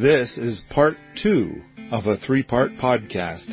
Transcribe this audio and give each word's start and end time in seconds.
This 0.00 0.38
is 0.38 0.64
part 0.70 0.96
two 1.22 1.60
of 1.90 2.06
a 2.06 2.16
three 2.16 2.42
part 2.42 2.72
podcast. 2.80 3.48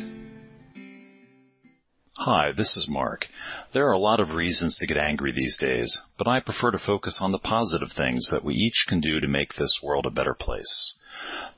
Hi, 2.16 2.52
this 2.56 2.74
is 2.74 2.88
Mark. 2.88 3.26
There 3.74 3.86
are 3.86 3.92
a 3.92 3.98
lot 3.98 4.18
of 4.18 4.30
reasons 4.30 4.78
to 4.78 4.86
get 4.86 4.96
angry 4.96 5.30
these 5.30 5.58
days, 5.58 6.00
but 6.16 6.26
I 6.26 6.40
prefer 6.40 6.70
to 6.70 6.78
focus 6.78 7.18
on 7.20 7.32
the 7.32 7.38
positive 7.38 7.90
things 7.94 8.30
that 8.32 8.46
we 8.46 8.54
each 8.54 8.86
can 8.88 9.02
do 9.02 9.20
to 9.20 9.28
make 9.28 9.56
this 9.56 9.80
world 9.82 10.06
a 10.06 10.10
better 10.10 10.32
place. 10.32 10.97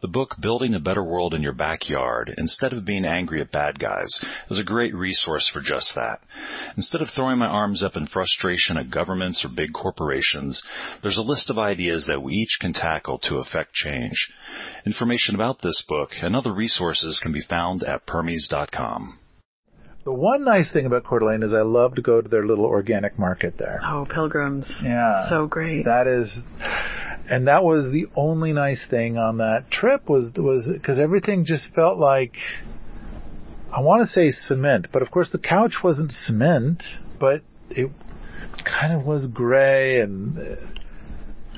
The 0.00 0.08
book 0.08 0.36
Building 0.40 0.74
a 0.74 0.80
Better 0.80 1.04
World 1.04 1.34
in 1.34 1.42
Your 1.42 1.52
Backyard, 1.52 2.34
instead 2.38 2.72
of 2.72 2.84
being 2.84 3.04
angry 3.04 3.40
at 3.40 3.52
bad 3.52 3.78
guys, 3.78 4.08
is 4.50 4.58
a 4.58 4.64
great 4.64 4.94
resource 4.94 5.48
for 5.52 5.60
just 5.60 5.94
that. 5.94 6.20
Instead 6.76 7.02
of 7.02 7.10
throwing 7.10 7.38
my 7.38 7.46
arms 7.46 7.82
up 7.82 7.96
in 7.96 8.06
frustration 8.06 8.76
at 8.76 8.90
governments 8.90 9.44
or 9.44 9.48
big 9.48 9.72
corporations, 9.72 10.62
there's 11.02 11.18
a 11.18 11.22
list 11.22 11.50
of 11.50 11.58
ideas 11.58 12.06
that 12.06 12.22
we 12.22 12.34
each 12.34 12.58
can 12.60 12.72
tackle 12.72 13.18
to 13.18 13.36
affect 13.36 13.74
change. 13.74 14.32
Information 14.86 15.34
about 15.34 15.60
this 15.62 15.84
book 15.86 16.10
and 16.22 16.34
other 16.34 16.52
resources 16.52 17.20
can 17.22 17.32
be 17.32 17.42
found 17.42 17.82
at 17.82 18.06
permies.com. 18.06 19.18
The 20.02 20.12
one 20.12 20.44
nice 20.44 20.72
thing 20.72 20.86
about 20.86 21.04
Coeur 21.04 21.18
d'Alene 21.18 21.42
is 21.42 21.52
I 21.52 21.60
love 21.60 21.96
to 21.96 22.02
go 22.02 22.22
to 22.22 22.28
their 22.28 22.46
little 22.46 22.64
organic 22.64 23.18
market 23.18 23.58
there. 23.58 23.80
Oh, 23.84 24.06
Pilgrim's. 24.10 24.66
Yeah. 24.82 25.28
So 25.28 25.46
great. 25.46 25.84
That 25.84 26.06
is, 26.06 26.40
and 27.30 27.46
that 27.46 27.62
was 27.62 27.92
the 27.92 28.06
only 28.16 28.52
nice 28.52 28.84
thing 28.90 29.16
on 29.16 29.38
that 29.38 29.70
trip 29.70 30.08
was, 30.08 30.32
was, 30.36 30.68
cause 30.84 30.98
everything 30.98 31.44
just 31.44 31.72
felt 31.72 31.96
like, 31.96 32.34
I 33.72 33.80
want 33.82 34.02
to 34.02 34.06
say 34.08 34.32
cement, 34.32 34.88
but 34.92 35.00
of 35.00 35.12
course 35.12 35.30
the 35.30 35.38
couch 35.38 35.76
wasn't 35.84 36.10
cement, 36.10 36.82
but 37.20 37.42
it 37.70 37.92
kind 38.64 38.92
of 38.92 39.06
was 39.06 39.28
gray 39.28 40.00
and 40.00 40.36
uh, 40.38 40.42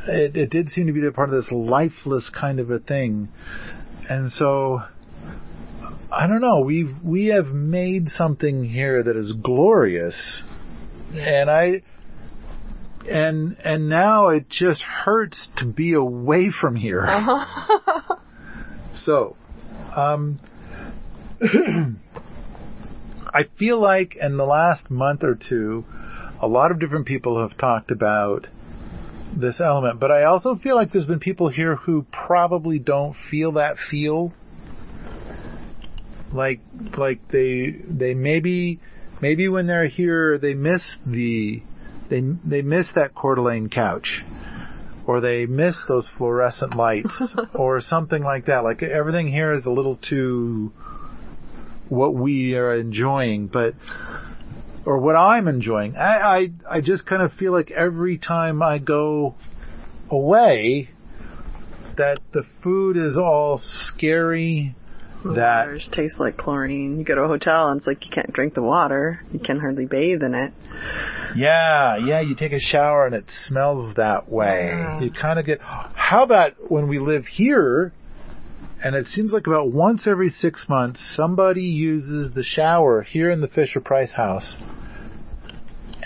it, 0.06 0.36
it 0.36 0.50
did 0.50 0.68
seem 0.68 0.88
to 0.88 0.92
be 0.92 1.06
a 1.06 1.10
part 1.10 1.30
of 1.30 1.36
this 1.36 1.50
lifeless 1.50 2.30
kind 2.30 2.60
of 2.60 2.70
a 2.70 2.78
thing. 2.78 3.28
And 4.10 4.30
so, 4.30 4.82
I 6.10 6.26
don't 6.26 6.42
know. 6.42 6.60
We've 6.60 6.94
we 7.02 7.26
have 7.26 7.46
made 7.46 8.08
something 8.08 8.64
here 8.64 9.02
that 9.02 9.16
is 9.16 9.32
glorious, 9.32 10.42
and 11.14 11.48
I 11.48 11.82
and 13.08 13.56
and 13.62 13.88
now 13.88 14.28
it 14.28 14.48
just 14.48 14.82
hurts 14.82 15.48
to 15.56 15.64
be 15.64 15.94
away 15.94 16.50
from 16.50 16.76
here. 16.76 17.04
Uh-huh. 17.04 18.16
so, 18.94 19.36
um, 19.94 20.40
I 21.42 21.96
feel 23.58 23.80
like 23.80 24.16
in 24.16 24.36
the 24.36 24.44
last 24.44 24.90
month 24.90 25.24
or 25.24 25.34
two, 25.34 25.84
a 26.40 26.46
lot 26.46 26.70
of 26.70 26.80
different 26.80 27.06
people 27.06 27.46
have 27.46 27.56
talked 27.56 27.90
about 27.90 28.46
this 29.34 29.60
element, 29.60 29.98
but 29.98 30.10
I 30.10 30.24
also 30.24 30.56
feel 30.56 30.74
like 30.74 30.92
there's 30.92 31.06
been 31.06 31.20
people 31.20 31.48
here 31.48 31.76
who 31.76 32.04
probably 32.12 32.78
don't 32.78 33.16
feel 33.30 33.52
that 33.52 33.78
feel 33.78 34.32
like 36.32 36.60
like 36.96 37.28
they 37.28 37.70
they 37.70 38.14
maybe 38.14 38.80
maybe 39.20 39.48
when 39.48 39.66
they're 39.66 39.86
here 39.86 40.38
they 40.38 40.54
miss 40.54 40.96
the 41.06 41.62
they 42.12 42.20
they 42.44 42.60
miss 42.60 42.88
that 42.94 43.14
Coeur 43.14 43.36
d'Alene 43.36 43.70
couch 43.70 44.22
or 45.06 45.22
they 45.22 45.46
miss 45.46 45.82
those 45.88 46.08
fluorescent 46.18 46.76
lights 46.76 47.34
or 47.54 47.80
something 47.80 48.22
like 48.22 48.46
that. 48.46 48.64
Like 48.64 48.82
everything 48.82 49.32
here 49.32 49.52
is 49.52 49.64
a 49.64 49.70
little 49.70 49.96
too 49.96 50.72
what 51.88 52.14
we 52.14 52.54
are 52.54 52.76
enjoying 52.76 53.46
but 53.46 53.74
or 54.84 54.98
what 54.98 55.16
I'm 55.16 55.48
enjoying. 55.48 55.96
I 55.96 56.16
I, 56.16 56.50
I 56.76 56.80
just 56.82 57.06
kind 57.06 57.22
of 57.22 57.32
feel 57.32 57.52
like 57.52 57.70
every 57.70 58.18
time 58.18 58.62
I 58.62 58.78
go 58.78 59.34
away 60.10 60.90
that 61.96 62.18
the 62.32 62.44
food 62.62 62.98
is 62.98 63.16
all 63.16 63.58
scary 63.58 64.74
that 65.24 65.66
Waters 65.66 65.88
taste 65.92 66.20
like 66.20 66.36
chlorine. 66.36 66.98
You 66.98 67.04
go 67.04 67.14
to 67.14 67.22
a 67.22 67.28
hotel 67.28 67.68
and 67.68 67.78
it's 67.78 67.86
like 67.86 68.04
you 68.04 68.10
can't 68.10 68.32
drink 68.32 68.54
the 68.54 68.62
water. 68.62 69.20
You 69.32 69.38
can 69.38 69.58
hardly 69.58 69.86
bathe 69.86 70.22
in 70.22 70.34
it. 70.34 70.52
Yeah, 71.36 71.96
yeah, 71.96 72.20
you 72.20 72.34
take 72.34 72.52
a 72.52 72.60
shower 72.60 73.06
and 73.06 73.14
it 73.14 73.24
smells 73.28 73.94
that 73.96 74.30
way. 74.30 74.66
Yeah. 74.68 75.00
You 75.00 75.10
kind 75.10 75.38
of 75.38 75.46
get, 75.46 75.60
how 75.60 76.22
about 76.22 76.70
when 76.70 76.88
we 76.88 76.98
live 76.98 77.26
here, 77.26 77.92
and 78.82 78.96
it 78.96 79.06
seems 79.06 79.32
like 79.32 79.46
about 79.46 79.70
once 79.70 80.06
every 80.06 80.30
six 80.30 80.66
months, 80.68 81.00
somebody 81.14 81.62
uses 81.62 82.34
the 82.34 82.42
shower 82.42 83.02
here 83.02 83.30
in 83.30 83.40
the 83.40 83.48
Fisher 83.48 83.80
Price 83.80 84.12
house. 84.12 84.56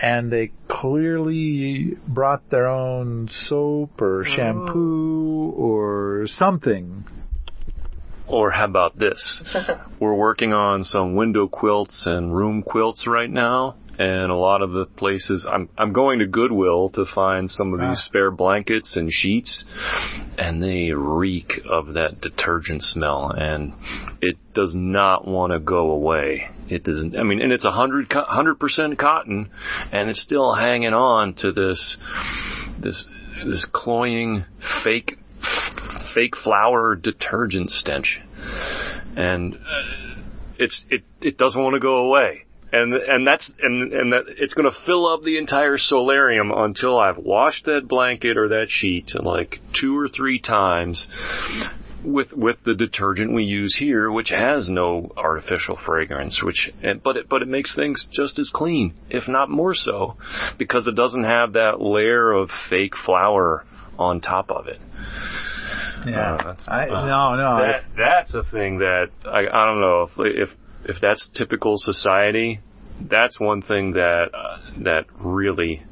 And 0.01 0.31
they 0.31 0.53
clearly 0.69 1.97
brought 2.07 2.51
their 2.51 2.67
own 2.69 3.29
soap 3.31 4.01
or 4.03 4.27
oh. 4.27 4.31
shampoo 4.31 5.53
or 5.57 6.27
something. 6.27 7.05
Or 8.29 8.51
how 8.51 8.65
about 8.65 8.99
this? 8.99 9.43
We're 10.01 10.15
working 10.15 10.53
on 10.53 10.83
some 10.85 11.15
window 11.15 11.47
quilts 11.49 12.07
and 12.07 12.35
room 12.37 12.63
quilts 12.63 13.07
right 13.07 13.31
now. 13.31 13.77
And 13.99 14.31
a 14.31 14.37
lot 14.37 14.61
of 14.61 14.73
the 14.73 14.85
places, 14.85 15.47
I'm, 15.51 15.71
I'm 15.79 15.95
going 15.95 16.19
to 16.19 16.27
Goodwill 16.27 16.91
to 16.91 17.07
find 17.07 17.51
some 17.51 17.73
of 17.73 17.81
these 17.81 17.99
Ah. 17.99 18.09
spare 18.09 18.31
blankets 18.31 18.95
and 18.95 19.11
sheets, 19.11 19.65
and 20.37 20.63
they 20.63 20.91
reek 20.91 21.63
of 21.67 21.95
that 21.95 22.21
detergent 22.21 22.83
smell, 22.83 23.31
and 23.31 23.73
it 24.21 24.37
does 24.53 24.75
not 24.77 25.27
want 25.27 25.55
to 25.55 25.59
go 25.59 25.93
away. 25.93 26.51
It 26.69 26.85
doesn't, 26.85 27.17
I 27.17 27.23
mean, 27.23 27.41
and 27.41 27.51
it's 27.53 27.65
a 27.65 27.71
hundred, 27.71 28.13
hundred 28.13 28.61
percent 28.61 28.99
cotton, 28.99 29.49
and 29.93 30.11
it's 30.11 30.21
still 30.21 30.53
hanging 30.53 30.93
on 30.93 31.33
to 31.37 31.53
this, 31.53 31.97
this, 32.79 33.07
this 33.47 33.65
cloying 33.73 34.45
fake 34.85 35.17
fake 36.15 36.37
flower 36.37 36.95
detergent 36.95 37.71
stench, 37.71 38.21
and 39.17 39.55
uh, 39.55 40.19
it's 40.59 40.85
it 40.91 41.03
it 41.21 41.39
doesn't 41.39 41.63
want 41.63 41.75
to 41.75 41.81
go 41.81 41.99
away. 41.99 42.45
And 42.73 42.93
and 42.95 43.27
that's 43.27 43.51
and 43.61 43.93
and 43.93 44.13
that 44.13 44.25
it's 44.29 44.55
going 44.55 44.71
to 44.71 44.77
fill 44.85 45.07
up 45.07 45.23
the 45.23 45.39
entire 45.39 45.79
solarium 45.79 46.51
until 46.51 46.99
I've 46.99 47.17
washed 47.17 47.67
that 47.67 47.87
blanket 47.87 48.37
or 48.37 48.49
that 48.49 48.67
sheet 48.69 49.13
like 49.15 49.61
two 49.73 49.97
or 49.97 50.09
three 50.09 50.41
times 50.41 51.07
with 52.05 52.33
with 52.33 52.57
the 52.65 52.75
detergent 52.75 53.35
we 53.35 53.45
use 53.45 53.77
here, 53.79 54.11
which 54.11 54.31
has 54.31 54.69
no 54.69 55.13
artificial 55.17 55.77
fragrance, 55.77 56.43
which 56.43 56.71
but 57.05 57.17
it 57.17 57.29
but 57.29 57.43
it 57.43 57.49
makes 57.49 57.75
things 57.75 58.09
just 58.11 58.39
as 58.39 58.51
clean, 58.53 58.95
if 59.11 59.29
not 59.29 59.49
more 59.49 59.75
so, 59.75 60.17
because 60.59 60.87
it 60.87 60.97
doesn't 60.97 61.25
have 61.25 61.53
that 61.55 61.81
layer 61.81 62.33
of 62.33 62.51
fake 62.69 62.97
flower 62.97 63.65
on 63.99 64.21
top 64.21 64.51
of 64.51 64.67
it. 64.69 64.79
Yeah. 66.07 66.35
Uh, 66.35 66.37
that's- 66.37 66.65
I, 66.69 66.89
uh, 66.89 67.07
no, 67.07 67.35
no. 67.37 67.59
that, 67.67 67.83
that's 67.97 68.35
a 68.35 68.43
thing 68.51 68.79
that 68.79 69.07
I, 69.25 69.41
I 69.41 69.67
don't 69.67 69.81
know 69.81 70.03
if 70.03 70.11
if 70.19 70.51
if 70.85 71.01
that's 71.01 71.29
typical 71.35 71.75
society. 71.77 72.61
That's 73.01 73.39
one 73.41 73.61
thing 73.63 73.93
that 73.93 74.27
uh, 74.33 74.59
that 74.85 75.05
really 75.21 75.83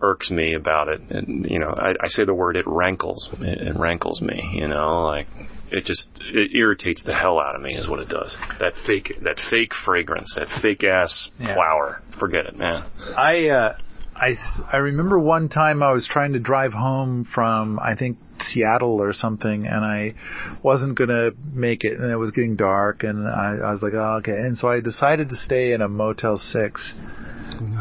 irks 0.00 0.30
me 0.30 0.54
about 0.54 0.88
it. 0.88 1.00
And 1.10 1.46
you 1.50 1.58
know, 1.58 1.70
I, 1.70 1.90
I 2.00 2.08
say 2.08 2.24
the 2.24 2.34
word 2.34 2.56
it 2.56 2.66
rankles. 2.66 3.28
It, 3.40 3.68
it 3.68 3.78
rankles 3.78 4.20
me. 4.20 4.50
You 4.54 4.68
know, 4.68 5.04
like 5.04 5.26
it 5.70 5.84
just 5.84 6.08
it 6.20 6.54
irritates 6.54 7.04
the 7.04 7.14
hell 7.14 7.38
out 7.40 7.56
of 7.56 7.62
me 7.62 7.74
is 7.74 7.88
what 7.88 8.00
it 8.00 8.08
does. 8.08 8.36
That 8.60 8.74
fake 8.86 9.14
that 9.22 9.40
fake 9.50 9.72
fragrance, 9.84 10.34
that 10.36 10.48
fake 10.62 10.84
ass 10.84 11.30
Yeah. 11.40 11.54
flower. 11.54 12.02
Forget 12.20 12.46
it, 12.46 12.56
man. 12.56 12.84
I, 13.16 13.48
uh, 13.48 13.76
I, 14.20 14.36
I 14.72 14.78
remember 14.78 15.18
one 15.18 15.48
time 15.48 15.82
I 15.82 15.92
was 15.92 16.08
trying 16.10 16.32
to 16.32 16.40
drive 16.40 16.72
home 16.72 17.24
from, 17.24 17.78
I 17.78 17.94
think, 17.94 18.18
Seattle 18.40 19.00
or 19.00 19.12
something, 19.12 19.66
and 19.66 19.84
I 19.84 20.14
wasn't 20.62 20.96
gonna 20.96 21.30
make 21.52 21.84
it, 21.84 21.98
and 21.98 22.10
it 22.10 22.16
was 22.16 22.30
getting 22.32 22.56
dark, 22.56 23.04
and 23.04 23.26
I, 23.28 23.58
I 23.64 23.70
was 23.70 23.82
like, 23.82 23.94
oh, 23.94 24.18
okay. 24.18 24.32
And 24.32 24.56
so 24.56 24.68
I 24.68 24.80
decided 24.80 25.28
to 25.30 25.36
stay 25.36 25.72
in 25.72 25.82
a 25.82 25.88
Motel 25.88 26.36
6. 26.38 26.94
and 27.60 27.78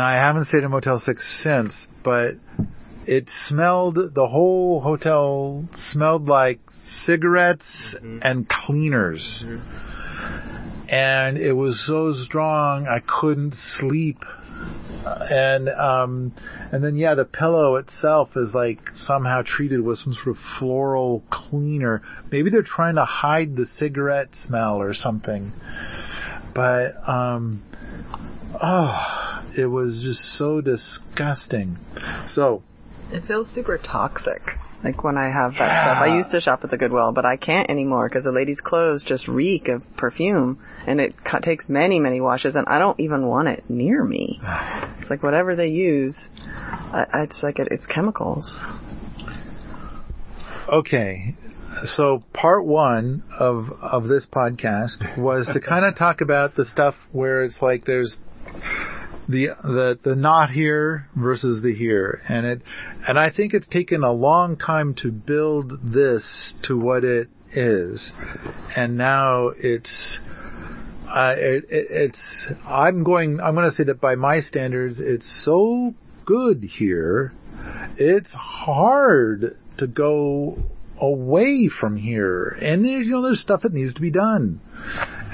I 0.00 0.14
haven't 0.14 0.46
stayed 0.46 0.64
in 0.64 0.70
Motel 0.70 0.98
6 0.98 1.42
since, 1.42 1.88
but 2.02 2.34
it 3.06 3.30
smelled, 3.46 3.96
the 3.96 4.28
whole 4.28 4.80
hotel 4.80 5.68
smelled 5.74 6.26
like 6.26 6.60
cigarettes 6.82 7.96
mm-hmm. 7.96 8.18
and 8.22 8.48
cleaners. 8.48 9.44
Mm-hmm. 9.46 10.88
And 10.88 11.36
it 11.36 11.52
was 11.52 11.84
so 11.86 12.14
strong 12.14 12.86
I 12.86 13.00
couldn't 13.00 13.54
sleep. 13.54 14.24
And 15.04 15.68
um 15.68 16.34
and 16.72 16.84
then 16.84 16.96
yeah, 16.96 17.14
the 17.14 17.24
pillow 17.24 17.76
itself 17.76 18.30
is 18.36 18.52
like 18.54 18.80
somehow 18.94 19.42
treated 19.44 19.80
with 19.80 19.98
some 19.98 20.12
sort 20.12 20.28
of 20.28 20.36
floral 20.58 21.22
cleaner. 21.30 22.02
Maybe 22.30 22.50
they're 22.50 22.62
trying 22.62 22.96
to 22.96 23.04
hide 23.04 23.56
the 23.56 23.66
cigarette 23.66 24.34
smell 24.34 24.80
or 24.80 24.94
something. 24.94 25.52
But 26.54 26.96
um 27.08 27.62
oh, 28.60 29.42
it 29.56 29.66
was 29.66 30.02
just 30.04 30.36
so 30.36 30.60
disgusting. 30.60 31.78
So, 32.28 32.62
It 33.10 33.24
feels 33.26 33.50
super 33.50 33.78
toxic. 33.78 34.42
Like 34.84 35.02
when 35.02 35.16
I 35.18 35.28
have 35.28 35.52
that 35.54 35.82
stuff. 35.84 35.98
I 36.00 36.16
used 36.16 36.30
to 36.30 36.40
shop 36.40 36.60
at 36.62 36.70
the 36.70 36.76
Goodwill, 36.76 37.10
but 37.12 37.24
I 37.24 37.36
can't 37.36 37.68
anymore 37.68 38.08
because 38.08 38.22
the 38.24 38.30
ladies' 38.32 38.60
clothes 38.60 39.02
just 39.02 39.26
reek 39.26 39.66
of 39.68 39.82
perfume, 39.96 40.60
and 40.86 41.00
it 41.00 41.14
co- 41.24 41.40
takes 41.40 41.68
many, 41.68 41.98
many 41.98 42.20
washes, 42.20 42.54
and 42.54 42.64
I 42.68 42.78
don't 42.78 42.98
even 43.00 43.26
want 43.26 43.48
it 43.48 43.64
near 43.68 44.04
me. 44.04 44.40
It's 45.00 45.10
like 45.10 45.22
whatever 45.22 45.56
they 45.56 45.68
use, 45.68 46.16
I, 46.38 47.06
I- 47.12 47.22
it's 47.24 47.42
like 47.42 47.58
it, 47.58 47.68
it's 47.70 47.86
chemicals. 47.86 48.60
Okay. 50.68 51.34
So 51.84 52.22
part 52.32 52.64
one 52.64 53.22
of 53.38 53.70
of 53.80 54.04
this 54.08 54.26
podcast 54.26 55.16
was 55.18 55.48
to 55.52 55.60
kind 55.60 55.84
of 55.84 55.96
talk 55.96 56.20
about 56.20 56.56
the 56.56 56.64
stuff 56.66 56.94
where 57.12 57.42
it's 57.44 57.62
like 57.62 57.84
there's 57.84 58.16
the 59.28 59.48
the 59.62 59.98
the 60.02 60.16
not 60.16 60.50
here 60.50 61.06
versus 61.14 61.62
the 61.62 61.74
here, 61.74 62.22
and 62.28 62.46
it 62.46 62.62
and 63.06 63.18
I 63.18 63.30
think 63.30 63.54
it's 63.54 63.68
taken 63.68 64.02
a 64.02 64.12
long 64.12 64.56
time 64.56 64.94
to 65.02 65.10
build 65.10 65.92
this 65.92 66.54
to 66.64 66.78
what 66.78 67.04
it 67.04 67.28
is, 67.52 68.10
and 68.76 68.96
now 68.96 69.48
it's. 69.48 70.18
Uh, 71.06 71.34
it, 71.38 71.64
it, 71.70 71.86
it's. 71.90 72.46
I'm 72.66 73.02
going. 73.02 73.40
I'm 73.40 73.54
going 73.54 73.68
to 73.68 73.74
say 73.74 73.84
that 73.84 73.98
by 73.98 74.14
my 74.14 74.40
standards, 74.40 75.00
it's 75.00 75.42
so 75.44 75.94
good 76.26 76.62
here. 76.62 77.32
It's 77.96 78.34
hard 78.34 79.56
to 79.78 79.86
go 79.86 80.58
away 81.00 81.68
from 81.68 81.96
here. 81.96 82.56
And 82.60 82.86
you 82.86 83.04
know, 83.06 83.22
there's 83.22 83.40
stuff 83.40 83.62
that 83.62 83.72
needs 83.72 83.94
to 83.94 84.00
be 84.00 84.10
done. 84.10 84.60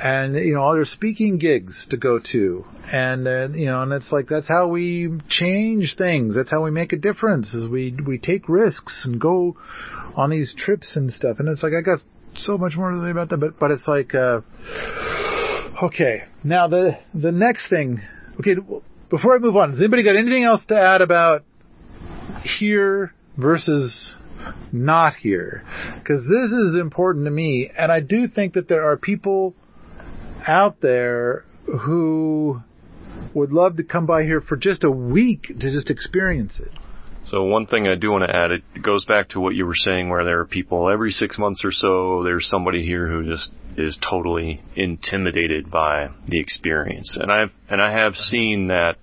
And 0.03 0.37
you 0.37 0.55
know, 0.55 0.63
all 0.63 0.75
their 0.75 0.85
speaking 0.85 1.39
gigs 1.39 1.87
to 1.91 1.97
go 1.97 2.19
to. 2.33 2.65
And 2.93 3.27
uh, 3.27 3.49
you 3.49 3.67
know, 3.67 3.83
and 3.83 3.93
it's 3.93 4.13
like 4.13 4.29
that's 4.29 4.49
how 4.49 4.69
we 4.69 5.11
change 5.29 5.97
things. 5.97 6.35
That's 6.35 6.51
how 6.51 6.63
we 6.63 6.71
make 6.71 6.93
a 6.93 6.97
difference. 6.97 7.55
Is 7.55 7.67
we 7.67 7.97
we 8.07 8.19
take 8.19 8.49
risks 8.49 9.05
and 9.07 9.21
go 9.21 9.57
on 10.15 10.31
these 10.31 10.55
trips 10.57 10.97
and 10.97 11.13
stuff. 11.13 11.39
And 11.41 11.49
it's 11.49 11.63
like 11.63 11.73
I 11.73 11.81
got 11.81 12.01
so 12.35 12.59
much 12.59 12.77
more 12.77 12.91
to 12.91 13.03
say 13.03 13.11
about 13.11 13.31
that, 13.31 13.39
but 13.39 13.59
but 13.59 13.71
it's 13.71 13.89
like 13.89 14.15
uh 14.15 14.41
okay. 15.83 16.25
Now 16.43 16.69
the 16.69 16.99
the 17.15 17.33
next 17.33 17.69
thing. 17.69 18.03
Okay, 18.41 18.57
before 19.11 19.37
I 19.37 19.39
move 19.39 19.57
on, 19.57 19.71
has 19.71 19.81
anybody 19.81 20.03
got 20.03 20.17
anything 20.17 20.45
else 20.45 20.67
to 20.67 20.75
add 20.81 21.01
about 21.01 21.45
here 22.43 23.13
versus 23.37 24.15
not 24.73 25.15
here? 25.15 25.63
Because 25.99 26.23
this 26.23 26.51
is 26.51 26.75
important 26.75 27.25
to 27.27 27.31
me, 27.31 27.71
and 27.77 27.91
I 27.91 28.01
do 28.01 28.29
think 28.29 28.55
that 28.55 28.69
there 28.69 28.91
are 28.91 28.97
people 28.97 29.55
out 30.47 30.81
there 30.81 31.45
who 31.67 32.61
would 33.35 33.53
love 33.53 33.77
to 33.77 33.85
come 33.85 34.07
by 34.07 34.25
here 34.25 34.41
for 34.41 34.57
just 34.57 34.85
a 34.85 34.91
week 34.91 35.47
to 35.49 35.73
just 35.73 35.91
experience 35.91 36.61
it. 36.61 36.71
So 37.27 37.45
one 37.45 37.67
thing 37.67 37.89
I 37.89 37.95
do 37.95 38.11
want 38.11 38.25
to 38.29 38.37
add, 38.37 38.51
it 38.51 38.83
goes 38.83 39.07
back 39.07 39.31
to 39.31 39.41
what 39.41 39.55
you 39.55 39.65
were 39.65 39.75
saying 39.75 40.11
where 40.11 40.25
there 40.25 40.41
are 40.41 40.45
people 40.45 40.91
every 40.91 41.11
six 41.11 41.39
months 41.39 41.65
or 41.65 41.73
so, 41.73 42.23
there's 42.23 42.47
somebody 42.47 42.85
here 42.85 43.07
who 43.07 43.25
just 43.25 43.51
is 43.79 43.99
totally 43.99 44.61
intimidated 44.77 45.71
by 45.71 46.09
the 46.29 46.39
experience. 46.39 47.17
And 47.19 47.33
I've, 47.33 47.51
and 47.69 47.81
I 47.81 47.93
have 47.93 48.15
seen 48.15 48.69
that, 48.69 48.97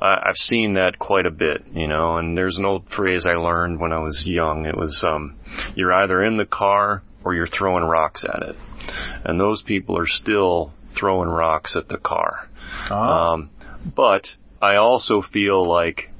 I've 0.00 0.36
seen 0.36 0.74
that 0.74 0.98
quite 0.98 1.26
a 1.26 1.30
bit, 1.30 1.64
you 1.72 1.88
know, 1.88 2.16
and 2.16 2.36
there's 2.36 2.58
an 2.58 2.64
old 2.64 2.88
phrase 2.88 3.26
I 3.26 3.34
learned 3.34 3.80
when 3.80 3.92
I 3.92 4.00
was 4.00 4.24
young. 4.26 4.66
It 4.66 4.76
was, 4.76 5.02
um, 5.06 5.36
you're 5.74 5.92
either 5.92 6.22
in 6.22 6.36
the 6.36 6.44
car 6.44 7.02
or 7.24 7.34
you're 7.34 7.46
throwing 7.46 7.84
rocks 7.84 8.24
at 8.24 8.42
it. 8.42 8.56
And 9.24 9.40
those 9.40 9.62
people 9.62 9.98
are 9.98 10.06
still 10.06 10.72
throwing 10.98 11.28
rocks 11.28 11.76
at 11.76 11.88
the 11.88 11.98
car. 11.98 12.48
Ah. 12.90 13.32
Um, 13.32 13.50
but 13.94 14.26
I 14.60 14.76
also 14.76 15.22
feel 15.22 15.68
like 15.68 16.10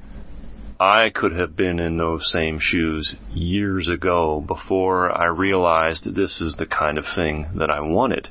I 0.79 1.09
could 1.09 1.35
have 1.35 1.55
been 1.55 1.79
in 1.79 1.97
those 1.97 2.31
same 2.31 2.59
shoes 2.59 3.15
years 3.33 3.89
ago 3.89 4.43
before 4.45 5.11
I 5.11 5.25
realized 5.25 6.13
this 6.13 6.39
is 6.39 6.55
the 6.57 6.67
kind 6.67 6.97
of 6.97 7.05
thing 7.15 7.47
that 7.55 7.71
I 7.71 7.81
wanted. 7.81 8.27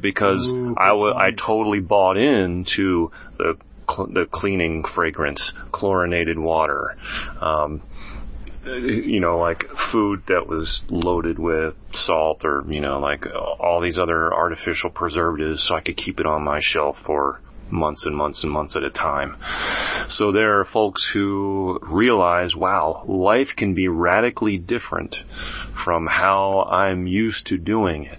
Because 0.00 0.50
Ooh, 0.52 0.74
I 0.76 0.90
I 0.90 1.30
totally 1.30 1.80
bought 1.80 2.16
into 2.16 3.10
the 3.38 3.56
cl- 3.94 4.08
the 4.08 4.26
cleaning 4.30 4.84
fragrance, 4.94 5.52
chlorinated 5.72 6.38
water, 6.38 6.96
um, 7.40 7.82
you 8.64 9.20
know, 9.20 9.38
like 9.38 9.64
food 9.90 10.22
that 10.28 10.46
was 10.46 10.82
loaded 10.88 11.38
with 11.38 11.74
salt 11.92 12.42
or, 12.44 12.64
you 12.68 12.80
know, 12.80 12.98
like 12.98 13.26
all 13.58 13.80
these 13.80 13.98
other 13.98 14.32
artificial 14.32 14.90
preservatives 14.90 15.66
so 15.66 15.74
I 15.74 15.80
could 15.80 15.96
keep 15.96 16.20
it 16.20 16.26
on 16.26 16.44
my 16.44 16.60
shelf 16.62 16.96
for 17.04 17.40
months 17.72 18.04
and 18.04 18.14
months 18.14 18.44
and 18.44 18.52
months 18.52 18.76
at 18.76 18.84
a 18.84 18.90
time. 18.90 19.36
So 20.08 20.30
there 20.30 20.60
are 20.60 20.64
folks 20.64 21.08
who 21.12 21.80
realize, 21.82 22.54
wow, 22.54 23.04
life 23.08 23.48
can 23.56 23.74
be 23.74 23.88
radically 23.88 24.58
different 24.58 25.16
from 25.84 26.06
how 26.06 26.64
I'm 26.70 27.06
used 27.06 27.46
to 27.46 27.56
doing 27.56 28.04
it. 28.04 28.18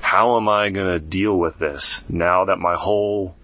How 0.00 0.36
am 0.36 0.48
I 0.48 0.70
going 0.70 0.86
to 0.86 1.00
deal 1.00 1.36
with 1.36 1.58
this 1.58 2.02
now 2.08 2.46
that 2.46 2.58
my 2.58 2.76
whole 2.78 3.34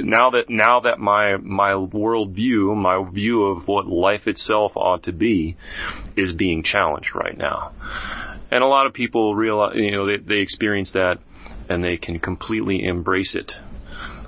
now 0.00 0.30
that 0.30 0.44
now 0.48 0.80
that 0.80 0.98
my 0.98 1.36
my 1.36 1.70
worldview, 1.70 2.74
my 2.76 3.08
view 3.10 3.44
of 3.44 3.68
what 3.68 3.86
life 3.86 4.26
itself 4.26 4.72
ought 4.76 5.04
to 5.04 5.12
be, 5.12 5.56
is 6.16 6.32
being 6.32 6.62
challenged 6.62 7.14
right 7.14 7.36
now, 7.36 7.72
and 8.50 8.62
a 8.62 8.66
lot 8.66 8.86
of 8.86 8.94
people 8.94 9.34
realize, 9.34 9.74
you 9.76 9.90
know, 9.92 10.06
they, 10.06 10.16
they 10.16 10.40
experience 10.40 10.92
that, 10.92 11.18
and 11.68 11.84
they 11.84 11.96
can 11.96 12.18
completely 12.18 12.84
embrace 12.84 13.34
it. 13.34 13.52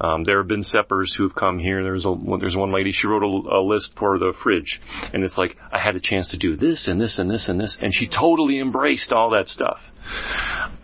Um, 0.01 0.25
there 0.25 0.39
have 0.39 0.49
been 0.49 0.63
seppers 0.63 1.15
who 1.17 1.23
have 1.23 1.35
come 1.35 1.59
here. 1.59 1.83
There's 1.83 2.05
a 2.05 2.15
there's 2.39 2.57
one 2.57 2.73
lady. 2.73 2.93
She 2.93 3.07
wrote 3.07 3.23
a, 3.23 3.57
a 3.57 3.61
list 3.63 3.95
for 3.99 4.19
the 4.19 4.35
fridge, 4.43 4.81
and 5.15 5.25
it's 5.25 5.39
like 5.39 5.57
I 5.73 5.79
had 5.79 5.97
a 5.97 6.01
chance 6.01 6.31
to 6.31 6.37
do 6.37 6.57
this 6.57 6.87
and 6.89 7.01
this 7.01 7.19
and 7.19 7.31
this 7.31 7.49
and 7.49 7.59
this, 7.59 7.79
and 7.81 7.95
she 7.95 8.07
totally 8.09 8.61
embraced 8.61 9.13
all 9.13 9.31
that 9.31 9.49
stuff. 9.49 9.79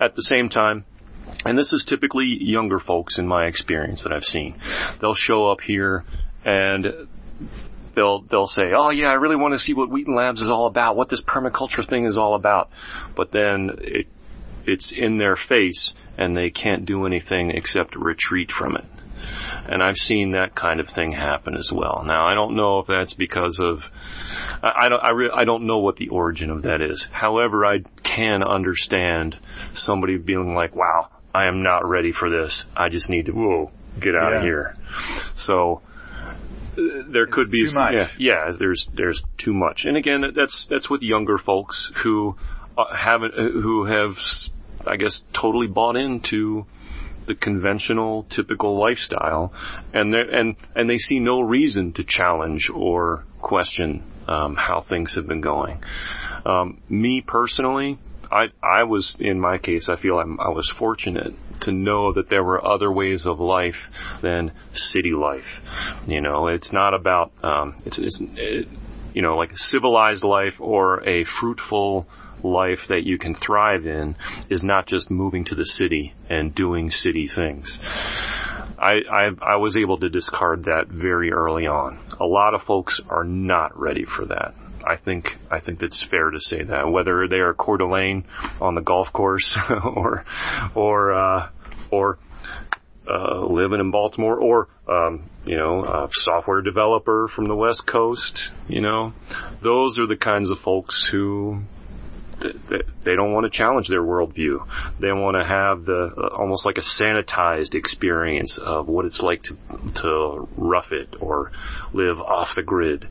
At 0.00 0.14
the 0.14 0.22
same 0.22 0.48
time, 0.48 0.84
and 1.44 1.58
this 1.58 1.73
is 1.73 1.84
typically 1.88 2.37
younger 2.40 2.79
folks 2.79 3.19
in 3.19 3.26
my 3.26 3.46
experience 3.46 4.02
that 4.05 4.12
I've 4.12 4.25
seen. 4.25 4.58
They'll 5.00 5.14
show 5.14 5.50
up 5.50 5.61
here 5.61 6.05
and 6.44 6.87
they'll 7.94 8.23
they'll 8.23 8.46
say, 8.46 8.73
"Oh 8.76 8.90
yeah, 8.90 9.08
I 9.08 9.14
really 9.14 9.37
want 9.37 9.55
to 9.55 9.58
see 9.58 9.75
what 9.75 9.90
Wheaton 9.90 10.14
Labs 10.14 10.40
is 10.40 10.49
all 10.49 10.67
about, 10.67 10.96
what 10.96 11.08
this 11.08 11.23
permaculture 11.23 11.88
thing 11.88 12.05
is 12.05 12.17
all 12.17 12.34
about." 12.34 12.70
But 13.17 13.32
then 13.32 13.70
it 13.79 14.06
it's 14.64 14.93
in 14.96 15.19
their 15.19 15.37
face 15.37 15.94
and 16.17 16.37
they 16.37 16.50
can't 16.50 16.87
do 16.87 17.06
anything 17.06 17.50
except 17.50 17.96
retreat 17.96 18.50
from 18.56 18.76
it. 18.76 18.85
And 19.69 19.82
I've 19.82 19.96
seen 19.96 20.32
that 20.32 20.55
kind 20.55 20.81
of 20.81 20.88
thing 20.88 21.12
happen 21.12 21.56
as 21.56 21.70
well. 21.73 22.02
Now 22.05 22.26
I 22.26 22.35
don't 22.35 22.56
know 22.56 22.81
if 22.81 22.87
that's 22.87 23.14
because 23.14 23.58
of 23.61 23.78
I, 24.62 24.88
don't 24.88 25.02
I, 25.02 25.11
re, 25.11 25.31
I 25.35 25.44
don't 25.44 25.67
know 25.67 25.78
what 25.78 25.96
the 25.96 26.08
origin 26.08 26.50
of 26.50 26.62
that 26.62 26.81
is. 26.81 27.06
However, 27.11 27.67
I 27.67 27.81
can 28.05 28.43
understand 28.43 29.37
somebody 29.75 30.19
being 30.19 30.55
like, 30.55 30.75
"Wow, 30.75 31.08
I 31.34 31.46
am 31.46 31.62
not 31.62 31.88
ready 31.88 32.12
for 32.12 32.31
this. 32.31 32.64
I 32.76 32.88
just 32.88 33.08
need 33.08 33.26
to 33.26 33.32
whoa 33.32 33.70
get 34.00 34.14
out 34.14 34.34
of 34.34 34.43
here." 34.43 34.75
So 35.37 35.82
there 36.76 37.26
could 37.26 37.50
be 37.50 37.67
too 37.67 37.75
much. 37.75 37.94
Yeah, 37.94 38.08
yeah, 38.19 38.52
there's 38.58 38.88
there's 38.94 39.23
too 39.38 39.52
much. 39.52 39.84
And 39.84 39.96
again, 39.96 40.25
that's 40.34 40.66
that's 40.71 40.88
with 40.88 41.02
younger 41.02 41.38
folks 41.38 41.92
who 42.02 42.37
uh, 42.76 42.95
haven't 42.95 43.35
uh, 43.35 43.49
who 43.61 43.85
have 43.85 44.12
I 44.87 44.97
guess 44.97 45.23
totally 45.38 45.66
bought 45.66 45.97
into 45.97 46.66
the 47.26 47.35
conventional 47.35 48.26
typical 48.35 48.78
lifestyle 48.78 49.52
and 49.92 50.12
they 50.12 50.23
and 50.33 50.56
and 50.75 50.90
they 50.90 50.99
see 50.99 51.21
no 51.21 51.40
reason 51.40 51.92
to 51.92 52.04
challenge 52.04 52.68
or 52.75 53.25
question 53.40 54.02
um, 54.26 54.56
how 54.56 54.80
things 54.80 55.14
have 55.16 55.26
been 55.26 55.40
going. 55.40 55.80
Um, 56.45 56.80
me 56.88 57.23
personally, 57.26 57.99
I 58.32 58.46
I 58.62 58.84
was 58.84 59.16
in 59.20 59.38
my 59.40 59.58
case 59.58 59.88
I 59.88 59.96
feel 59.96 60.18
I'm, 60.18 60.40
I 60.40 60.48
was 60.48 60.72
fortunate 60.78 61.34
to 61.62 61.72
know 61.72 62.12
that 62.14 62.30
there 62.30 62.42
were 62.42 62.64
other 62.64 62.90
ways 62.90 63.26
of 63.26 63.38
life 63.38 63.90
than 64.22 64.52
city 64.74 65.12
life. 65.12 65.60
You 66.06 66.20
know, 66.20 66.48
it's 66.48 66.72
not 66.72 66.94
about 66.94 67.32
um, 67.42 67.74
it's 67.84 67.98
it's 67.98 68.18
it, 68.20 68.68
you 69.14 69.22
know 69.22 69.36
like 69.36 69.52
a 69.52 69.58
civilized 69.58 70.24
life 70.24 70.54
or 70.58 71.06
a 71.08 71.24
fruitful 71.40 72.06
life 72.42 72.80
that 72.88 73.04
you 73.04 73.18
can 73.18 73.34
thrive 73.34 73.86
in 73.86 74.16
is 74.50 74.62
not 74.62 74.86
just 74.86 75.10
moving 75.10 75.44
to 75.44 75.54
the 75.54 75.64
city 75.64 76.14
and 76.28 76.54
doing 76.54 76.90
city 76.90 77.28
things. 77.34 77.78
I, 78.82 78.94
I, 79.08 79.52
I 79.52 79.56
was 79.56 79.76
able 79.76 79.98
to 79.98 80.08
discard 80.08 80.64
that 80.64 80.88
very 80.88 81.30
early 81.30 81.68
on. 81.68 82.04
A 82.18 82.24
lot 82.24 82.54
of 82.54 82.62
folks 82.62 83.00
are 83.08 83.22
not 83.22 83.78
ready 83.78 84.04
for 84.04 84.26
that. 84.26 84.54
I 84.86 84.96
think 84.96 85.28
I 85.50 85.60
think 85.60 85.80
that's 85.80 86.04
fair 86.10 86.30
to 86.30 86.40
say 86.40 86.62
that 86.64 86.90
whether 86.90 87.28
they 87.28 87.36
are 87.36 87.54
Coeur 87.54 87.78
d'Alene 87.78 88.24
on 88.60 88.74
the 88.74 88.80
golf 88.80 89.12
course 89.12 89.58
or 89.84 90.24
or 90.74 91.12
uh, 91.12 91.48
or 91.90 92.18
uh, 93.08 93.46
living 93.46 93.80
in 93.80 93.90
Baltimore 93.90 94.38
or 94.38 94.68
um, 94.88 95.28
you 95.44 95.56
know 95.56 95.84
a 95.84 96.08
software 96.12 96.62
developer 96.62 97.28
from 97.34 97.46
the 97.46 97.56
West 97.56 97.86
Coast. 97.86 98.50
You 98.68 98.80
know, 98.80 99.12
those 99.62 99.98
are 99.98 100.06
the 100.06 100.16
kinds 100.16 100.50
of 100.50 100.58
folks 100.58 101.06
who 101.10 101.62
they 103.04 103.14
don't 103.14 103.32
want 103.32 103.44
to 103.44 103.56
challenge 103.56 103.88
their 103.88 104.02
worldview. 104.02 104.66
They 105.00 105.12
want 105.12 105.37
to 105.37 105.44
have 105.44 105.84
the 105.84 106.12
uh, 106.16 106.37
almost 106.37 106.66
like 106.66 106.78
a 106.78 107.02
sanitized 107.02 107.75
experience 107.75 108.58
of 108.62 108.88
what 108.88 109.04
it's 109.04 109.20
like 109.20 109.42
to 109.44 109.56
to 110.02 110.49
rough 110.56 110.92
it 110.92 111.14
or 111.20 111.52
live 111.92 112.18
off 112.20 112.49
the 112.56 112.62
grid. 112.62 113.06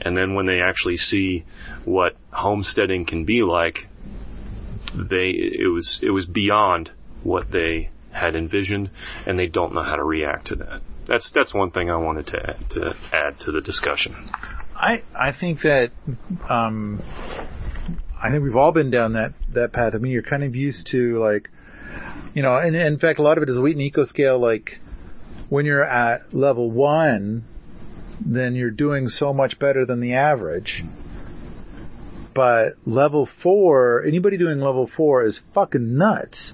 And 0.00 0.16
then 0.16 0.34
when 0.34 0.46
they 0.46 0.60
actually 0.60 0.96
see 0.96 1.44
what 1.84 2.16
homesteading 2.30 3.06
can 3.06 3.24
be 3.24 3.42
like, 3.42 3.86
they 4.94 5.30
it 5.30 5.72
was 5.72 6.00
it 6.02 6.10
was 6.10 6.26
beyond 6.26 6.90
what 7.22 7.50
they 7.50 7.90
had 8.12 8.34
envisioned, 8.34 8.90
and 9.26 9.38
they 9.38 9.46
don't 9.46 9.74
know 9.74 9.82
how 9.82 9.96
to 9.96 10.04
react 10.04 10.48
to 10.48 10.56
that. 10.56 10.80
That's 11.06 11.30
that's 11.34 11.54
one 11.54 11.70
thing 11.70 11.90
I 11.90 11.96
wanted 11.96 12.26
to 12.28 12.36
add, 12.36 12.70
to 12.70 12.96
add 13.12 13.40
to 13.40 13.52
the 13.52 13.60
discussion. 13.60 14.30
I 14.74 15.02
I 15.14 15.32
think 15.32 15.62
that 15.62 15.92
um, 16.48 17.02
I 18.20 18.30
think 18.30 18.42
we've 18.42 18.56
all 18.56 18.72
been 18.72 18.90
down 18.90 19.12
that 19.12 19.34
that 19.52 19.72
path. 19.72 19.94
I 19.94 19.98
mean, 19.98 20.12
you're 20.12 20.22
kind 20.22 20.42
of 20.42 20.54
used 20.54 20.88
to 20.92 21.18
like, 21.18 21.50
you 22.34 22.42
know, 22.42 22.56
and, 22.56 22.74
and 22.74 22.94
in 22.94 22.98
fact, 22.98 23.18
a 23.18 23.22
lot 23.22 23.36
of 23.36 23.42
it 23.42 23.50
is 23.50 23.60
Wheaton 23.60 23.80
Eco 23.82 24.04
Scale. 24.04 24.38
Like, 24.38 24.78
when 25.48 25.66
you're 25.66 25.84
at 25.84 26.34
level 26.34 26.70
one, 26.70 27.44
then 28.24 28.54
you're 28.54 28.70
doing 28.70 29.08
so 29.08 29.32
much 29.32 29.58
better 29.58 29.84
than 29.84 30.00
the 30.00 30.14
average. 30.14 30.82
But 32.34 32.74
level 32.84 33.28
four, 33.42 34.04
anybody 34.04 34.36
doing 34.36 34.60
level 34.60 34.86
four 34.94 35.22
is 35.24 35.40
fucking 35.54 35.96
nuts. 35.96 36.52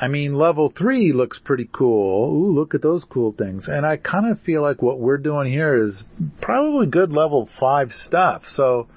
I 0.00 0.08
mean, 0.08 0.34
level 0.34 0.72
three 0.76 1.12
looks 1.12 1.38
pretty 1.38 1.68
cool. 1.72 2.34
Ooh, 2.34 2.52
look 2.52 2.74
at 2.74 2.82
those 2.82 3.04
cool 3.04 3.30
things. 3.30 3.68
And 3.68 3.86
I 3.86 3.98
kind 3.98 4.28
of 4.28 4.40
feel 4.40 4.60
like 4.60 4.82
what 4.82 4.98
we're 4.98 5.18
doing 5.18 5.48
here 5.48 5.76
is 5.76 6.02
probably 6.40 6.88
good 6.88 7.12
level 7.12 7.48
five 7.60 7.92
stuff. 7.92 8.42
So 8.46 8.88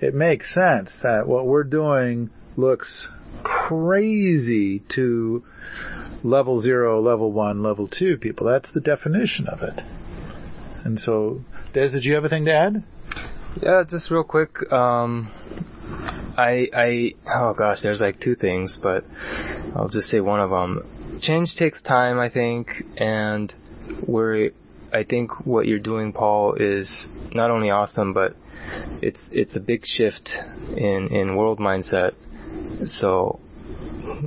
it 0.00 0.14
makes 0.14 0.54
sense 0.54 0.96
that 1.02 1.26
what 1.26 1.46
we're 1.46 1.64
doing 1.64 2.30
looks 2.56 3.08
crazy 3.42 4.82
to 4.94 5.44
level 6.22 6.62
zero, 6.62 7.00
level 7.00 7.32
one, 7.32 7.62
level 7.62 7.88
two 7.88 8.16
people. 8.16 8.46
That's 8.46 8.72
the 8.72 8.80
definition 8.80 9.46
of 9.46 9.62
it. 9.62 9.80
And 10.84 10.98
so, 10.98 11.40
Dez, 11.72 11.92
did 11.92 12.04
you 12.04 12.14
have 12.14 12.24
anything 12.24 12.46
to 12.46 12.54
add? 12.54 12.82
Yeah, 13.62 13.84
just 13.88 14.10
real 14.10 14.24
quick. 14.24 14.72
Um, 14.72 15.30
I, 16.36 16.68
I, 16.74 17.12
oh 17.26 17.54
gosh, 17.54 17.82
there's 17.82 18.00
like 18.00 18.20
two 18.20 18.34
things, 18.34 18.78
but 18.82 19.04
I'll 19.76 19.88
just 19.88 20.08
say 20.08 20.20
one 20.20 20.40
of 20.40 20.50
them. 20.50 21.18
Change 21.20 21.54
takes 21.56 21.82
time, 21.82 22.18
I 22.18 22.28
think, 22.28 22.68
and 22.96 23.52
we're, 24.06 24.50
I 24.92 25.04
think 25.04 25.46
what 25.46 25.66
you're 25.66 25.78
doing, 25.78 26.12
Paul, 26.12 26.54
is 26.54 27.06
not 27.32 27.50
only 27.50 27.70
awesome, 27.70 28.12
but 28.12 28.34
it's, 29.02 29.28
it's 29.32 29.56
a 29.56 29.60
big 29.60 29.84
shift 29.84 30.30
in, 30.76 31.08
in 31.08 31.36
world 31.36 31.58
mindset. 31.58 32.14
So, 32.86 33.40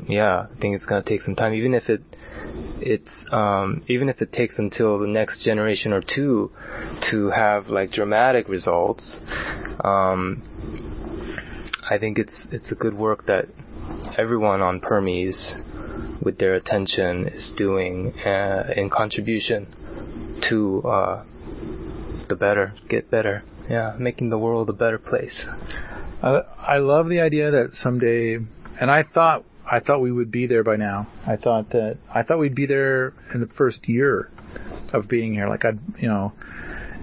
yeah, 0.08 0.48
I 0.52 0.60
think 0.60 0.76
it's 0.76 0.86
gonna 0.86 1.04
take 1.04 1.22
some 1.22 1.36
time, 1.36 1.54
even 1.54 1.74
if 1.74 1.90
it, 1.90 2.02
it's 2.80 3.28
um, 3.32 3.84
even 3.88 4.10
if 4.10 4.22
it 4.22 4.32
takes 4.32 4.60
until 4.60 5.00
the 5.00 5.08
next 5.08 5.44
generation 5.44 5.94
or 5.94 6.02
two 6.02 6.52
to 7.10 7.30
have 7.30 7.68
like 7.68 7.92
dramatic 7.92 8.48
results. 8.48 9.18
Um, 9.84 10.44
I 11.90 11.98
think 11.98 12.20
it's 12.20 12.48
it's 12.52 12.72
a 12.72 12.76
good 12.76 12.94
work 12.94 13.26
that 13.28 13.46
everyone 14.18 14.62
on 14.62 14.80
Permies 14.80 15.56
with 16.24 16.38
their 16.38 16.56
attention 16.56 17.28
is 17.28 17.52
doing 17.56 18.14
uh, 18.20 18.74
in 18.76 18.90
contribution 18.90 19.68
to 20.50 20.82
uh, 20.84 21.26
the 22.28 22.36
better, 22.36 22.74
get 22.90 23.10
better. 23.10 23.44
Yeah, 23.70 23.96
making 23.98 24.30
the 24.30 24.38
world 24.38 24.70
a 24.70 24.74
better 24.74 24.98
place. 24.98 25.38
Uh, 26.22 26.42
I 26.58 26.78
love 26.78 27.10
the 27.10 27.20
idea 27.20 27.52
that 27.52 27.74
someday, 27.74 28.36
and 28.36 28.92
I 28.92 29.04
thought 29.04 29.44
I 29.70 29.80
thought 29.82 30.00
we 30.00 30.12
would 30.12 30.32
be 30.32 30.48
there 30.48 30.64
by 30.64 30.78
now. 30.78 31.08
I 31.26 31.36
thought 31.36 31.72
that 31.72 31.98
I 32.14 32.24
thought 32.24 32.40
we'd 32.40 32.56
be 32.56 32.66
there 32.66 33.14
in 33.34 33.42
the 33.42 33.48
first 33.48 33.88
year 33.90 34.32
of 34.94 35.08
being 35.08 35.34
here. 35.34 35.50
Like 35.50 35.66
I, 35.66 35.72
you 36.00 36.08
know, 36.08 36.34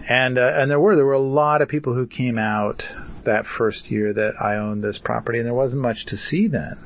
and 0.08 0.38
uh, 0.38 0.52
and 0.54 0.70
there 0.70 0.80
were 0.80 0.96
there 0.96 1.04
were 1.04 1.12
a 1.12 1.18
lot 1.18 1.62
of 1.62 1.68
people 1.68 1.94
who 1.94 2.06
came 2.06 2.38
out 2.38 2.82
that 3.24 3.44
first 3.46 3.90
year 3.90 4.12
that 4.12 4.32
I 4.40 4.56
owned 4.56 4.82
this 4.82 4.98
property, 5.02 5.38
and 5.38 5.46
there 5.46 5.54
wasn't 5.54 5.82
much 5.82 6.06
to 6.06 6.16
see 6.16 6.48
then. 6.48 6.78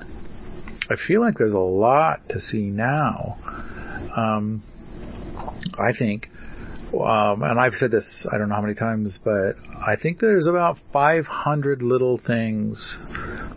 I 0.90 0.96
feel 0.96 1.20
like 1.20 1.36
there's 1.36 1.52
a 1.52 1.58
lot 1.58 2.28
to 2.30 2.40
see 2.40 2.70
now. 2.70 3.38
Um, 4.16 4.62
I 5.78 5.92
think, 5.96 6.28
um, 6.94 7.42
and 7.42 7.60
I've 7.60 7.74
said 7.74 7.90
this 7.90 8.26
I 8.32 8.38
don't 8.38 8.48
know 8.48 8.54
how 8.54 8.62
many 8.62 8.74
times, 8.74 9.18
but 9.22 9.56
I 9.86 9.96
think 10.00 10.20
there's 10.20 10.46
about 10.46 10.78
500 10.92 11.82
little 11.82 12.18
things 12.18 12.96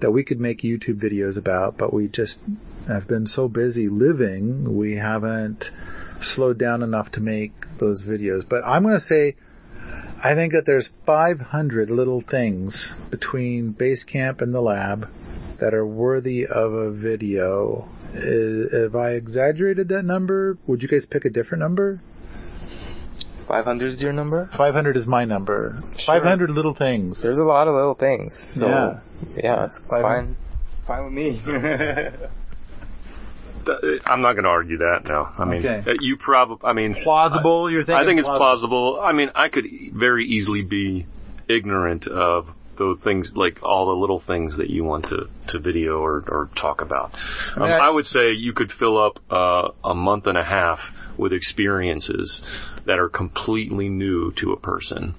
that 0.01 0.11
we 0.11 0.23
could 0.23 0.39
make 0.39 0.61
YouTube 0.61 1.01
videos 1.01 1.37
about, 1.37 1.77
but 1.77 1.93
we 1.93 2.07
just 2.07 2.39
have 2.87 3.07
been 3.07 3.25
so 3.25 3.47
busy 3.47 3.87
living, 3.87 4.77
we 4.77 4.95
haven't 4.95 5.65
slowed 6.21 6.57
down 6.57 6.83
enough 6.83 7.11
to 7.13 7.19
make 7.19 7.53
those 7.79 8.03
videos. 8.03 8.47
But 8.47 8.63
I'm 8.65 8.83
going 8.83 8.95
to 8.95 9.01
say, 9.01 9.35
I 10.23 10.35
think 10.35 10.53
that 10.53 10.65
there's 10.65 10.89
500 11.05 11.89
little 11.89 12.21
things 12.21 12.91
between 13.09 13.71
base 13.71 14.03
camp 14.03 14.41
and 14.41 14.53
the 14.53 14.61
lab 14.61 15.07
that 15.59 15.73
are 15.73 15.85
worthy 15.85 16.45
of 16.45 16.73
a 16.73 16.91
video. 16.91 17.87
Is, 18.13 18.71
have 18.73 18.95
I 18.95 19.11
exaggerated 19.11 19.89
that 19.89 20.03
number? 20.03 20.57
Would 20.67 20.81
you 20.81 20.87
guys 20.87 21.05
pick 21.05 21.25
a 21.25 21.29
different 21.29 21.61
number? 21.61 22.01
500 23.51 23.93
is 23.95 24.01
your 24.01 24.13
number? 24.13 24.49
500 24.57 24.95
is 24.95 25.07
my 25.07 25.25
number. 25.25 25.77
Sure. 25.97 26.15
500 26.19 26.49
little 26.51 26.73
things. 26.73 27.21
There's 27.21 27.37
a 27.37 27.41
lot 27.43 27.67
of 27.67 27.75
little 27.75 27.95
things. 27.95 28.33
So, 28.55 28.67
Yeah. 28.67 28.99
yeah, 29.35 29.65
it's 29.65 29.77
fine. 29.89 30.37
Fine 30.87 31.03
with 31.03 31.13
me. 31.13 31.41
I'm 34.05 34.21
not 34.21 34.33
going 34.33 34.43
to 34.45 34.49
argue 34.49 34.77
that. 34.77 35.01
No, 35.05 35.27
I 35.37 35.45
mean, 35.45 35.65
Okay. 35.65 35.91
uh, 35.91 35.93
you 35.99 36.17
probably. 36.17 36.67
I 36.67 36.73
mean, 36.73 36.95
Plausible, 37.03 37.69
you're 37.69 37.83
thinking? 37.83 37.95
I 37.95 38.05
think 38.05 38.19
it's 38.19 38.27
plausible. 38.27 38.93
plausible. 38.95 38.99
I 39.03 39.11
mean, 39.11 39.29
I 39.35 39.49
could 39.49 39.65
e- 39.65 39.91
very 39.93 40.25
easily 40.25 40.63
be 40.63 41.05
ignorant 41.47 42.07
of 42.07 42.47
the 42.77 42.95
things, 43.03 43.33
like 43.35 43.61
all 43.61 43.87
the 43.87 43.99
little 44.01 44.19
things 44.25 44.57
that 44.57 44.69
you 44.71 44.83
want 44.83 45.05
to, 45.09 45.27
to 45.49 45.59
video 45.59 45.99
or, 45.99 46.23
or 46.27 46.49
talk 46.59 46.81
about. 46.81 47.11
Um, 47.55 47.63
mean, 47.63 47.71
I- 47.73 47.87
I 47.87 47.89
would 47.91 48.05
say 48.05 48.31
you 48.31 48.53
could 48.53 48.71
fill 48.71 48.97
up 48.97 49.19
uh, 49.29 49.69
a 49.87 49.93
month 49.93 50.25
and 50.25 50.37
a 50.37 50.43
half 50.43 50.79
with 51.21 51.31
experiences 51.31 52.43
that 52.85 52.99
are 52.99 53.07
completely 53.09 53.87
new 53.87 54.33
to 54.41 54.51
a 54.51 54.59
person. 54.59 55.15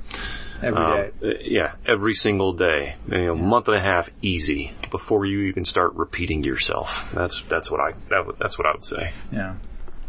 Every 0.63 0.79
Um, 0.79 1.11
uh, 1.23 1.27
yeah, 1.41 1.73
every 1.87 2.15
single 2.15 2.53
day. 2.53 2.97
You 3.11 3.27
know, 3.27 3.35
month 3.35 3.69
and 3.69 3.77
a 3.77 3.81
half 3.81 4.09
easy 4.21 4.73
before 4.91 5.25
you 5.25 5.49
even 5.51 5.65
start 5.65 5.95
repeating 5.95 6.45
yourself. 6.45 6.89
That's 7.15 7.43
that's 7.49 7.71
what 7.71 7.81
I 7.81 7.93
that, 8.11 8.27
would- 8.27 8.37
that's 8.39 8.59
what 8.59 8.67
I 8.67 8.73
would 8.73 8.85
say. 8.85 9.13
Yeah. 9.33 9.55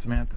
Samantha? 0.01 0.35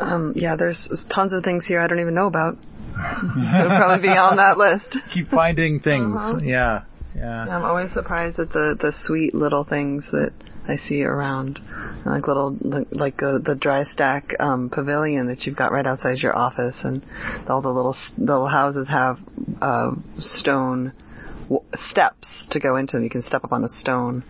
Um, 0.00 0.32
yeah, 0.34 0.56
there's 0.56 0.88
tons 1.08 1.32
of 1.32 1.44
things 1.44 1.64
here 1.66 1.80
I 1.80 1.86
don't 1.86 2.00
even 2.00 2.14
know 2.14 2.26
about. 2.26 2.56
It'll 2.94 3.76
probably 3.78 4.08
be 4.08 4.14
on 4.16 4.36
that 4.36 4.58
list. 4.58 4.98
Keep 5.14 5.30
finding 5.30 5.80
things. 5.80 6.16
Uh-huh. 6.18 6.40
Yeah. 6.42 6.82
Yeah. 7.16 7.46
I'm 7.48 7.64
always 7.64 7.92
surprised 7.92 8.38
at 8.40 8.52
the 8.52 8.76
the 8.78 8.92
sweet 8.92 9.34
little 9.34 9.62
things 9.64 10.08
that 10.10 10.32
I 10.66 10.76
see 10.76 11.02
around, 11.02 11.60
like 12.06 12.26
little 12.26 12.56
like 12.90 13.22
uh, 13.22 13.38
the 13.38 13.54
dry 13.54 13.84
stack 13.84 14.34
um, 14.40 14.70
pavilion 14.70 15.26
that 15.26 15.44
you've 15.44 15.56
got 15.56 15.72
right 15.72 15.86
outside 15.86 16.18
your 16.18 16.36
office, 16.36 16.80
and 16.82 17.04
all 17.48 17.60
the 17.60 17.68
little 17.68 17.94
little 18.16 18.48
houses 18.48 18.88
have 18.88 19.18
uh, 19.60 19.92
stone 20.18 20.92
w- 21.42 21.62
steps 21.74 22.46
to 22.50 22.60
go 22.60 22.76
into 22.76 22.96
them. 22.96 23.04
You 23.04 23.10
can 23.10 23.22
step 23.22 23.44
up 23.44 23.52
on 23.52 23.62
a 23.62 23.68
stone 23.68 24.24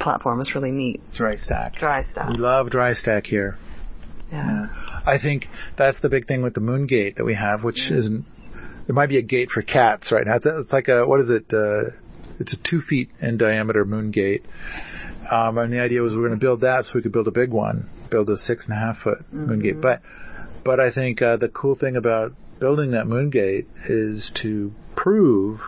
platform. 0.00 0.40
It's 0.40 0.54
really 0.54 0.72
neat. 0.72 1.00
Dry 1.14 1.36
stack. 1.36 1.74
Dry 1.76 2.02
stack. 2.10 2.28
We 2.28 2.38
love 2.38 2.70
dry 2.70 2.92
stack 2.94 3.26
here. 3.26 3.56
Yeah. 4.32 4.66
I 5.06 5.18
think 5.22 5.46
that's 5.78 6.00
the 6.00 6.08
big 6.08 6.26
thing 6.26 6.42
with 6.42 6.54
the 6.54 6.60
moon 6.60 6.86
gate 6.88 7.16
that 7.18 7.24
we 7.24 7.34
have, 7.34 7.62
which 7.62 7.90
isn't. 7.90 8.24
There 8.86 8.94
might 8.94 9.08
be 9.08 9.18
a 9.18 9.22
gate 9.22 9.50
for 9.50 9.62
cats 9.62 10.10
right 10.10 10.26
now. 10.26 10.36
It's, 10.36 10.46
it's 10.46 10.72
like 10.72 10.88
a 10.88 11.06
what 11.06 11.20
is 11.20 11.30
it? 11.30 11.52
Uh, 11.52 11.96
it's 12.40 12.52
a 12.52 12.56
two 12.62 12.80
feet 12.80 13.10
in 13.20 13.38
diameter 13.38 13.84
moon 13.84 14.10
gate. 14.10 14.44
Um, 15.30 15.58
and 15.58 15.72
the 15.72 15.80
idea 15.80 16.02
was 16.02 16.12
we 16.12 16.18
are 16.20 16.28
going 16.28 16.38
to 16.38 16.44
build 16.44 16.60
that 16.60 16.84
so 16.84 16.92
we 16.94 17.02
could 17.02 17.12
build 17.12 17.28
a 17.28 17.32
big 17.32 17.50
one, 17.50 17.88
build 18.10 18.30
a 18.30 18.36
six 18.36 18.66
and 18.66 18.76
a 18.76 18.80
half 18.80 18.98
foot 18.98 19.32
moon 19.32 19.60
gate. 19.60 19.80
But 19.80 20.02
but 20.64 20.80
I 20.80 20.90
think 20.92 21.22
uh, 21.22 21.36
the 21.36 21.48
cool 21.48 21.74
thing 21.76 21.96
about 21.96 22.32
building 22.60 22.92
that 22.92 23.06
moon 23.06 23.30
gate 23.30 23.66
is 23.88 24.32
to 24.42 24.72
prove 24.96 25.60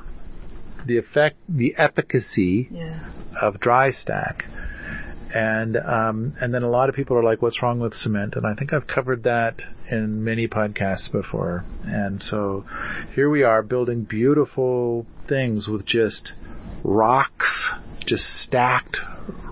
the 0.87 0.99
effect, 0.99 1.37
the 1.49 1.75
efficacy 1.77 2.69
Yeah. 2.71 3.01
of 3.41 3.61
dry 3.61 3.91
stack. 3.91 4.45
And 5.35 5.77
um, 5.77 6.33
and 6.41 6.55
then 6.55 6.63
a 6.63 6.71
lot 6.71 6.89
of 6.89 6.95
people 6.95 7.19
are 7.19 7.23
like, 7.23 7.43
"What's 7.43 7.63
wrong 7.63 7.81
with 7.81 7.93
cement?" 7.93 8.35
And 8.35 8.47
I 8.47 8.55
think 8.55 8.73
I've 8.73 8.87
covered 8.87 9.25
that 9.25 9.61
in 9.91 10.25
many 10.25 10.49
podcasts 10.49 11.13
before. 11.13 11.65
And 11.85 12.23
so 12.23 12.65
here 13.15 13.29
we 13.29 13.43
are 13.43 13.63
building 13.63 14.05
beautiful 14.05 15.05
things 15.29 15.69
with 15.69 15.85
just 15.85 16.33
rocks, 16.83 17.69
just 18.09 18.25
stacked 18.43 18.99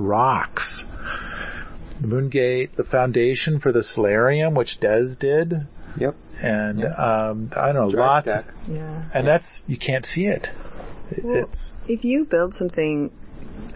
rocks. 0.01 0.83
The 2.01 2.09
Moongate, 2.09 2.75
the 2.77 2.85
foundation 2.85 3.61
for 3.61 3.71
the 3.73 3.83
solarium, 3.83 4.55
which 4.55 4.79
Dez 4.81 5.19
did, 5.19 5.67
Yep. 5.99 6.15
and 6.43 6.85
um, 6.85 7.51
I 7.57 7.67
don't 7.67 7.75
know, 7.75 7.91
Dry 7.91 8.07
lots, 8.07 8.29
stack. 8.29 8.45
Yeah. 8.69 9.05
and 9.15 9.27
that's 9.27 9.63
you 9.67 9.79
can't 9.79 10.05
see 10.05 10.27
it. 10.27 10.49
Well, 11.23 11.45
It's 11.51 11.71
If 11.87 12.05
you 12.05 12.25
build 12.25 12.55
something 12.55 13.11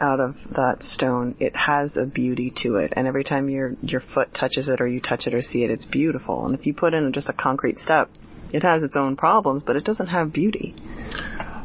out 0.00 0.20
of 0.20 0.34
that 0.56 0.82
stone, 0.82 1.34
it 1.38 1.54
has 1.56 1.96
a 1.96 2.04
beauty 2.04 2.52
to 2.62 2.76
it, 2.76 2.92
and 2.96 3.06
every 3.06 3.24
time 3.24 3.48
your 3.48 3.72
your 3.82 4.00
foot 4.00 4.34
touches 4.34 4.68
it 4.68 4.80
or 4.80 4.86
you 4.86 5.00
touch 5.00 5.26
it 5.26 5.34
or 5.34 5.40
see 5.42 5.64
it, 5.64 5.70
it's 5.70 5.86
beautiful. 5.86 6.44
And 6.46 6.54
if 6.54 6.66
you 6.66 6.74
put 6.74 6.92
in 6.94 7.12
just 7.12 7.28
a 7.28 7.32
concrete 7.34 7.78
step, 7.78 8.10
it 8.52 8.62
has 8.62 8.82
its 8.82 8.96
own 8.96 9.16
problems, 9.16 9.62
but 9.64 9.76
it 9.76 9.84
doesn't 9.84 10.08
have 10.08 10.32
beauty. 10.32 10.74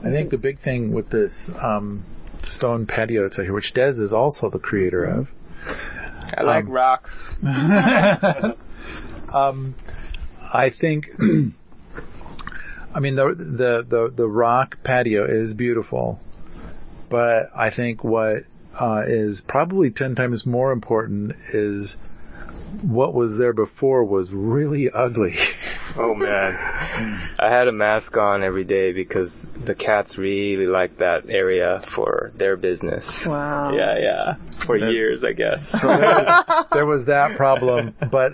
I 0.05 0.09
think 0.11 0.29
the 0.29 0.37
big 0.37 0.59
thing 0.61 0.93
with 0.93 1.09
this 1.09 1.49
um, 1.61 2.05
stone 2.47 2.85
patio 2.85 3.29
here, 3.29 3.53
which 3.53 3.73
Dez 3.75 3.99
is 3.99 4.13
also 4.13 4.49
the 4.49 4.59
creator 4.59 5.03
of, 5.03 5.27
I 6.37 6.43
like 6.43 6.65
Um, 6.65 6.71
rocks. 6.71 7.11
um, 9.33 9.75
I 10.41 10.69
think 10.69 11.09
I 12.95 12.99
mean, 13.01 13.15
the 13.15 13.35
the 13.35 13.85
the 13.87 14.13
the 14.15 14.27
rock 14.27 14.77
patio 14.83 15.25
is 15.25 15.53
beautiful, 15.53 16.19
but 17.09 17.49
I 17.53 17.69
think 17.69 18.03
what 18.03 18.43
uh, 18.79 19.03
is 19.05 19.41
probably 19.45 19.91
ten 19.91 20.15
times 20.15 20.45
more 20.45 20.71
important 20.71 21.33
is 21.53 21.97
what 22.83 23.13
was 23.13 23.37
there 23.37 23.53
before 23.53 24.03
was 24.03 24.31
really 24.31 24.89
ugly. 24.91 25.35
Oh 25.97 26.13
man, 26.13 26.53
I 27.39 27.47
had 27.47 27.69
a 27.69 27.71
mask 27.71 28.17
on 28.17 28.43
every 28.43 28.65
day 28.65 28.91
because 28.91 29.31
the 29.65 29.75
cats 29.75 30.17
really 30.17 30.65
like 30.65 30.97
that 30.97 31.29
area 31.29 31.81
for 31.95 32.33
their 32.37 32.57
business. 32.57 33.09
Wow. 33.25 33.73
Yeah, 33.73 33.97
yeah, 33.99 34.65
for 34.65 34.75
years 34.75 35.23
I 35.23 35.31
guess. 35.31 35.65
So 35.71 35.87
there, 35.87 35.97
was, 35.97 36.65
there 36.73 36.85
was 36.85 37.05
that 37.05 37.37
problem, 37.37 37.95
but 38.11 38.33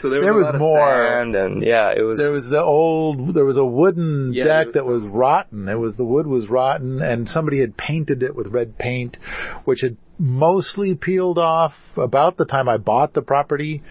So 0.00 0.10
there 0.10 0.20
was, 0.34 0.44
There 0.44 0.52
was 0.52 0.58
more. 0.58 1.20
and 1.20 1.62
yeah, 1.62 1.92
it 1.96 2.02
was. 2.02 2.18
there 2.18 2.30
was 2.30 2.44
the 2.48 2.62
old 2.62 3.34
there 3.34 3.44
was 3.44 3.58
a 3.58 3.64
wooden 3.64 4.32
Yeah, 4.34 4.44
deck 4.44 4.66
was 4.66 4.74
that 4.74 4.86
was 4.86 5.02
rotten 5.04 5.68
it 5.68 5.74
was 5.78 5.96
the 5.96 6.04
wood 6.04 6.26
was 6.26 6.48
rotten 6.48 7.00
and 7.02 7.28
somebody 7.28 7.60
had 7.60 7.76
painted 7.76 8.22
it 8.22 8.34
with 8.34 8.48
red 8.48 8.78
paint 8.78 9.16
which 9.64 9.80
had 9.80 9.96
mostly 10.18 10.94
peeled 10.94 11.38
off 11.38 11.72
about 11.96 12.36
the 12.36 12.46
time 12.46 12.68
i 12.68 12.76
bought 12.76 13.12
the 13.14 13.22
property 13.22 13.82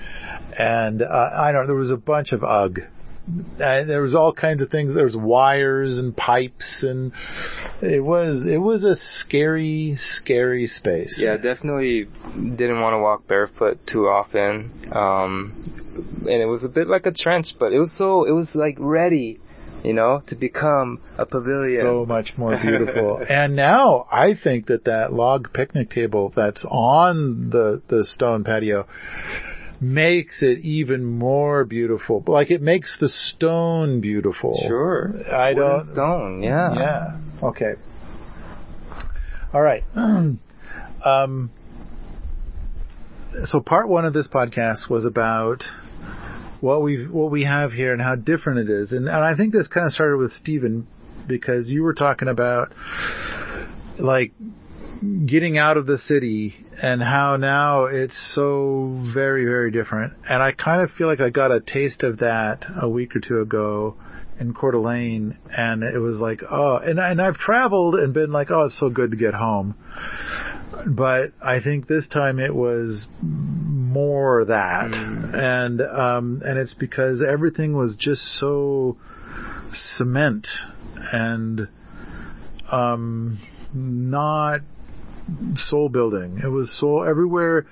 and 0.57 1.01
uh, 1.01 1.29
i 1.35 1.51
don't 1.51 1.67
there 1.67 1.75
was 1.75 1.91
a 1.91 1.97
bunch 1.97 2.31
of 2.31 2.43
ugh 2.43 2.79
there 3.57 4.01
was 4.01 4.13
all 4.15 4.31
kinds 4.33 4.61
of 4.61 4.69
things 4.69 4.93
there 4.93 5.03
was 5.05 5.15
wires 5.17 5.97
and 5.97 6.15
pipes 6.15 6.83
and 6.87 7.11
it 7.81 8.03
was 8.03 8.45
it 8.47 8.57
was 8.57 8.83
a 8.83 8.95
scary 8.95 9.95
scary 9.97 10.67
space 10.67 11.17
Yeah, 11.19 11.37
definitely 11.37 12.05
didn't 12.35 12.81
want 12.81 12.93
to 12.93 12.99
walk 12.99 13.27
barefoot 13.27 13.79
too 13.91 14.07
often. 14.07 14.71
Um, 14.93 15.53
and 16.21 16.41
it 16.41 16.45
was 16.45 16.63
a 16.63 16.67
bit 16.69 16.87
like 16.87 17.05
a 17.05 17.11
trench, 17.11 17.55
but 17.59 17.71
it 17.71 17.79
was 17.79 17.91
so, 17.97 18.25
it 18.25 18.31
was 18.31 18.53
like 18.53 18.75
ready, 18.79 19.39
you 19.83 19.93
know, 19.93 20.21
to 20.27 20.35
become 20.35 20.99
a 21.17 21.25
pavilion. 21.25 21.81
so 21.81 22.05
much 22.05 22.33
more 22.37 22.57
beautiful. 22.61 23.23
and 23.27 23.55
now 23.55 24.05
I 24.11 24.35
think 24.35 24.67
that 24.67 24.85
that 24.85 25.13
log 25.13 25.53
picnic 25.53 25.89
table 25.89 26.33
that's 26.35 26.65
on 26.69 27.49
the 27.49 27.81
the 27.87 28.03
stone 28.05 28.43
patio 28.43 28.87
makes 29.93 30.41
it 30.41 30.59
even 30.59 31.05
more 31.05 31.63
beautiful. 31.63 32.23
Like 32.25 32.51
it 32.51 32.61
makes 32.61 32.97
the 32.99 33.09
stone 33.09 34.01
beautiful. 34.01 34.63
sure. 34.67 35.13
I 35.31 35.53
don't. 35.53 35.93
Stone, 35.93 36.43
yeah. 36.43 36.73
Yeah. 36.73 37.19
Okay. 37.43 37.73
All 39.53 39.61
right. 39.61 39.83
um. 39.95 41.51
So 43.45 43.59
part 43.59 43.89
one 43.89 44.05
of 44.05 44.13
this 44.13 44.27
podcast 44.27 44.89
was 44.89 45.05
about 45.05 45.63
what 46.61 46.81
we 46.81 47.05
what 47.05 47.31
we 47.31 47.43
have 47.43 47.71
here 47.73 47.91
and 47.93 48.01
how 48.01 48.15
different 48.15 48.69
it 48.69 48.69
is, 48.69 48.91
and 48.91 49.07
and 49.07 49.23
I 49.23 49.35
think 49.35 49.53
this 49.53 49.67
kind 49.67 49.85
of 49.85 49.91
started 49.91 50.17
with 50.17 50.31
Steven 50.31 50.87
because 51.27 51.69
you 51.69 51.83
were 51.83 51.93
talking 51.93 52.27
about 52.27 52.73
like 53.99 54.31
getting 55.01 55.57
out 55.57 55.77
of 55.77 55.85
the 55.85 55.97
city 55.97 56.55
and 56.81 57.01
how 57.01 57.37
now 57.37 57.85
it's 57.85 58.15
so 58.33 59.01
very 59.13 59.45
very 59.45 59.71
different, 59.71 60.13
and 60.27 60.41
I 60.41 60.51
kind 60.51 60.81
of 60.81 60.91
feel 60.91 61.07
like 61.07 61.21
I 61.21 61.29
got 61.29 61.51
a 61.51 61.59
taste 61.59 62.03
of 62.03 62.19
that 62.19 62.65
a 62.81 62.89
week 62.89 63.15
or 63.15 63.19
two 63.19 63.41
ago 63.41 63.95
in 64.39 64.53
Coeur 64.53 64.71
d'Alene, 64.71 65.37
and 65.49 65.83
it 65.83 65.99
was 65.99 66.19
like, 66.19 66.41
oh, 66.49 66.77
and 66.77 66.99
and 66.99 67.21
I've 67.21 67.37
traveled 67.37 67.95
and 67.95 68.13
been 68.13 68.31
like, 68.31 68.51
oh, 68.51 68.63
it's 68.63 68.79
so 68.79 68.89
good 68.89 69.11
to 69.11 69.17
get 69.17 69.33
home, 69.33 69.75
but 70.87 71.31
I 71.41 71.61
think 71.61 71.87
this 71.87 72.07
time 72.07 72.39
it 72.39 72.53
was 72.53 73.07
more 73.21 74.45
that, 74.45 74.93
and 74.93 75.81
um, 75.81 76.41
and 76.45 76.57
it's 76.57 76.73
because 76.73 77.21
everything 77.21 77.75
was 77.75 77.95
just 77.95 78.21
so 78.21 78.97
cement 79.73 80.47
and 81.11 81.67
um, 82.71 83.39
not 83.73 84.61
soul 85.55 85.89
building. 85.89 86.39
It 86.43 86.47
was 86.47 86.77
soul 86.77 87.03
everywhere. 87.03 87.65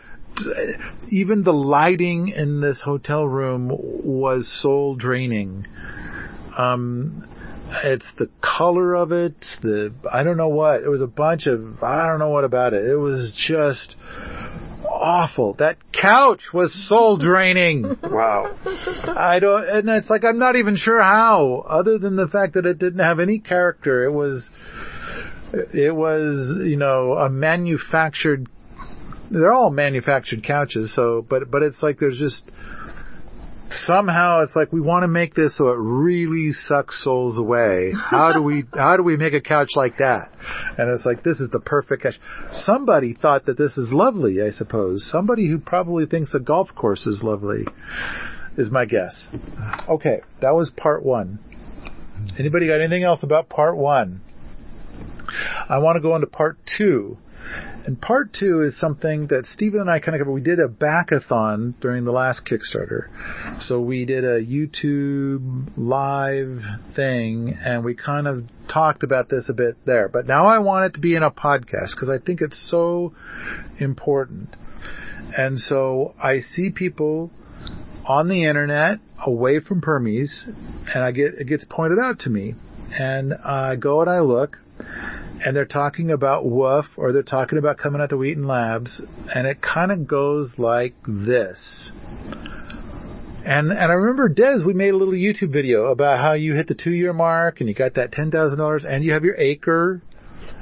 Even 1.10 1.44
the 1.44 1.54
lighting 1.54 2.30
in 2.30 2.62
this 2.62 2.82
hotel 2.84 3.28
room 3.28 3.70
was 3.72 4.52
soul 4.62 4.96
draining. 4.96 5.68
Um, 6.58 7.28
it's 7.84 8.12
the 8.18 8.30
color 8.42 8.96
of 8.96 9.12
it. 9.12 9.36
The 9.62 9.94
I 10.12 10.24
don't 10.24 10.38
know 10.38 10.50
what. 10.50 10.82
It 10.82 10.90
was 10.90 11.02
a 11.02 11.08
bunch 11.08 11.48
of 11.48 11.84
I 11.84 12.08
don't 12.08 12.20
know 12.20 12.30
what 12.30 12.44
about 12.44 12.74
it. 12.74 12.86
It 12.86 12.96
was 12.96 13.34
just 13.36 13.96
awful. 14.94 15.56
That 15.56 15.78
couch 15.92 16.54
was 16.54 16.74
soul 16.88 17.18
draining. 17.18 17.98
Wow. 18.14 18.56
I 18.64 19.40
don't, 19.40 19.68
and 19.68 19.90
it's 19.90 20.10
like 20.10 20.24
I'm 20.24 20.38
not 20.38 20.56
even 20.56 20.76
sure 20.76 21.02
how, 21.02 21.66
other 21.68 21.98
than 21.98 22.16
the 22.16 22.28
fact 22.28 22.54
that 22.54 22.68
it 22.68 22.78
didn't 22.78 23.00
have 23.00 23.20
any 23.20 23.40
character. 23.40 24.06
It 24.06 24.12
was, 24.12 24.48
it 25.54 25.96
was, 25.96 26.62
you 26.64 26.78
know, 26.78 27.14
a 27.14 27.30
manufactured. 27.30 28.48
They're 29.30 29.54
all 29.54 29.72
manufactured 29.72 30.44
couches, 30.44 30.94
so 30.96 31.26
but 31.28 31.50
but 31.50 31.64
it's 31.64 31.82
like 31.82 32.00
there's 32.00 32.18
just 32.18 32.44
somehow 33.72 34.42
it's 34.42 34.56
like 34.56 34.72
we 34.72 34.82
want 34.82 35.04
to 35.04 35.08
make 35.08 35.34
this 35.34 35.58
so 35.58 35.70
it 35.70 35.78
really 35.78 36.52
sucks 36.52 37.04
souls 37.04 37.38
away. 37.38 37.94
How 37.96 38.34
do 38.34 38.42
we 38.42 38.66
how 38.74 38.98
do 38.98 39.04
we 39.04 39.18
make 39.18 39.34
a 39.34 39.42
couch 39.42 39.70
like 39.76 39.98
that? 39.98 40.32
And 40.78 40.90
it's 40.90 41.06
like 41.06 41.24
this 41.24 41.40
is 41.40 41.50
the 41.50 41.60
perfect 41.60 42.04
couch. 42.04 42.20
Somebody 42.52 43.14
thought 43.14 43.46
that 43.46 43.58
this 43.58 43.78
is 43.78 43.92
lovely, 43.92 44.42
I 44.42 44.52
suppose. 44.52 45.10
Somebody 45.10 45.48
who 45.48 45.60
probably 45.60 46.06
thinks 46.06 46.34
a 46.34 46.40
golf 46.40 46.70
course 46.76 47.06
is 47.08 47.22
lovely 47.24 47.66
is 48.58 48.72
my 48.72 48.86
guess. 48.86 49.30
Okay, 49.90 50.22
that 50.42 50.54
was 50.54 50.70
part 50.70 51.04
1. 51.04 51.40
Anybody 52.40 52.68
got 52.68 52.82
anything 52.82 53.04
else 53.04 53.24
about 53.24 53.50
part 53.50 53.76
1? 53.76 54.22
I 55.70 55.80
want 55.80 55.96
to 55.96 56.02
go 56.02 56.16
into 56.16 56.28
part 56.28 56.58
2. 56.78 57.18
And 57.86 58.00
part 58.00 58.32
two 58.32 58.62
is 58.62 58.80
something 58.80 59.28
that 59.28 59.46
Steven 59.46 59.82
and 59.82 59.90
I 59.90 60.00
kind 60.00 60.16
of 60.16 60.22
covered. 60.22 60.32
We 60.32 60.42
did 60.42 60.60
a 60.60 60.70
backathon 60.70 61.74
during 61.82 62.06
the 62.06 62.12
last 62.12 62.46
Kickstarter. 62.46 63.62
So 63.62 63.82
we 63.82 64.06
did 64.06 64.24
a 64.24 64.42
YouTube 64.42 65.74
live 65.76 66.62
thing 66.96 67.58
and 67.62 67.84
we 67.84 67.96
kind 67.96 68.28
of 68.28 68.46
talked 68.70 69.04
about 69.04 69.30
this 69.30 69.50
a 69.50 69.54
bit 69.54 69.76
there. 69.86 70.08
But 70.08 70.26
now 70.26 70.46
I 70.46 70.60
want 70.60 70.86
it 70.86 70.94
to 70.94 71.00
be 71.00 71.16
in 71.16 71.24
a 71.24 71.32
podcast 71.32 71.92
because 71.96 72.10
I 72.10 72.24
think 72.24 72.40
it's 72.42 72.70
so 72.70 73.14
important. 73.80 74.56
And 75.38 75.60
so 75.60 76.16
I 76.22 76.40
see 76.40 76.70
people 76.70 77.32
on 78.08 78.30
the 78.30 78.46
internet 78.46 79.00
away 79.26 79.60
from 79.60 79.82
Permies 79.82 80.48
and 80.94 81.04
I 81.04 81.12
get, 81.12 81.34
it 81.36 81.48
gets 81.48 81.66
pointed 81.66 82.00
out 82.00 82.20
to 82.20 82.30
me 82.30 82.56
and 82.98 83.34
I 83.34 83.76
go 83.76 84.02
and 84.02 84.10
I 84.10 84.20
look 84.20 84.58
and 85.44 85.56
they're 85.56 85.66
talking 85.66 86.12
about 86.12 86.46
WWOOF 86.46 86.86
or 86.96 87.12
they're 87.12 87.24
talking 87.24 87.58
about 87.58 87.78
coming 87.78 88.02
out 88.02 88.10
to 88.10 88.18
Wheaton 88.18 88.48
Labs, 88.48 89.02
and 89.34 89.48
it 89.48 89.62
kind 89.62 89.92
of 89.92 90.08
goes 90.08 90.54
like 90.58 90.94
this. 91.08 91.92
And 93.46 93.72
and 93.72 93.80
I 93.80 93.94
remember 93.94 94.30
Dez, 94.30 94.66
we 94.66 94.74
made 94.74 94.94
a 94.94 94.98
little 94.98 95.14
YouTube 95.14 95.52
video 95.52 95.88
about 95.88 96.20
how 96.22 96.34
you 96.34 96.56
hit 96.56 96.68
the 96.68 96.76
two 96.76 96.92
year 96.92 97.12
mark 97.12 97.60
and 97.60 97.68
you 97.68 97.76
got 97.76 97.96
that 97.96 98.14
ten 98.14 98.32
thousand 98.32 98.58
dollars 98.58 98.86
and 98.86 99.04
you 99.04 99.12
have 99.12 99.26
your 99.26 99.36
acre 99.36 100.02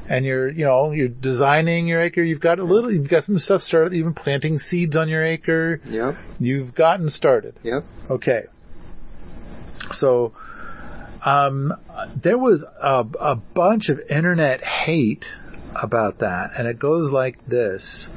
and 0.10 0.26
you're 0.26 0.50
you 0.50 0.66
know 0.66 0.92
you're 0.92 1.08
designing 1.08 1.88
your 1.88 2.02
acre. 2.02 2.24
You've 2.24 2.42
got 2.42 2.58
a 2.58 2.64
little, 2.64 2.92
you've 2.92 3.10
got 3.10 3.26
some 3.26 3.38
stuff 3.38 3.62
started, 3.62 3.94
even 3.94 4.14
planting 4.14 4.58
seeds 4.58 4.96
on 4.96 5.10
your 5.10 5.24
acre. 5.24 5.80
Yep. 5.86 6.16
You've 6.40 6.74
gotten 6.74 7.10
started. 7.10 7.56
Yep. 7.64 7.84
Okay. 8.10 8.46
So, 9.92 10.34
um, 11.24 11.74
there 12.22 12.38
was 12.38 12.64
a, 12.64 13.06
a 13.20 13.36
bunch 13.36 13.90
of 13.90 14.00
internet 14.10 14.64
hate 14.64 15.26
about 15.76 16.20
that, 16.20 16.52
and 16.58 16.68
it 16.68 16.80
goes 16.80 17.12
like 17.12 17.46
this. 17.48 18.08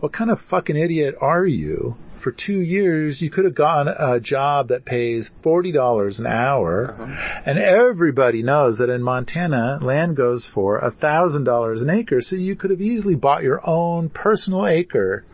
What 0.00 0.12
kind 0.12 0.30
of 0.30 0.40
fucking 0.50 0.76
idiot 0.76 1.14
are 1.20 1.46
you? 1.46 1.94
For 2.22 2.30
two 2.32 2.60
years, 2.60 3.20
you 3.20 3.30
could 3.30 3.44
have 3.44 3.54
gotten 3.56 3.92
a 3.98 4.20
job 4.20 4.68
that 4.68 4.84
pays 4.84 5.30
$40 5.44 6.20
an 6.20 6.26
hour, 6.26 6.94
and 7.44 7.58
everybody 7.58 8.42
knows 8.44 8.78
that 8.78 8.90
in 8.90 9.02
Montana, 9.02 9.78
land 9.82 10.16
goes 10.16 10.48
for 10.52 10.78
a 10.78 10.92
$1,000 10.92 11.82
an 11.82 11.90
acre, 11.90 12.20
so 12.20 12.36
you 12.36 12.54
could 12.54 12.70
have 12.70 12.80
easily 12.80 13.16
bought 13.16 13.42
your 13.42 13.60
own 13.68 14.08
personal 14.08 14.68
acre 14.68 15.24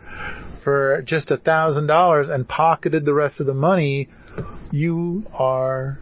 for 0.63 1.03
just 1.03 1.29
a 1.29 1.37
$1,000 1.37 2.29
and 2.29 2.47
pocketed 2.47 3.05
the 3.05 3.13
rest 3.13 3.39
of 3.39 3.45
the 3.45 3.53
money. 3.53 4.09
You 4.71 5.25
are 5.33 5.99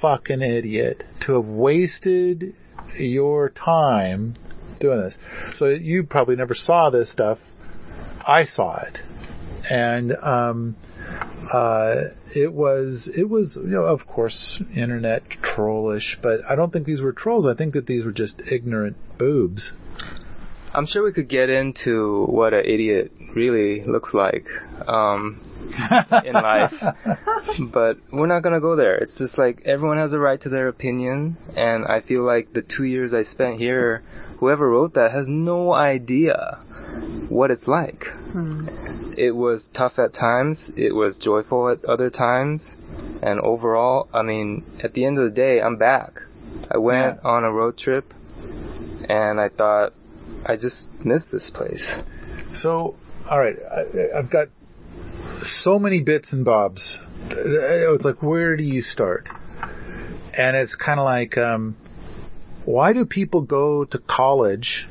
fucking 0.00 0.42
idiot 0.42 1.04
to 1.26 1.34
have 1.34 1.46
wasted 1.46 2.54
your 2.96 3.50
time 3.50 4.36
doing 4.80 5.00
this. 5.00 5.18
So 5.54 5.66
you 5.66 6.04
probably 6.04 6.36
never 6.36 6.54
saw 6.54 6.90
this 6.90 7.10
stuff. 7.12 7.38
I 8.26 8.44
saw 8.44 8.80
it. 8.82 8.98
And 9.68 10.12
um 10.22 10.76
uh 11.52 11.96
it 12.34 12.52
was 12.52 13.08
it 13.14 13.28
was 13.28 13.56
you 13.60 13.70
know 13.70 13.84
of 13.84 14.06
course 14.06 14.62
internet 14.74 15.28
trollish, 15.42 16.18
but 16.22 16.40
I 16.48 16.56
don't 16.56 16.72
think 16.72 16.86
these 16.86 17.00
were 17.00 17.12
trolls. 17.12 17.46
I 17.46 17.54
think 17.54 17.74
that 17.74 17.86
these 17.86 18.04
were 18.04 18.12
just 18.12 18.40
ignorant 18.50 18.96
boobs. 19.18 19.72
I'm 20.72 20.86
sure 20.86 21.04
we 21.04 21.12
could 21.12 21.28
get 21.28 21.50
into 21.50 22.24
what 22.26 22.54
an 22.54 22.64
idiot 22.64 23.12
really 23.34 23.84
looks 23.84 24.14
like. 24.14 24.46
Um, 24.86 25.40
in 26.24 26.34
life. 26.34 26.74
But 27.72 27.98
we're 28.12 28.26
not 28.26 28.42
gonna 28.42 28.60
go 28.60 28.76
there. 28.76 28.96
It's 28.96 29.16
just 29.18 29.38
like 29.38 29.62
everyone 29.64 29.98
has 29.98 30.12
a 30.12 30.18
right 30.18 30.40
to 30.42 30.48
their 30.48 30.68
opinion, 30.68 31.36
and 31.56 31.86
I 31.86 32.00
feel 32.00 32.24
like 32.24 32.52
the 32.52 32.62
two 32.62 32.84
years 32.84 33.14
I 33.14 33.22
spent 33.22 33.58
here, 33.58 34.02
whoever 34.38 34.68
wrote 34.68 34.94
that 34.94 35.12
has 35.12 35.26
no 35.28 35.72
idea 35.72 36.58
what 37.28 37.50
it's 37.50 37.66
like. 37.66 38.04
Hmm. 38.32 38.68
It 39.16 39.32
was 39.32 39.68
tough 39.74 39.98
at 39.98 40.14
times. 40.14 40.70
It 40.76 40.94
was 40.94 41.16
joyful 41.16 41.68
at 41.68 41.84
other 41.84 42.10
times. 42.10 42.66
And 43.22 43.40
overall, 43.40 44.08
I 44.12 44.22
mean, 44.22 44.64
at 44.82 44.94
the 44.94 45.04
end 45.04 45.18
of 45.18 45.24
the 45.24 45.34
day, 45.34 45.60
I'm 45.60 45.76
back. 45.76 46.20
I 46.70 46.78
went 46.78 47.20
on 47.24 47.44
a 47.44 47.52
road 47.52 47.78
trip 47.78 48.12
and 49.08 49.40
I 49.40 49.48
thought, 49.48 49.92
I 50.46 50.56
just 50.56 50.88
missed 51.04 51.30
this 51.30 51.50
place. 51.50 51.92
So, 52.54 52.96
all 53.28 53.38
right, 53.38 53.56
I, 53.70 54.18
I've 54.18 54.30
got 54.30 54.48
so 55.42 55.78
many 55.78 56.02
bits 56.02 56.32
and 56.32 56.44
bobs. 56.44 56.98
It's 57.28 58.04
like, 58.04 58.22
where 58.22 58.56
do 58.56 58.64
you 58.64 58.80
start? 58.80 59.28
And 60.36 60.56
it's 60.56 60.74
kind 60.74 60.98
of 60.98 61.04
like, 61.04 61.36
um, 61.36 61.76
why 62.64 62.92
do 62.92 63.04
people 63.04 63.42
go 63.42 63.84
to 63.84 63.98
college? 63.98 64.86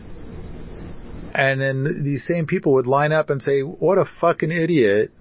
And 1.34 1.62
then 1.62 2.04
these 2.04 2.26
same 2.26 2.46
people 2.46 2.74
would 2.74 2.88
line 2.88 3.12
up 3.12 3.30
and 3.30 3.42
say, 3.42 3.62
what 3.62 3.98
a 3.98 4.06
fucking 4.20 4.52
idiot. 4.52 5.12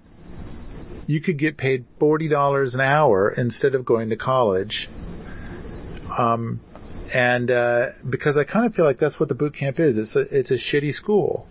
You 1.07 1.21
could 1.21 1.39
get 1.39 1.57
paid 1.57 1.85
$40 1.99 2.73
an 2.73 2.81
hour 2.81 3.31
instead 3.31 3.75
of 3.75 3.85
going 3.85 4.09
to 4.09 4.15
college. 4.15 4.87
Um, 6.15 6.59
and, 7.13 7.49
uh, 7.49 7.85
because 8.07 8.37
I 8.37 8.43
kind 8.43 8.65
of 8.65 8.75
feel 8.75 8.85
like 8.85 8.99
that's 8.99 9.19
what 9.19 9.29
the 9.29 9.35
boot 9.35 9.55
camp 9.55 9.79
is. 9.79 9.97
It's 9.97 10.15
a, 10.15 10.19
it's 10.37 10.51
a 10.51 10.55
shitty 10.55 10.93
school 10.93 11.47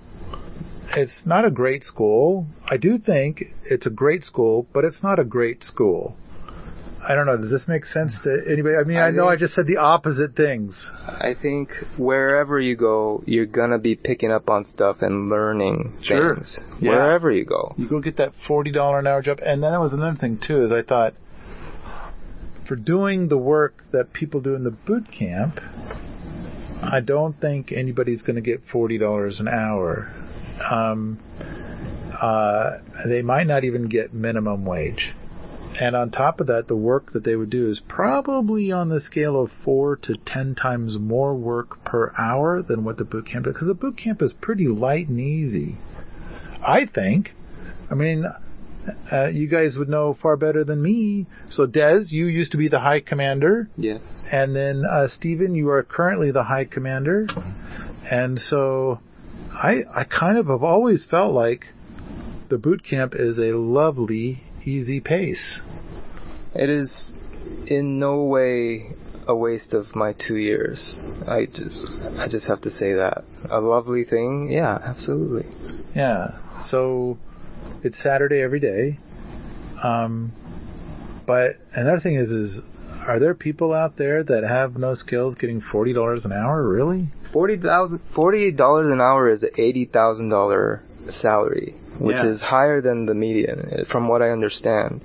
it's 0.97 1.23
not 1.27 1.45
a 1.45 1.51
great 1.51 1.85
school. 1.85 2.47
I 2.65 2.77
do 2.77 2.99
think 2.99 3.45
it's 3.65 3.87
a 3.87 3.91
great 3.91 4.25
school, 4.25 4.67
but 4.73 4.85
it's 4.85 5.03
not 5.03 5.19
a 5.19 5.25
great 5.25 5.63
school. 5.65 6.17
I 7.07 7.15
don't 7.15 7.27
know. 7.27 7.37
Does 7.37 7.51
this 7.51 7.69
make 7.69 7.85
sense 7.87 8.13
to 8.25 8.43
anybody? 8.51 8.75
I 8.77 8.83
mean, 8.83 8.99
I, 8.99 9.07
I 9.07 9.11
know 9.13 9.29
I 9.29 9.37
just 9.37 9.55
said 9.55 9.67
the 9.67 9.77
opposite 9.77 10.35
things. 10.35 10.75
I 11.07 11.35
think 11.41 11.71
wherever 11.97 12.61
you 12.61 12.77
go, 12.77 13.23
you're 13.25 13.47
gonna 13.47 13.79
be 13.79 13.95
picking 13.95 14.33
up 14.33 14.51
on 14.51 14.65
stuff 14.65 14.97
and 15.01 15.29
learning 15.29 15.99
Sure. 16.03 16.35
things. 16.35 16.59
Yeah. 16.81 16.91
Wherever 16.91 17.31
you 17.31 17.45
go. 17.45 17.75
You 17.79 17.89
go 17.89 18.01
get 18.01 18.17
that 18.17 18.33
forty 18.47 18.73
dollar 18.73 18.99
an 18.99 19.07
hour 19.07 19.23
job, 19.23 19.39
and 19.41 19.63
then 19.63 19.71
that 19.73 19.81
was 19.81 19.93
another 19.93 20.19
thing 20.19 20.41
too. 20.45 20.61
Is 20.63 20.73
I 20.73 20.83
thought 20.83 21.15
for 22.67 22.77
doing 22.77 23.29
the 23.29 23.39
work 23.39 23.85
that 23.93 24.13
people 24.13 24.41
do 24.41 24.55
in 24.55 24.65
the 24.65 24.71
boot 24.71 25.07
camp, 25.17 25.61
I 26.83 27.01
don't 27.01 27.35
think 27.41 27.73
anybody's 27.73 28.23
going 28.23 28.37
to 28.37 28.43
get 28.43 28.63
forty 28.71 28.99
dollars 28.99 29.41
an 29.41 29.49
hour. 29.49 30.13
Um, 30.61 31.19
uh, 32.21 32.79
they 33.07 33.23
might 33.23 33.47
not 33.47 33.65
even 33.65 33.89
get 33.89 34.13
minimum 34.13 34.65
wage. 34.65 35.15
And 35.81 35.95
on 35.95 36.11
top 36.11 36.41
of 36.41 36.49
that, 36.49 36.67
the 36.67 36.77
work 36.77 37.13
that 37.13 37.23
they 37.23 37.37
would 37.37 37.51
do 37.51 37.69
is 37.69 37.81
probably 37.87 38.73
on 38.73 38.89
the 38.89 39.01
scale 39.01 39.41
of 39.41 39.51
four 39.65 39.97
to 39.97 40.17
ten 40.17 40.57
times 40.57 40.99
more 40.99 41.35
work 41.35 41.85
per 41.85 42.13
hour 42.19 42.63
than 42.63 42.85
what 42.85 42.97
the 42.97 43.05
boot 43.05 43.27
camp 43.27 43.47
is. 43.47 43.53
Because 43.53 43.69
the 43.69 43.75
boot 43.75 43.97
camp 43.97 44.21
is 44.21 44.33
pretty 44.33 44.67
light 44.67 45.09
and 45.09 45.21
easy. 45.21 45.77
I 46.61 46.87
think. 46.87 47.31
I 47.91 47.95
mean, 47.95 48.25
uh, 49.13 49.27
you 49.27 49.47
guys 49.47 49.77
would 49.79 49.89
know 49.89 50.17
far 50.21 50.37
better 50.37 50.65
than 50.65 50.83
me. 50.83 51.27
So, 51.49 51.67
Dez, 51.67 52.11
you 52.11 52.27
used 52.27 52.53
to 52.53 52.59
be 52.59 52.69
the 52.69 52.81
high 52.81 53.01
commander. 53.01 53.69
Yes. 53.77 54.01
And 54.33 54.57
then, 54.57 54.85
uh, 54.85 55.09
Steven, 55.09 55.55
you 55.55 55.71
are 55.71 55.83
currently 55.83 56.33
the 56.33 56.43
high 56.43 56.65
commander. 56.65 57.29
And 58.11 58.41
so, 58.41 59.01
I, 59.61 59.83
I 59.93 60.05
kind 60.05 60.39
of 60.39 60.47
have 60.47 60.63
always 60.63 61.05
felt 61.05 61.35
like 61.35 61.67
the 62.49 62.59
boot 62.59 62.85
camp 62.85 63.15
is 63.17 63.39
a 63.39 63.57
lovely, 63.57 64.43
easy 64.65 65.01
pace. 65.01 65.61
It 66.55 66.71
is 66.71 67.11
in 67.67 67.99
no 67.99 68.23
way 68.23 68.91
a 69.27 69.35
waste 69.35 69.75
of 69.75 69.97
my 69.97 70.13
two 70.13 70.37
years. 70.37 70.97
I 71.27 71.47
just, 71.47 71.85
I 72.19 72.29
just 72.31 72.47
have 72.47 72.61
to 72.63 72.71
say 72.71 72.95
that. 72.95 73.25
A 73.51 73.61
lovely 73.61 74.05
thing, 74.05 74.49
yeah, 74.51 74.79
absolutely. 74.81 75.51
Yeah. 75.95 76.39
So, 76.65 77.19
it's 77.83 78.01
Saturday 78.01 78.41
every 78.41 78.61
day. 78.61 78.99
Um, 79.83 80.33
but 81.27 81.57
another 81.75 82.01
thing 82.01 82.15
is, 82.15 82.31
is 82.31 82.61
are 83.09 83.19
there 83.19 83.35
people 83.35 83.73
out 83.73 83.97
there 83.97 84.23
that 84.23 84.45
have 84.45 84.77
no 84.77 84.95
skills 84.95 85.35
getting 85.35 85.61
forty 85.61 85.93
dollars 85.93 86.25
an 86.25 86.33
hour? 86.33 86.63
Really? 86.67 87.09
Forty 87.33 87.57
thousand, 87.57 88.01
forty-eight 88.15 88.57
dollars 88.57 88.93
an 88.93 89.01
hour 89.01 89.31
is 89.31 89.43
an 89.43 89.51
eighty 89.57 89.85
thousand 89.87 90.29
dollar 90.29 90.83
salary, 91.11 91.75
which 92.01 92.17
Yeah. 92.17 92.27
is 92.33 92.41
higher 92.43 92.81
than 92.81 93.07
the 93.07 93.15
median, 93.15 93.69
eh, 93.73 93.85
from 93.91 94.09
what 94.09 94.21
I 94.23 94.31
understand. 94.31 95.01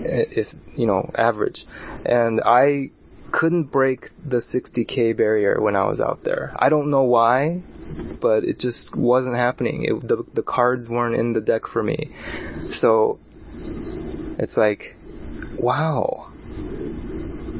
i- 0.00 0.28
If 0.42 0.48
you 0.76 0.86
know, 0.86 1.10
average, 1.14 1.64
and 2.04 2.40
I 2.44 2.90
couldn't 3.32 3.64
break 3.72 4.10
the 4.24 4.40
60k 4.42 5.12
barrier 5.16 5.60
when 5.60 5.74
I 5.76 5.84
was 5.86 6.00
out 6.00 6.22
there. 6.24 6.52
I 6.56 6.68
don't 6.68 6.88
know 6.90 7.02
why, 7.04 7.62
but 8.20 8.44
it 8.44 8.58
just 8.60 8.94
wasn't 8.96 9.34
happening. 9.36 9.84
It, 9.84 10.06
the 10.06 10.24
the 10.34 10.42
cards 10.42 10.88
weren't 10.88 11.16
in 11.16 11.32
the 11.32 11.40
deck 11.40 11.66
for 11.66 11.82
me, 11.82 11.98
so 12.80 13.18
it's 14.38 14.56
like, 14.56 14.94
wow. 15.58 16.26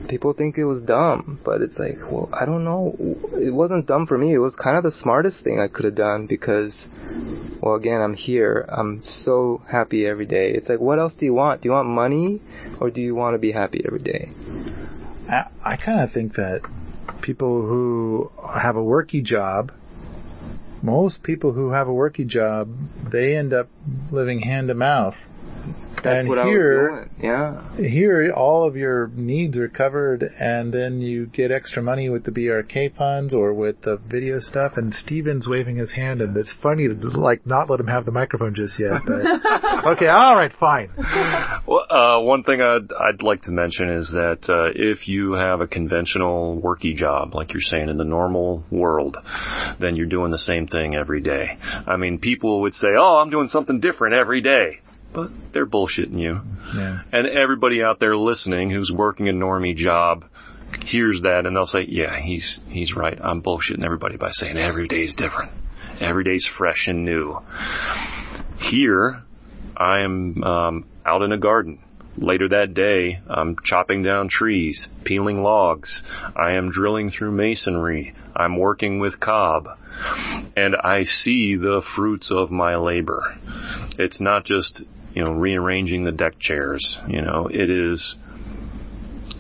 People 0.09 0.33
think 0.33 0.59
it 0.59 0.65
was 0.65 0.83
dumb, 0.83 1.41
but 1.45 1.63
it's 1.63 1.79
like, 1.79 1.97
well, 2.11 2.29
I 2.33 2.45
don't 2.45 2.65
know. 2.65 2.95
It 2.99 3.53
wasn't 3.53 3.87
dumb 3.87 4.07
for 4.07 4.19
me. 4.19 4.33
It 4.35 4.39
was 4.39 4.55
kind 4.55 4.77
of 4.77 4.83
the 4.83 4.93
smartest 4.93 5.43
thing 5.43 5.61
I 5.61 5.69
could 5.69 5.85
have 5.85 5.95
done 5.95 6.27
because, 6.27 6.87
well, 7.63 7.75
again, 7.75 8.01
I'm 8.01 8.15
here. 8.15 8.67
I'm 8.69 9.03
so 9.03 9.63
happy 9.71 10.07
every 10.07 10.27
day. 10.27 10.53
It's 10.53 10.69
like, 10.69 10.81
what 10.81 10.99
else 10.99 11.15
do 11.15 11.27
you 11.27 11.35
want? 11.35 11.63
Do 11.63 11.69
you 11.69 11.73
want 11.73 11.89
money 11.89 12.43
or 12.81 12.91
do 12.91 13.01
you 13.01 13.15
want 13.15 13.35
to 13.35 13.39
be 13.39 13.53
happy 13.53 13.83
every 13.87 14.01
day? 14.01 14.31
I, 15.29 15.47
I 15.65 15.77
kind 15.77 16.01
of 16.01 16.13
think 16.13 16.35
that 16.35 16.61
people 17.23 17.63
who 17.63 18.31
have 18.47 18.77
a 18.77 18.83
worky 18.83 19.23
job, 19.25 19.73
most 20.83 21.23
people 21.23 21.53
who 21.53 21.71
have 21.71 21.89
a 21.89 21.93
worky 21.93 22.27
job, 22.27 22.69
they 23.11 23.37
end 23.37 23.55
up 23.55 23.69
living 24.13 24.41
hand 24.41 24.69
to 24.69 24.75
mouth. 24.75 25.17
That's 26.05 26.21
and 26.21 26.29
what 26.29 26.45
here, 26.47 26.91
I 26.91 27.01
was 27.01 27.09
doing. 27.17 27.31
Yeah. 27.31 27.77
here, 27.77 28.33
all 28.33 28.69
of 28.69 28.77
your 28.77 29.09
needs 29.09 29.57
are 29.57 29.69
covered, 29.69 30.23
and 30.23 30.73
then 30.73 31.01
you 31.01 31.27
get 31.27 31.51
extra 31.51 31.83
money 31.83 32.09
with 32.09 32.25
the 32.25 32.31
BRK 32.31 32.95
funds 32.97 33.33
or 33.33 33.55
with 33.55 33.81
the 33.83 33.97
video 33.97 34.39
stuff. 34.41 34.73
And 34.77 34.95
Steven's 34.95 35.49
waving 35.49 35.77
his 35.77 35.93
hand, 35.93 36.21
and 36.21 36.37
it's 36.37 36.55
funny 36.63 36.89
to 36.89 36.95
like 36.95 37.47
not 37.47 37.71
let 37.71 37.81
him 37.81 37.87
have 37.87 38.05
the 38.05 38.13
microphone 38.13 38.55
just 38.55 38.79
yet. 38.79 39.01
But 39.07 39.25
okay, 39.93 40.09
all 40.09 40.37
right, 40.37 40.53
fine. 40.61 40.91
Well, 41.67 41.87
uh, 41.89 42.21
one 42.21 42.43
thing 42.43 42.61
I'd, 42.61 42.93
I'd 42.93 43.23
like 43.23 43.43
to 43.43 43.51
mention 43.51 43.89
is 43.89 44.11
that 44.13 44.49
uh, 44.49 44.73
if 44.75 45.09
you 45.09 45.33
have 45.33 45.61
a 45.61 45.67
conventional 45.67 46.61
worky 46.61 46.95
job, 46.95 47.35
like 47.35 47.53
you're 47.53 47.63
saying 47.63 47.89
in 47.89 47.97
the 47.97 48.05
normal 48.05 48.65
world, 48.71 49.17
then 49.81 49.97
you're 49.97 50.07
doing 50.07 50.31
the 50.31 50.39
same 50.39 50.67
thing 50.67 50.95
every 50.95 51.21
day. 51.21 51.59
I 51.87 51.97
mean, 51.97 52.19
people 52.19 52.63
would 52.63 52.75
say, 52.75 52.89
"Oh, 52.99 53.21
I'm 53.23 53.31
doing 53.31 53.49
something 53.49 53.81
different 53.81 54.15
every 54.15 54.41
day," 54.41 54.81
but 55.15 55.31
they're 55.53 55.67
bullshitting 55.67 56.19
you. 56.19 56.41
Yeah. 56.75 57.03
And 57.13 57.27
everybody 57.27 57.83
out 57.83 58.01
there 58.01 58.17
listening 58.17 58.71
who's 58.71 58.93
working 58.95 59.29
a 59.29 59.33
normie 59.33 59.77
job 59.77 60.25
hears 60.85 61.21
that 61.23 61.47
and 61.47 61.57
they'll 61.57 61.67
say, 61.67 61.87
"Yeah, 61.89 62.21
he's 62.21 62.61
he's 62.69 62.95
right. 62.95 63.19
I'm 63.21 63.43
bullshitting 63.43 63.85
everybody 63.85 64.17
by 64.17 64.31
saying 64.33 64.57
every 64.57 64.89
day's 64.89 65.15
different. 65.15 65.53
Every 66.01 66.25
day's 66.25 66.47
fresh 66.47 66.89
and 66.89 67.05
new." 67.05 67.39
Here, 68.59 69.23
I 69.77 70.01
am 70.01 70.43
um, 70.43 70.87
out 71.05 71.23
in 71.23 71.33
a 71.33 71.39
garden. 71.39 71.81
Later 72.17 72.49
that 72.51 72.75
day, 72.75 73.21
I'm 73.29 73.57
chopping 73.65 74.05
down 74.05 74.29
trees, 74.29 74.87
peeling 75.05 75.43
logs. 75.43 76.03
I 76.37 76.53
am 76.53 76.71
drilling 76.71 77.11
through 77.11 77.33
masonry. 77.33 78.15
I'm 78.37 78.57
working 78.57 79.01
with 79.01 79.19
cob. 79.19 79.67
And 80.57 80.77
I 80.77 81.03
see 81.05 81.57
the 81.57 81.83
fruits 81.97 82.31
of 82.31 82.53
my 82.53 82.77
labor. 82.77 83.37
It's 83.99 84.21
not 84.21 84.45
just, 84.45 84.83
you 85.15 85.25
know, 85.25 85.33
rearranging 85.33 86.05
the 86.05 86.13
deck 86.13 86.39
chairs. 86.39 86.99
You 87.09 87.23
know, 87.23 87.49
it 87.51 87.71
is 87.71 88.17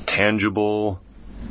tangible, 0.06 1.00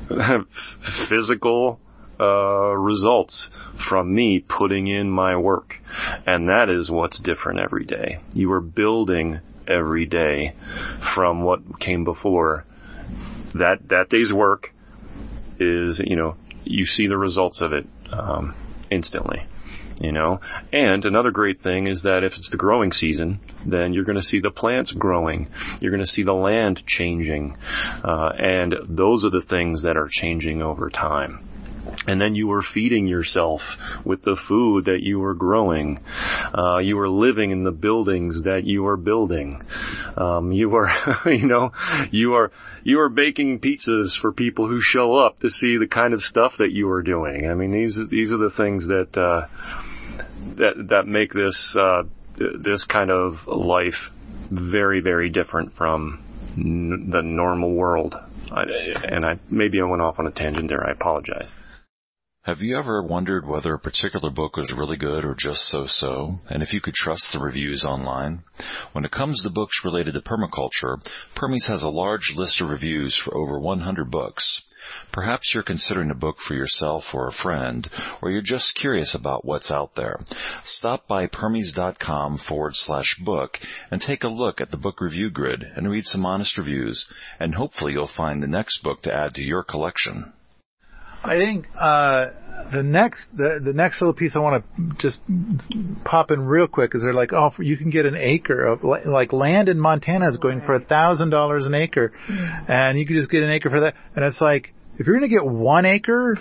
physical 1.09 1.79
uh, 2.19 2.73
results 2.75 3.49
from 3.87 4.13
me 4.13 4.39
putting 4.39 4.87
in 4.87 5.09
my 5.09 5.35
work. 5.35 5.75
And 6.25 6.47
that 6.47 6.69
is 6.69 6.89
what's 6.89 7.19
different 7.19 7.59
every 7.59 7.85
day. 7.85 8.19
You 8.33 8.51
are 8.53 8.61
building 8.61 9.39
every 9.67 10.05
day 10.05 10.55
from 11.15 11.43
what 11.43 11.79
came 11.79 12.03
before. 12.03 12.65
That 13.55 13.89
that 13.89 14.09
day's 14.09 14.33
work 14.33 14.71
is, 15.59 16.01
you 16.03 16.15
know, 16.15 16.35
you 16.63 16.85
see 16.85 17.07
the 17.07 17.17
results 17.17 17.59
of 17.61 17.73
it 17.73 17.85
um, 18.11 18.55
instantly. 18.89 19.45
You 20.03 20.11
know, 20.11 20.41
and 20.73 21.05
another 21.05 21.31
great 21.31 21.61
thing 21.61 21.87
is 21.87 22.03
that 22.03 22.25
if 22.25 22.33
it's 22.33 22.49
the 22.51 22.57
growing 22.57 22.91
season, 22.91 23.39
then 23.65 23.93
you're 23.93 24.03
going 24.03 24.17
to 24.17 24.21
see 24.21 24.41
the 24.41 24.51
plants 24.51 24.91
growing. 24.91 25.47
You're 25.79 25.91
going 25.91 26.03
to 26.03 26.11
see 26.11 26.23
the 26.23 26.33
land 26.33 26.83
changing, 26.85 27.55
uh, 28.03 28.31
and 28.37 28.75
those 28.89 29.23
are 29.23 29.29
the 29.29 29.45
things 29.49 29.83
that 29.83 29.95
are 29.95 30.09
changing 30.11 30.61
over 30.61 30.89
time. 30.89 31.47
and 32.07 32.19
then 32.19 32.35
you 32.35 32.47
were 32.47 32.61
feeding 32.61 33.07
yourself 33.07 33.61
with 34.05 34.23
the 34.23 34.37
food 34.47 34.85
that 34.85 34.99
you 35.01 35.19
were 35.19 35.33
growing. 35.33 35.99
Uh, 36.57 36.77
you 36.79 36.95
were 36.95 37.09
living 37.09 37.51
in 37.51 37.63
the 37.63 37.71
buildings 37.71 38.43
that 38.43 38.61
you 38.63 38.87
are 38.87 38.97
building. 38.97 39.61
Um, 40.17 40.51
you 40.51 40.69
were, 40.69 40.89
you 41.25 41.47
know, 41.47 41.71
you 42.11 42.33
are 42.33 42.51
you 42.83 42.99
are 42.99 43.09
baking 43.09 43.59
pizzas 43.59 44.19
for 44.19 44.33
people 44.33 44.67
who 44.67 44.79
show 44.81 45.15
up 45.15 45.39
to 45.39 45.49
see 45.49 45.77
the 45.77 45.87
kind 45.87 46.13
of 46.13 46.21
stuff 46.21 46.53
that 46.59 46.71
you 46.71 46.89
are 46.89 47.01
doing. 47.01 47.49
I 47.49 47.53
mean, 47.53 47.71
these 47.71 47.99
these 48.09 48.31
are 48.31 48.37
the 48.37 48.53
things 48.55 48.87
that 48.87 49.17
uh, 49.17 49.47
that 50.57 50.87
that 50.89 51.07
make 51.07 51.33
this 51.33 51.75
uh, 51.79 52.03
this 52.37 52.85
kind 52.85 53.11
of 53.11 53.47
life 53.47 54.11
very 54.51 55.01
very 55.01 55.29
different 55.29 55.75
from 55.75 56.23
n- 56.57 57.09
the 57.11 57.21
normal 57.21 57.73
world. 57.73 58.15
I, 58.51 58.63
and 59.03 59.25
I 59.25 59.39
maybe 59.49 59.79
I 59.81 59.85
went 59.85 60.01
off 60.01 60.19
on 60.19 60.27
a 60.27 60.31
tangent 60.31 60.69
there. 60.69 60.87
I 60.87 60.91
apologize. 60.91 61.51
Have 62.43 62.59
you 62.59 62.77
ever 62.77 63.01
wondered 63.01 63.47
whether 63.47 63.73
a 63.73 63.79
particular 63.79 64.29
book 64.29 64.57
was 64.57 64.75
really 64.77 64.97
good 64.97 65.23
or 65.23 65.33
just 65.33 65.61
so-so, 65.69 66.39
and 66.49 66.61
if 66.61 66.73
you 66.73 66.81
could 66.81 66.93
trust 66.93 67.29
the 67.31 67.39
reviews 67.39 67.85
online? 67.85 68.43
When 68.91 69.05
it 69.05 69.11
comes 69.11 69.41
to 69.41 69.49
books 69.49 69.79
related 69.85 70.15
to 70.15 70.19
permaculture, 70.19 70.97
Permies 71.37 71.69
has 71.69 71.83
a 71.83 71.89
large 71.89 72.33
list 72.35 72.59
of 72.59 72.67
reviews 72.67 73.17
for 73.17 73.33
over 73.33 73.57
100 73.57 74.11
books. 74.11 74.61
Perhaps 75.11 75.53
you're 75.53 75.63
considering 75.63 76.11
a 76.11 76.15
book 76.15 76.37
for 76.39 76.53
yourself 76.53 77.03
or 77.13 77.27
a 77.27 77.31
friend, 77.31 77.89
or 78.21 78.31
you're 78.31 78.41
just 78.41 78.75
curious 78.75 79.15
about 79.15 79.45
what's 79.45 79.71
out 79.71 79.95
there. 79.95 80.19
Stop 80.63 81.07
by 81.07 81.27
permies.com 81.27 82.37
forward 82.37 82.73
slash 82.75 83.17
book 83.23 83.59
and 83.91 84.01
take 84.01 84.23
a 84.23 84.27
look 84.27 84.59
at 84.59 84.71
the 84.71 84.77
book 84.77 85.01
review 85.01 85.29
grid 85.29 85.63
and 85.75 85.89
read 85.89 86.05
some 86.05 86.25
honest 86.25 86.57
reviews, 86.57 87.07
and 87.39 87.55
hopefully 87.55 87.93
you'll 87.93 88.07
find 88.07 88.41
the 88.41 88.47
next 88.47 88.81
book 88.83 89.01
to 89.03 89.13
add 89.13 89.35
to 89.35 89.41
your 89.41 89.63
collection. 89.63 90.33
I 91.23 91.37
think 91.37 91.67
uh, 91.79 92.31
the 92.73 92.83
next 92.83 93.27
the 93.35 93.61
the 93.63 93.71
next 93.71 94.01
little 94.01 94.13
piece 94.13 94.35
I 94.35 94.39
want 94.39 94.65
to 94.65 94.91
just 94.97 95.21
pop 96.03 96.31
in 96.31 96.41
real 96.41 96.67
quick 96.67 96.95
is 96.95 97.03
they're 97.03 97.13
like, 97.13 97.31
oh, 97.31 97.51
you 97.59 97.77
can 97.77 97.89
get 97.89 98.05
an 98.05 98.15
acre 98.15 98.65
of 98.65 98.83
like 98.83 99.31
land 99.31 99.69
in 99.69 99.79
Montana 99.79 100.27
is 100.27 100.37
going 100.37 100.61
for 100.61 100.73
a 100.73 100.81
thousand 100.81 101.29
dollars 101.29 101.65
an 101.65 101.73
acre, 101.73 102.11
and 102.67 102.99
you 102.99 103.05
can 103.05 103.15
just 103.15 103.29
get 103.29 103.41
an 103.41 103.51
acre 103.51 103.69
for 103.69 103.79
that. 103.81 103.95
And 104.15 104.25
it's 104.25 104.41
like 104.41 104.73
if 104.97 105.07
you're 105.07 105.17
going 105.17 105.29
to 105.29 105.35
get 105.35 105.45
one 105.45 105.85
acre, 105.85 106.37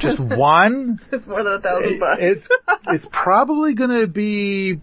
just 0.00 0.18
one, 0.20 0.98
It's 1.12 1.26
more 1.26 1.42
than 1.44 1.54
a 1.54 1.60
thousand 1.60 1.98
bucks. 2.00 2.18
it's 2.20 2.48
it's 2.88 3.06
probably 3.12 3.74
going 3.74 4.00
to 4.00 4.06
be 4.06 4.80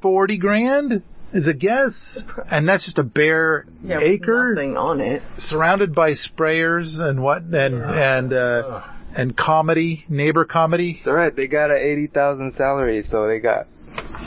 forty 0.00 0.38
grand. 0.38 1.02
Is 1.34 1.48
a 1.48 1.54
guess, 1.54 2.18
and 2.50 2.68
that's 2.68 2.84
just 2.84 2.98
a 2.98 3.02
bare 3.02 3.64
yeah, 3.82 4.00
acre 4.02 4.52
Nothing 4.54 4.76
on 4.76 5.00
it. 5.00 5.22
surrounded 5.38 5.94
by 5.94 6.10
sprayers 6.10 7.00
and 7.00 7.22
what 7.22 7.40
and 7.44 7.82
and 7.82 8.32
uh, 8.34 8.82
and 9.16 9.34
comedy, 9.34 10.04
neighbor 10.10 10.44
comedy. 10.44 10.96
It's 10.98 11.08
alright, 11.08 11.34
they 11.34 11.46
got 11.46 11.70
a 11.70 11.76
80,000 11.76 12.52
salary, 12.52 13.02
so 13.02 13.26
they 13.28 13.38
got, 13.38 13.64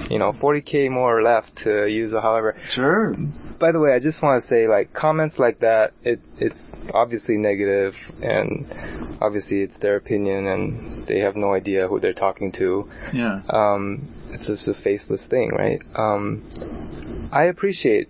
you 0.09 0.19
know, 0.19 0.31
40k 0.31 0.89
more 0.89 1.21
left 1.21 1.57
to 1.63 1.87
use 1.87 2.13
or 2.13 2.21
however. 2.21 2.55
Sure. 2.69 3.15
By 3.59 3.71
the 3.71 3.79
way, 3.79 3.93
I 3.93 3.99
just 3.99 4.21
want 4.21 4.41
to 4.41 4.47
say, 4.47 4.67
like, 4.67 4.93
comments 4.93 5.39
like 5.39 5.59
that, 5.59 5.93
it, 6.03 6.19
it's 6.37 6.73
obviously 6.93 7.37
negative, 7.37 7.95
and 8.21 8.65
obviously 9.21 9.61
it's 9.61 9.77
their 9.79 9.95
opinion, 9.95 10.47
and 10.47 11.07
they 11.07 11.19
have 11.19 11.35
no 11.35 11.53
idea 11.53 11.87
who 11.87 11.99
they're 11.99 12.13
talking 12.13 12.51
to. 12.53 12.89
Yeah. 13.13 13.41
Um, 13.49 14.07
it's 14.31 14.47
just 14.47 14.67
a 14.67 14.73
faceless 14.73 15.25
thing, 15.27 15.51
right? 15.51 15.81
Um, 15.95 17.29
I 17.31 17.45
appreciate 17.45 18.09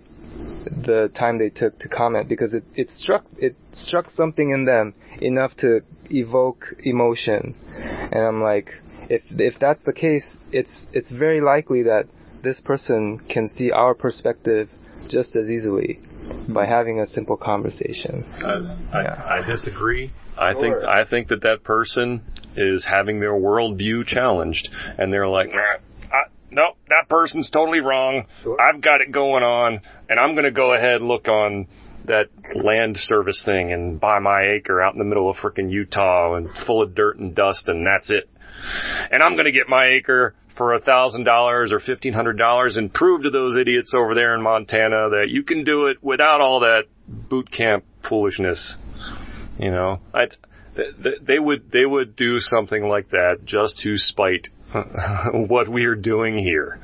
the 0.66 1.10
time 1.14 1.38
they 1.38 1.48
took 1.48 1.78
to 1.78 1.88
comment 1.88 2.28
because 2.28 2.52
it, 2.52 2.64
it 2.74 2.90
struck 2.90 3.24
it 3.38 3.54
struck 3.72 4.10
something 4.10 4.50
in 4.50 4.64
them 4.64 4.94
enough 5.20 5.56
to 5.56 5.80
evoke 6.10 6.74
emotion, 6.84 7.54
and 7.76 8.20
I'm 8.20 8.42
like, 8.42 8.74
if 9.08 9.22
if 9.30 9.58
that's 9.58 9.82
the 9.84 9.92
case, 9.92 10.36
it's 10.52 10.86
it's 10.92 11.10
very 11.10 11.40
likely 11.40 11.84
that 11.84 12.04
this 12.42 12.60
person 12.60 13.18
can 13.28 13.48
see 13.48 13.70
our 13.70 13.94
perspective 13.94 14.68
just 15.08 15.36
as 15.36 15.48
easily 15.48 15.98
by 16.48 16.64
hmm. 16.64 16.70
having 16.70 17.00
a 17.00 17.06
simple 17.06 17.36
conversation. 17.36 18.24
I, 18.42 18.98
I, 18.98 19.38
I 19.38 19.46
disagree. 19.46 20.12
I 20.38 20.54
think 20.54 20.76
I 20.84 21.04
think 21.04 21.28
that 21.28 21.42
that 21.42 21.64
person 21.64 22.22
is 22.56 22.84
having 22.84 23.20
their 23.20 23.32
worldview 23.32 24.06
challenged, 24.06 24.68
and 24.98 25.12
they're 25.12 25.28
like, 25.28 25.48
nah, 25.48 26.14
I, 26.16 26.22
no, 26.50 26.72
that 26.88 27.08
person's 27.08 27.50
totally 27.50 27.80
wrong. 27.80 28.26
I've 28.60 28.80
got 28.80 29.00
it 29.00 29.12
going 29.12 29.42
on, 29.42 29.80
and 30.08 30.20
I'm 30.20 30.34
going 30.34 30.44
to 30.44 30.50
go 30.50 30.74
ahead 30.74 30.96
and 30.96 31.08
look 31.08 31.28
on 31.28 31.68
that 32.06 32.26
land 32.54 32.96
service 32.98 33.42
thing 33.44 33.72
and 33.72 34.00
buy 34.00 34.18
my 34.18 34.42
acre 34.56 34.80
out 34.80 34.92
in 34.92 34.98
the 34.98 35.04
middle 35.04 35.28
of 35.28 35.36
frickin' 35.36 35.70
Utah 35.70 36.34
and 36.34 36.48
full 36.66 36.82
of 36.82 36.94
dirt 36.94 37.18
and 37.18 37.34
dust, 37.34 37.68
and 37.68 37.86
that's 37.86 38.10
it. 38.10 38.28
And 39.10 39.22
I'm 39.22 39.34
going 39.34 39.46
to 39.46 39.52
get 39.52 39.68
my 39.68 39.86
acre 39.86 40.34
for 40.56 40.74
a 40.74 40.80
thousand 40.80 41.24
dollars 41.24 41.72
or 41.72 41.80
fifteen 41.80 42.12
hundred 42.12 42.38
dollars 42.38 42.76
and 42.76 42.92
prove 42.92 43.22
to 43.22 43.30
those 43.30 43.56
idiots 43.56 43.92
over 43.94 44.14
there 44.14 44.34
in 44.34 44.42
Montana 44.42 45.10
that 45.10 45.26
you 45.28 45.42
can 45.42 45.64
do 45.64 45.86
it 45.86 46.02
without 46.02 46.40
all 46.40 46.60
that 46.60 46.84
boot 47.06 47.50
camp 47.50 47.84
foolishness. 48.08 48.74
You 49.58 49.70
know, 49.70 50.00
I, 50.12 50.26
th- 50.76 51.18
they 51.22 51.38
would 51.38 51.70
they 51.70 51.84
would 51.84 52.16
do 52.16 52.40
something 52.40 52.88
like 52.88 53.10
that 53.10 53.40
just 53.44 53.78
to 53.78 53.96
spite 53.96 54.48
what 55.48 55.68
we 55.68 55.84
are 55.84 55.94
doing 55.94 56.38
here, 56.38 56.78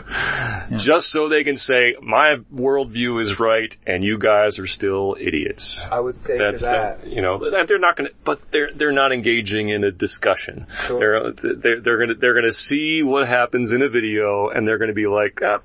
just 0.84 1.08
so 1.08 1.28
they 1.28 1.44
can 1.44 1.56
say 1.56 1.94
my 2.00 2.36
worldview 2.54 3.20
is 3.20 3.38
right 3.40 3.74
and 3.86 4.04
you 4.04 4.18
guys 4.18 4.58
are 4.58 4.66
still 4.66 5.16
idiots. 5.20 5.80
I 5.90 6.00
would 6.00 6.16
say 6.26 6.38
That's 6.38 6.60
to 6.60 6.66
that. 6.66 7.02
the- 7.02 7.10
you 7.10 7.22
know 7.22 7.38
that 7.50 7.66
they're 7.68 7.78
not 7.78 7.96
going 7.96 8.08
to, 8.10 8.14
but 8.24 8.40
they're 8.52 8.70
they're 8.74 8.92
not 8.92 9.12
engaging 9.12 9.68
in 9.70 9.84
a 9.84 9.90
discussion. 9.90 10.66
Sure. 10.86 11.32
They're 11.34 11.54
they're 11.56 11.80
they're 11.80 11.96
going 11.98 12.08
to 12.10 12.14
they're 12.14 12.34
going 12.34 12.46
to 12.46 12.54
see 12.54 13.02
what 13.02 13.26
happens 13.26 13.70
in 13.70 13.82
a 13.82 13.88
video 13.88 14.48
and 14.48 14.66
they're 14.66 14.78
going 14.78 14.88
to 14.90 14.94
be 14.94 15.06
like, 15.06 15.40
ah, 15.42 15.60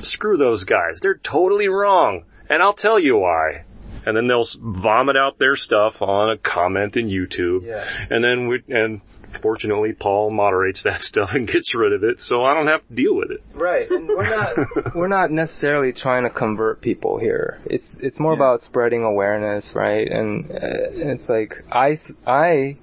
screw 0.00 0.36
those 0.36 0.64
guys, 0.64 0.98
they're 1.02 1.20
totally 1.22 1.68
wrong, 1.68 2.24
and 2.50 2.62
I'll 2.62 2.74
tell 2.74 2.98
you 2.98 3.16
why. 3.18 3.64
And 4.06 4.14
then 4.14 4.26
they'll 4.28 4.46
vomit 4.60 5.16
out 5.16 5.38
their 5.38 5.56
stuff 5.56 6.02
on 6.02 6.28
a 6.30 6.36
comment 6.36 6.94
in 6.96 7.06
YouTube, 7.08 7.64
Yeah. 7.64 7.82
and 8.10 8.22
then 8.22 8.48
we 8.48 8.62
and 8.68 9.00
fortunately 9.40 9.92
Paul 9.92 10.30
moderates 10.30 10.82
that 10.84 11.00
stuff 11.02 11.30
and 11.32 11.46
gets 11.46 11.74
rid 11.74 11.92
of 11.92 12.04
it, 12.04 12.20
so 12.20 12.42
I 12.42 12.54
don't 12.54 12.68
have 12.68 12.86
to 12.88 12.94
deal 12.94 13.14
with 13.16 13.30
it. 13.30 13.42
Right, 13.54 13.90
and 13.90 14.08
we're 14.08 14.28
not 14.28 14.56
we're 14.94 15.08
not 15.08 15.30
necessarily 15.30 15.92
trying 15.92 16.24
to 16.24 16.30
convert 16.30 16.80
people 16.80 17.18
here. 17.18 17.58
It's 17.66 17.96
it's 18.00 18.18
more 18.18 18.32
about 18.32 18.62
spreading 18.62 19.02
awareness, 19.02 19.72
right? 19.74 20.10
And 20.10 20.50
uh, 20.50 20.56
it's 20.60 21.28
like 21.28 21.54
I 21.70 21.98
I 22.26 22.76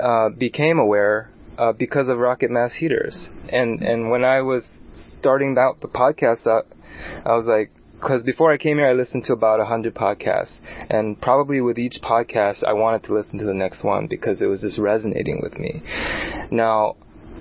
uh, 0.00 0.30
became 0.30 0.78
aware 0.78 1.30
uh, 1.58 1.72
because 1.72 2.08
of 2.08 2.18
Rocket 2.18 2.50
Mass 2.50 2.74
Heaters, 2.74 3.20
and 3.50 3.82
and 3.82 4.10
when 4.10 4.24
I 4.24 4.42
was 4.42 4.64
starting 5.18 5.56
out 5.58 5.80
the 5.80 5.88
podcast, 5.88 6.46
uh, 6.46 6.62
I 7.24 7.36
was 7.36 7.46
like. 7.46 7.70
Because 8.00 8.22
before 8.22 8.52
I 8.52 8.58
came 8.58 8.76
here, 8.76 8.86
I 8.86 8.92
listened 8.92 9.24
to 9.24 9.32
about 9.32 9.58
a 9.60 9.64
hundred 9.64 9.94
podcasts, 9.94 10.54
and 10.88 11.20
probably 11.20 11.60
with 11.60 11.78
each 11.78 12.00
podcast, 12.00 12.62
I 12.64 12.72
wanted 12.74 13.02
to 13.04 13.14
listen 13.14 13.38
to 13.40 13.44
the 13.44 13.54
next 13.54 13.82
one 13.82 14.06
because 14.06 14.40
it 14.40 14.46
was 14.46 14.60
just 14.60 14.78
resonating 14.78 15.40
with 15.42 15.58
me. 15.58 15.82
Now, 16.52 16.94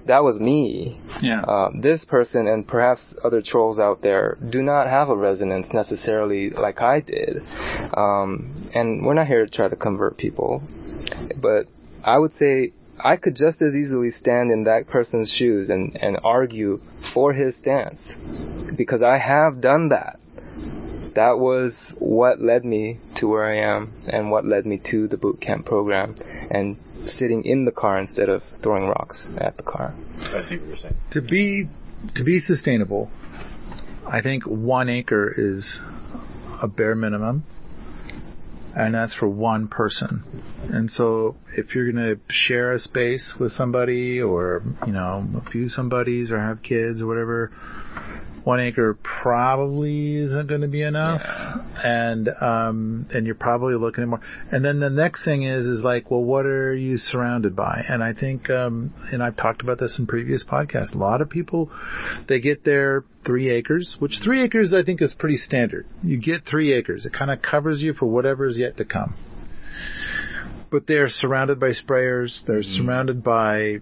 that 0.08 0.24
was 0.24 0.40
me, 0.40 1.00
Yeah. 1.22 1.42
uh, 1.42 1.70
this 1.80 2.04
person 2.06 2.48
and 2.48 2.68
perhaps 2.68 3.14
other 3.24 3.42
trolls 3.42 3.78
out 3.78 4.02
there 4.02 4.38
do 4.50 4.62
not 4.64 4.88
have 4.88 5.10
a 5.10 5.16
resonance 5.16 5.74
necessarily 5.74 6.50
like 6.50 6.82
I 6.82 7.02
did. 7.02 7.44
Um, 7.96 8.70
and 8.74 9.06
we're 9.06 9.14
not 9.14 9.28
here 9.28 9.46
to 9.46 9.52
try 9.52 9.68
to 9.68 9.76
convert 9.76 10.18
people, 10.18 10.64
but 11.42 11.68
I 12.04 12.18
would 12.18 12.34
say 12.34 12.72
I 13.04 13.18
could 13.18 13.36
just 13.36 13.62
as 13.62 13.76
easily 13.76 14.10
stand 14.10 14.52
in 14.52 14.64
that 14.64 14.88
person's 14.88 15.30
shoes 15.32 15.70
and, 15.70 15.96
and 16.02 16.18
argue 16.24 16.80
for 17.14 17.34
his 17.34 17.56
stance 17.58 18.04
because 18.76 19.04
I 19.04 19.18
have 19.20 19.62
done 19.62 19.90
that. 19.90 20.20
That 21.16 21.40
was 21.40 21.76
what 21.98 22.42
led 22.42 22.64
me 22.64 23.00
to 23.16 23.28
where 23.28 23.46
I 23.46 23.76
am 23.76 23.94
and 24.08 24.30
what 24.30 24.46
led 24.46 24.66
me 24.66 24.80
to 24.92 25.08
the 25.08 25.18
boot 25.18 25.42
camp 25.42 25.66
program 25.66 26.16
and 26.52 26.78
sitting 27.10 27.44
in 27.44 27.66
the 27.66 27.72
car 27.72 27.98
instead 28.00 28.30
of 28.30 28.44
throwing 28.62 28.88
rocks 28.88 29.26
at 29.40 29.58
the 29.58 29.64
car. 29.64 29.96
I 29.96 30.48
see 30.48 30.58
what 30.58 30.68
you're 30.68 30.78
saying. 30.78 30.96
To 31.12 31.22
be 31.22 31.70
to 32.16 32.24
be 32.24 32.40
sustainable, 32.40 33.10
I 34.06 34.22
think 34.22 34.44
one 34.44 34.90
acre 34.90 35.34
is 35.36 35.82
a 36.62 36.68
bare 36.68 36.96
minimum, 36.96 37.44
and 38.76 38.94
that's 38.94 39.14
for 39.14 39.28
one 39.28 39.68
person. 39.68 40.24
And 40.70 40.92
so, 40.92 41.36
if 41.56 41.74
you're 41.76 41.92
going 41.92 42.16
to 42.16 42.34
share 42.34 42.72
a 42.72 42.80
space 42.80 43.34
with 43.40 43.52
somebody, 43.52 44.22
or 44.22 44.62
you 44.86 44.94
know, 44.94 45.26
a 45.36 45.50
few 45.50 45.70
somebodies, 45.70 46.32
or 46.32 46.40
have 46.40 46.62
kids 46.62 47.02
or 47.02 47.08
whatever, 47.08 47.52
one 48.44 48.62
acre 48.62 48.98
probably 49.04 50.16
isn't 50.16 50.48
going 50.48 50.62
to 50.62 50.70
be 50.70 50.82
enough. 50.82 51.22
And 51.84 52.30
um, 52.30 53.06
and 53.12 53.26
you're 53.26 53.36
probably 53.36 53.76
looking 53.76 54.04
at 54.04 54.08
more. 54.08 54.22
And 54.52 54.64
then 54.64 54.80
the 54.80 54.90
next 54.90 55.26
thing 55.26 55.44
is 55.44 55.66
is 55.66 55.82
like, 55.84 56.10
well, 56.10 56.24
what 56.24 56.46
are 56.46 56.74
you 56.74 56.96
surrounded 56.98 57.56
by? 57.58 57.84
And 57.90 58.02
I 58.02 58.14
think, 58.14 58.50
um, 58.50 58.94
and 59.12 59.22
I've 59.22 59.36
talked 59.36 59.62
about 59.62 59.80
this 59.80 59.98
in 60.00 60.08
previous 60.08 60.46
podcasts. 60.46 60.96
A 60.96 60.98
lot 60.98 61.22
of 61.22 61.30
people, 61.30 61.70
they 62.30 62.40
get 62.40 62.64
their 62.64 63.04
three 63.26 63.50
acres, 63.50 63.98
which 64.00 64.20
three 64.24 64.42
acres 64.44 64.74
I 64.74 64.82
think 64.84 65.02
is 65.02 65.14
pretty 65.14 65.36
standard. 65.38 65.86
You 66.02 66.18
get 66.18 66.46
three 66.50 66.72
acres. 66.72 67.06
It 67.06 67.12
kind 67.12 67.30
of 67.32 67.42
covers 67.42 67.82
you 67.82 67.94
for 67.94 68.06
whatever 68.06 68.48
is 68.48 68.58
yet 68.58 68.78
to 68.78 68.86
come. 68.86 69.14
but 70.72 70.88
they're 70.88 71.10
surrounded 71.10 71.60
by 71.60 71.72
sprayers. 71.72 72.40
They're 72.46 72.60
Mm-hmm. 72.62 72.86
surrounded 72.86 73.24
by 73.24 73.80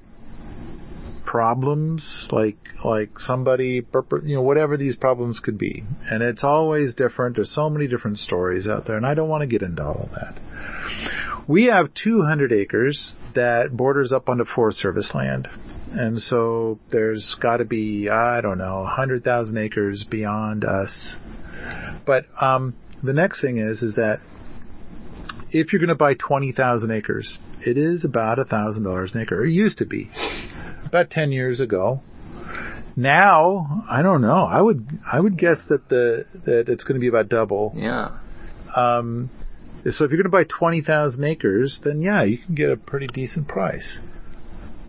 problems 1.26 2.28
like 2.32 2.58
like 2.84 3.20
somebody 3.20 3.82
you 4.24 4.36
know 4.36 4.42
whatever 4.42 4.78
these 4.78 4.96
problems 4.96 5.40
could 5.40 5.58
be. 5.58 5.84
And 6.10 6.22
it's 6.22 6.44
always 6.44 6.94
different. 6.94 7.36
There's 7.36 7.54
so 7.54 7.70
many 7.70 7.88
different 7.88 8.20
stories 8.20 8.68
out 8.68 8.86
there 8.86 8.98
and 8.98 9.06
I 9.06 9.14
don't 9.14 9.30
want 9.30 9.42
to 9.42 9.48
get 9.48 9.62
into 9.62 9.84
all 9.84 10.04
of 10.04 10.12
that. 10.12 10.40
We 11.48 11.66
have 11.66 11.94
200 11.94 12.52
acres 12.52 13.14
that 13.36 13.76
borders 13.76 14.12
up 14.12 14.30
onto 14.30 14.46
Forest 14.46 14.80
Service 14.80 15.12
land. 15.14 15.48
And 15.92 16.20
so 16.22 16.80
there's 16.92 17.36
got 17.42 17.58
to 17.58 17.66
be 17.66 18.10
I 18.10 18.42
don't 18.42 18.58
know 18.58 18.82
100,000 18.82 19.58
acres 19.58 20.06
beyond 20.10 20.64
us. 20.64 21.16
But 22.06 22.26
um 22.40 22.76
the 23.04 23.14
next 23.14 23.42
thing 23.42 23.58
is 23.58 23.82
is 23.82 23.96
that 23.96 24.20
if 25.52 25.72
you're 25.72 25.80
going 25.80 25.90
to 25.90 25.96
buy 25.96 26.14
20,000 26.14 26.92
acres 26.92 27.38
it 27.66 27.78
is 27.78 28.06
about 28.06 28.38
a 28.38 28.46
thousand 28.46 28.84
dollars 28.84 29.16
an 29.16 29.22
acre. 29.22 29.44
It 29.44 29.52
used 29.52 29.80
to 29.80 29.86
be 29.86 30.12
about 30.86 31.10
10 31.10 31.32
years 31.32 31.60
ago. 31.60 32.02
Now, 32.96 33.84
I 33.90 34.02
don't 34.02 34.22
know. 34.22 34.46
I 34.46 34.62
would, 34.62 34.88
I 35.12 35.20
would 35.20 35.38
guess 35.38 35.58
that 35.70 35.90
the, 35.90 36.26
that 36.46 36.70
it's 36.70 36.84
going 36.86 36.96
to 36.96 37.00
be 37.02 37.08
about 37.08 37.28
double. 37.28 37.74
Yeah. 37.76 38.18
Um, 38.74 39.30
so 39.92 40.04
if 40.04 40.12
you're 40.12 40.22
going 40.22 40.24
to 40.24 40.30
buy 40.30 40.46
20,000 40.46 41.24
acres, 41.24 41.80
then 41.84 42.02
yeah, 42.02 42.24
you 42.24 42.38
can 42.38 42.56
get 42.56 42.72
a 42.72 42.78
pretty 42.78 43.08
decent 43.08 43.48
price. 43.48 44.00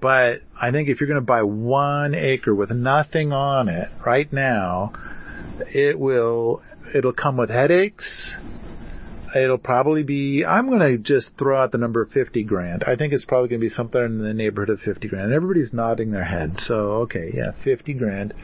But 0.00 0.42
I 0.60 0.70
think 0.70 0.88
if 0.88 1.00
you're 1.00 1.08
going 1.08 1.20
to 1.20 1.26
buy 1.26 1.42
one 1.42 2.14
acre 2.14 2.54
with 2.54 2.70
nothing 2.70 3.32
on 3.32 3.68
it 3.68 3.88
right 4.04 4.32
now, 4.32 4.92
it 5.72 5.98
will, 5.98 6.62
it'll 6.94 7.12
come 7.12 7.36
with 7.36 7.50
headaches. 7.50 8.34
It'll 9.34 9.58
probably 9.58 10.02
be, 10.02 10.44
I'm 10.44 10.68
going 10.68 10.80
to 10.80 10.98
just 10.98 11.30
throw 11.38 11.60
out 11.60 11.72
the 11.72 11.78
number 11.78 12.04
50 12.06 12.44
grand. 12.44 12.84
I 12.84 12.96
think 12.96 13.12
it's 13.12 13.24
probably 13.24 13.48
going 13.48 13.60
to 13.60 13.66
be 13.66 13.70
something 13.70 14.02
in 14.02 14.18
the 14.18 14.34
neighborhood 14.34 14.70
of 14.70 14.80
50 14.80 15.08
grand. 15.08 15.32
Everybody's 15.32 15.72
nodding 15.72 16.10
their 16.12 16.24
head. 16.24 16.56
So, 16.60 16.74
okay, 17.02 17.32
yeah, 17.34 17.52
50 17.64 17.94
grand. 17.94 18.34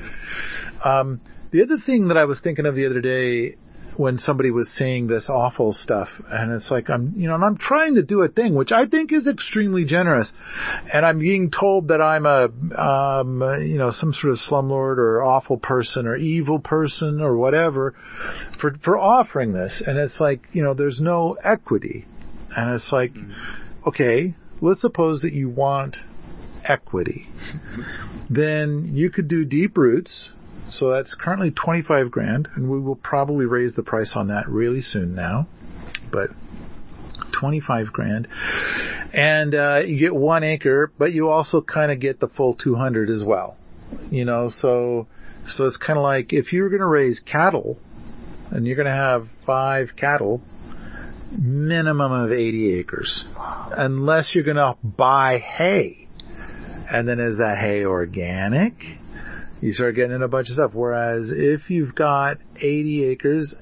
Um, 0.85 1.21
the 1.51 1.63
other 1.63 1.79
thing 1.79 2.09
that 2.09 2.17
I 2.17 2.25
was 2.25 2.41
thinking 2.41 2.67
of 2.67 2.75
the 2.75 2.87
other 2.87 3.01
day 3.01 3.57
when 3.97 4.19
somebody 4.19 4.51
was 4.51 4.71
saying 4.71 5.07
this 5.07 5.29
awful 5.29 5.73
stuff, 5.73 6.09
and 6.31 6.53
it's 6.53 6.71
like 6.71 6.89
I'm, 6.89 7.13
you 7.17 7.29
know, 7.29 7.35
and 7.35 7.45
I'm 7.45 7.59
trying 7.59 7.97
to 7.97 8.03
do 8.03 8.23
a 8.23 8.29
thing 8.29 8.55
which 8.55 8.73
I 8.73 8.87
think 8.87 9.13
is 9.13 9.27
extremely 9.27 9.85
generous, 9.85 10.33
and 10.93 11.05
I'm 11.05 11.19
being 11.19 11.51
told 11.51 11.89
that 11.89 12.01
I'm 12.01 12.27
a, 12.27 12.45
um, 12.81 13.43
you 13.63 13.79
know, 13.79 13.91
some 13.91 14.13
sort 14.13 14.33
of 14.33 14.39
slumlord 14.39 14.99
or 14.99 15.23
awful 15.23 15.59
person 15.59 16.07
or 16.07 16.17
evil 16.17 16.59
person 16.59 17.21
or 17.21 17.37
whatever, 17.37 17.95
for 18.61 18.73
for 18.83 18.99
offering 18.99 19.53
this, 19.53 19.83
and 19.87 19.99
it's 19.99 20.21
like, 20.21 20.41
you 20.53 20.63
know, 20.63 20.75
there's 20.75 21.01
no 21.01 21.37
equity, 21.43 22.07
and 22.57 22.75
it's 22.75 22.93
like, 22.93 23.13
okay, 23.87 24.35
let's 24.61 24.81
suppose 24.81 25.23
that 25.23 25.33
you 25.33 25.49
want 25.49 25.97
equity, 26.65 27.29
then 28.31 28.93
you 28.95 29.11
could 29.11 29.29
do 29.29 29.45
deep 29.45 29.77
roots. 29.77 30.31
So 30.73 30.91
that's 30.91 31.15
currently 31.15 31.51
25 31.51 32.11
grand, 32.11 32.49
and 32.57 32.71
we 32.71 32.81
will 32.81 32.97
probably 32.97 33.45
raise 33.45 33.75
the 33.75 33.83
price 33.83 34.15
on 34.17 34.29
that 34.29 34.49
really 34.49 34.81
soon 34.81 35.15
now. 35.15 35.47
But 36.11 36.31
25 37.39 37.93
grand. 37.93 38.27
And 39.13 39.55
uh, 39.55 39.81
you 39.85 39.99
get 39.99 40.15
one 40.15 40.45
acre, 40.45 40.91
but 40.99 41.13
you 41.13 41.29
also 41.29 41.61
kind 41.61 41.93
of 41.93 42.01
get 42.01 42.21
the 42.21 42.29
full 42.29 42.55
200 42.55 43.11
as 43.11 43.23
well. 43.23 43.59
You 44.11 44.25
know, 44.25 44.49
so 44.49 45.07
so 45.47 45.67
it's 45.67 45.77
kind 45.77 45.99
of 45.99 46.03
like 46.03 46.33
if 46.33 46.53
you 46.53 46.63
were 46.63 46.71
going 46.71 46.81
to 46.81 46.87
raise 46.87 47.21
cattle, 47.21 47.79
and 48.51 48.67
you're 48.67 48.77
going 48.77 48.87
to 48.87 48.93
have 48.93 49.29
five 49.45 49.91
cattle, 49.97 50.41
minimum 51.31 52.13
of 52.13 52.33
80 52.33 52.79
acres, 52.79 53.27
unless 53.37 54.35
you're 54.35 54.45
going 54.45 54.57
to 54.57 54.77
buy 54.83 55.39
hay. 55.39 56.09
And 56.91 57.07
then 57.07 57.21
is 57.21 57.37
that 57.37 57.59
hay 57.59 57.85
organic? 57.85 58.75
You 59.63 59.73
start 59.73 59.95
getting 59.95 60.11
in 60.11 60.23
a 60.23 60.29
bunch 60.29 60.49
of 60.49 60.55
stuff. 60.55 60.73
Whereas 60.75 61.31
if 61.33 61.71
you've 61.71 61.95
got 61.95 62.39
80 62.57 63.05
acres, 63.05 63.55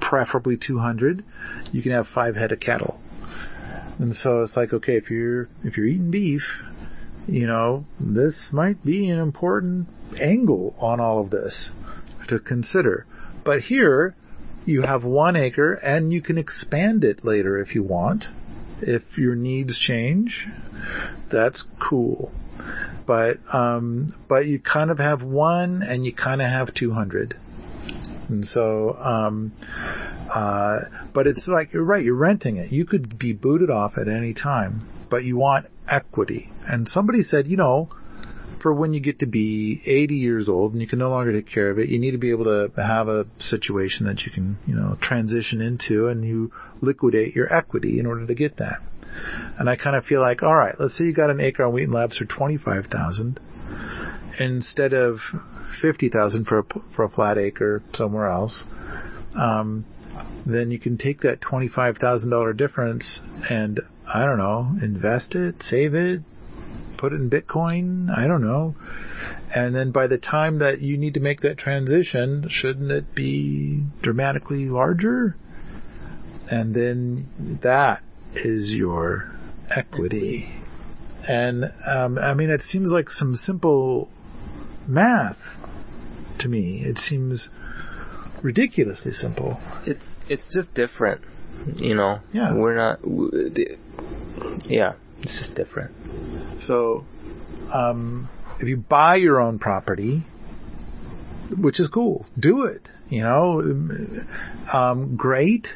preferably 0.00 0.56
200, 0.56 1.24
you 1.70 1.82
can 1.82 1.92
have 1.92 2.08
five 2.08 2.34
head 2.34 2.50
of 2.50 2.58
cattle. 2.58 3.00
And 4.00 4.12
so 4.12 4.42
it's 4.42 4.56
like, 4.56 4.72
okay, 4.72 4.96
if 4.96 5.08
you're, 5.08 5.48
if 5.62 5.76
you're 5.76 5.86
eating 5.86 6.10
beef, 6.10 6.42
you 7.28 7.46
know, 7.46 7.84
this 8.00 8.48
might 8.50 8.84
be 8.84 9.08
an 9.08 9.20
important 9.20 9.86
angle 10.20 10.74
on 10.80 10.98
all 10.98 11.20
of 11.20 11.30
this 11.30 11.70
to 12.26 12.40
consider. 12.40 13.06
But 13.44 13.60
here, 13.60 14.16
you 14.64 14.82
have 14.82 15.04
one 15.04 15.36
acre 15.36 15.74
and 15.74 16.12
you 16.12 16.20
can 16.20 16.38
expand 16.38 17.04
it 17.04 17.24
later 17.24 17.56
if 17.60 17.76
you 17.76 17.84
want. 17.84 18.24
If 18.82 19.16
your 19.16 19.36
needs 19.36 19.78
change, 19.78 20.44
that's 21.30 21.64
cool. 21.80 22.32
But, 23.06 23.38
um, 23.52 24.14
but 24.28 24.46
you 24.46 24.58
kind 24.58 24.90
of 24.90 24.98
have 24.98 25.22
one 25.22 25.82
and 25.82 26.04
you 26.04 26.12
kind 26.12 26.42
of 26.42 26.48
have 26.48 26.74
200. 26.74 27.36
And 28.28 28.44
so, 28.44 28.96
um, 28.98 29.52
uh, 30.32 30.80
but 31.14 31.26
it's 31.26 31.48
like, 31.48 31.72
you're 31.72 31.84
right, 31.84 32.04
you're 32.04 32.14
renting 32.14 32.56
it. 32.56 32.72
You 32.72 32.84
could 32.84 33.18
be 33.18 33.32
booted 33.32 33.70
off 33.70 33.98
at 33.98 34.08
any 34.08 34.34
time, 34.34 34.88
but 35.08 35.22
you 35.24 35.36
want 35.36 35.66
equity. 35.88 36.50
And 36.66 36.88
somebody 36.88 37.22
said, 37.22 37.46
you 37.46 37.56
know, 37.56 37.88
for 38.60 38.74
when 38.74 38.92
you 38.92 39.00
get 39.00 39.20
to 39.20 39.26
be 39.26 39.80
80 39.86 40.16
years 40.16 40.48
old 40.48 40.72
and 40.72 40.80
you 40.80 40.88
can 40.88 40.98
no 40.98 41.10
longer 41.10 41.32
take 41.32 41.48
care 41.48 41.70
of 41.70 41.78
it, 41.78 41.88
you 41.88 42.00
need 42.00 42.12
to 42.12 42.18
be 42.18 42.30
able 42.30 42.46
to 42.46 42.70
have 42.76 43.08
a 43.08 43.26
situation 43.38 44.06
that 44.06 44.22
you 44.22 44.32
can, 44.32 44.58
you 44.66 44.74
know, 44.74 44.96
transition 45.00 45.60
into 45.60 46.08
and 46.08 46.24
you 46.24 46.50
liquidate 46.80 47.36
your 47.36 47.52
equity 47.54 48.00
in 48.00 48.06
order 48.06 48.26
to 48.26 48.34
get 48.34 48.56
that. 48.56 48.80
And 49.58 49.70
I 49.70 49.76
kind 49.76 49.96
of 49.96 50.04
feel 50.04 50.20
like, 50.20 50.42
all 50.42 50.54
right, 50.54 50.74
let's 50.78 50.96
say 50.96 51.04
you 51.04 51.14
got 51.14 51.30
an 51.30 51.40
acre 51.40 51.64
on 51.64 51.72
Wheaton 51.72 51.92
Labs 51.92 52.18
for 52.18 52.24
25,000 52.24 53.40
instead 54.38 54.92
of 54.92 55.18
50,000 55.80 56.46
for 56.46 56.58
a, 56.58 56.64
for 56.94 57.04
a 57.04 57.08
flat 57.08 57.38
acre 57.38 57.82
somewhere 57.94 58.30
else. 58.30 58.62
Um, 59.34 59.84
then 60.44 60.70
you 60.70 60.78
can 60.78 60.98
take 60.98 61.22
that 61.22 61.40
$25,000 61.40 62.56
difference 62.56 63.20
and 63.48 63.80
I 64.06 64.24
don't 64.24 64.38
know, 64.38 64.70
invest 64.82 65.34
it, 65.34 65.62
save 65.62 65.94
it, 65.94 66.20
put 66.96 67.12
it 67.12 67.16
in 67.16 67.30
Bitcoin, 67.30 68.08
I 68.16 68.26
don't 68.26 68.42
know. 68.42 68.74
And 69.54 69.74
then 69.74 69.90
by 69.90 70.06
the 70.06 70.18
time 70.18 70.58
that 70.60 70.80
you 70.80 70.96
need 70.98 71.14
to 71.14 71.20
make 71.20 71.40
that 71.40 71.58
transition, 71.58 72.46
shouldn't 72.48 72.90
it 72.90 73.14
be 73.14 73.84
dramatically 74.02 74.66
larger? 74.66 75.36
And 76.50 76.74
then 76.74 77.58
that 77.62 78.02
is 78.44 78.70
your 78.70 79.30
equity. 79.74 80.48
And 81.28 81.72
um, 81.84 82.18
I 82.18 82.34
mean, 82.34 82.50
it 82.50 82.62
seems 82.62 82.92
like 82.92 83.10
some 83.10 83.34
simple 83.34 84.08
math 84.86 85.38
to 86.40 86.48
me. 86.48 86.82
It 86.84 86.98
seems 86.98 87.48
ridiculously 88.42 89.12
simple. 89.12 89.60
It's 89.84 90.06
it's 90.28 90.44
just 90.52 90.72
different, 90.74 91.22
you 91.76 91.94
know. 91.94 92.20
Yeah. 92.32 92.54
We're 92.54 92.76
not. 92.76 93.00
Yeah, 94.68 94.94
it's 95.22 95.38
just 95.38 95.54
different. 95.54 95.92
So, 96.62 97.04
um, 97.72 98.28
if 98.60 98.68
you 98.68 98.76
buy 98.76 99.16
your 99.16 99.40
own 99.40 99.58
property, 99.58 100.24
which 101.56 101.80
is 101.80 101.88
cool, 101.88 102.26
do 102.38 102.64
it. 102.64 102.88
You 103.08 103.22
know, 103.22 103.60
um, 104.72 105.16
great. 105.16 105.68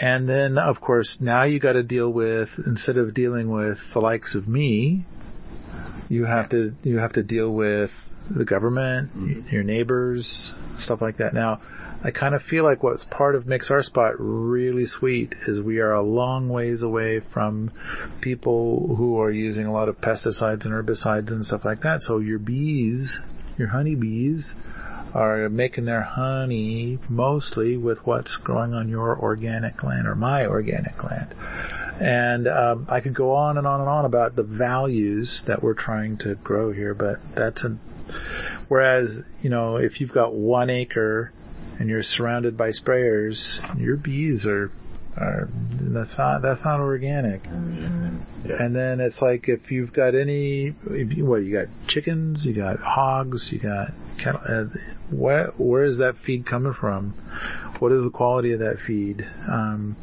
And 0.00 0.28
then, 0.28 0.58
of 0.58 0.80
course, 0.80 1.16
now 1.20 1.44
you 1.44 1.60
got 1.60 1.74
to 1.74 1.82
deal 1.82 2.10
with 2.10 2.48
instead 2.66 2.96
of 2.96 3.14
dealing 3.14 3.50
with 3.50 3.78
the 3.92 4.00
likes 4.00 4.34
of 4.34 4.48
me, 4.48 5.04
you 6.08 6.24
have 6.24 6.50
to 6.50 6.74
you 6.82 6.98
have 6.98 7.12
to 7.14 7.22
deal 7.22 7.50
with 7.50 7.90
the 8.30 8.44
government, 8.44 9.10
mm-hmm. 9.16 9.48
your 9.54 9.62
neighbors, 9.62 10.52
stuff 10.78 11.00
like 11.00 11.18
that. 11.18 11.34
Now, 11.34 11.60
I 12.02 12.10
kind 12.10 12.34
of 12.34 12.42
feel 12.42 12.64
like 12.64 12.82
what's 12.82 13.04
part 13.04 13.34
of 13.34 13.46
makes 13.46 13.70
our 13.70 13.82
spot 13.82 14.14
really 14.18 14.86
sweet 14.86 15.34
is 15.46 15.60
we 15.60 15.78
are 15.78 15.92
a 15.92 16.02
long 16.02 16.48
ways 16.48 16.82
away 16.82 17.20
from 17.32 17.70
people 18.20 18.94
who 18.96 19.20
are 19.20 19.30
using 19.30 19.66
a 19.66 19.72
lot 19.72 19.88
of 19.88 20.00
pesticides 20.00 20.64
and 20.64 20.72
herbicides 20.72 21.28
and 21.28 21.46
stuff 21.46 21.64
like 21.64 21.82
that. 21.82 22.02
So 22.02 22.18
your 22.18 22.38
bees, 22.38 23.18
your 23.56 23.68
honeybees, 23.68 24.52
are 25.14 25.48
making 25.48 25.84
their 25.84 26.02
honey 26.02 26.98
mostly 27.08 27.76
with 27.76 27.98
what's 28.04 28.36
growing 28.36 28.74
on 28.74 28.88
your 28.88 29.18
organic 29.18 29.82
land 29.82 30.08
or 30.08 30.14
my 30.14 30.46
organic 30.46 31.02
land. 31.02 31.34
And 32.00 32.48
um, 32.48 32.86
I 32.90 33.00
could 33.00 33.14
go 33.14 33.32
on 33.32 33.56
and 33.56 33.66
on 33.66 33.80
and 33.80 33.88
on 33.88 34.04
about 34.04 34.34
the 34.34 34.42
values 34.42 35.42
that 35.46 35.62
we're 35.62 35.74
trying 35.74 36.18
to 36.18 36.34
grow 36.34 36.72
here, 36.72 36.94
but 36.94 37.18
that's 37.34 37.62
a 37.64 37.78
whereas 38.68 39.20
you 39.40 39.50
know 39.50 39.76
if 39.76 40.00
you've 40.00 40.12
got 40.12 40.34
one 40.34 40.70
acre 40.70 41.32
and 41.78 41.88
you're 41.88 42.02
surrounded 42.02 42.56
by 42.56 42.70
sprayers, 42.70 43.58
your 43.78 43.96
bees 43.96 44.46
are 44.46 44.70
are 45.16 45.48
that's 45.70 46.16
not 46.18 46.42
that's 46.42 46.64
not 46.64 46.80
organic. 46.80 47.44
And 48.58 48.74
then 48.74 49.00
it's 49.00 49.20
like 49.22 49.48
if 49.48 49.70
you've 49.70 49.92
got 49.92 50.14
any, 50.14 50.74
if 50.86 51.16
you, 51.16 51.24
what 51.24 51.44
you 51.44 51.52
got 51.58 51.68
chickens, 51.88 52.44
you 52.44 52.54
got 52.54 52.78
hogs, 52.80 53.48
you 53.52 53.58
got 53.60 53.88
cattle. 54.22 54.40
Uh, 54.46 54.64
where 55.14 55.52
where 55.56 55.84
is 55.84 55.98
that 55.98 56.16
feed 56.24 56.46
coming 56.46 56.74
from? 56.74 57.14
What 57.78 57.92
is 57.92 58.02
the 58.02 58.10
quality 58.10 58.52
of 58.52 58.60
that 58.60 58.78
feed? 58.86 59.26
Um, 59.48 59.96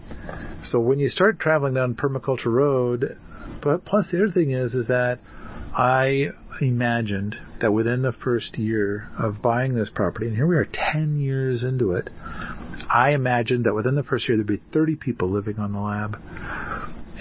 So 0.64 0.80
when 0.80 1.00
you 1.00 1.10
start 1.10 1.40
traveling 1.40 1.74
down 1.74 1.96
Permaculture 1.96 2.46
Road, 2.54 3.18
but 3.62 3.86
plus 3.86 4.08
the 4.12 4.18
other 4.24 4.32
thing 4.32 4.52
is, 4.52 4.74
is 4.74 4.88
that 4.88 5.20
I 5.74 6.30
imagined 6.62 7.38
that 7.62 7.72
within 7.72 8.02
the 8.02 8.12
first 8.12 8.58
year 8.58 9.10
of 9.18 9.42
buying 9.42 9.74
this 9.74 9.90
property, 9.90 10.28
and 10.28 10.36
here 10.36 10.48
we 10.48 10.56
are 10.56 10.68
10 10.72 11.20
years 11.20 11.64
into 11.64 11.94
it, 11.94 12.10
I 12.94 13.12
imagined 13.12 13.66
that 13.66 13.74
within 13.74 13.96
the 13.96 14.04
first 14.04 14.28
year 14.28 14.38
there'd 14.38 14.48
be 14.48 14.62
30 14.74 14.96
people 14.96 15.30
living 15.30 15.60
on 15.60 15.72
the 15.72 15.80
lab. 15.80 16.18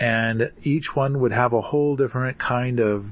And 0.00 0.52
each 0.62 0.94
one 0.94 1.20
would 1.20 1.32
have 1.32 1.52
a 1.52 1.60
whole 1.60 1.96
different 1.96 2.38
kind 2.38 2.80
of 2.80 3.04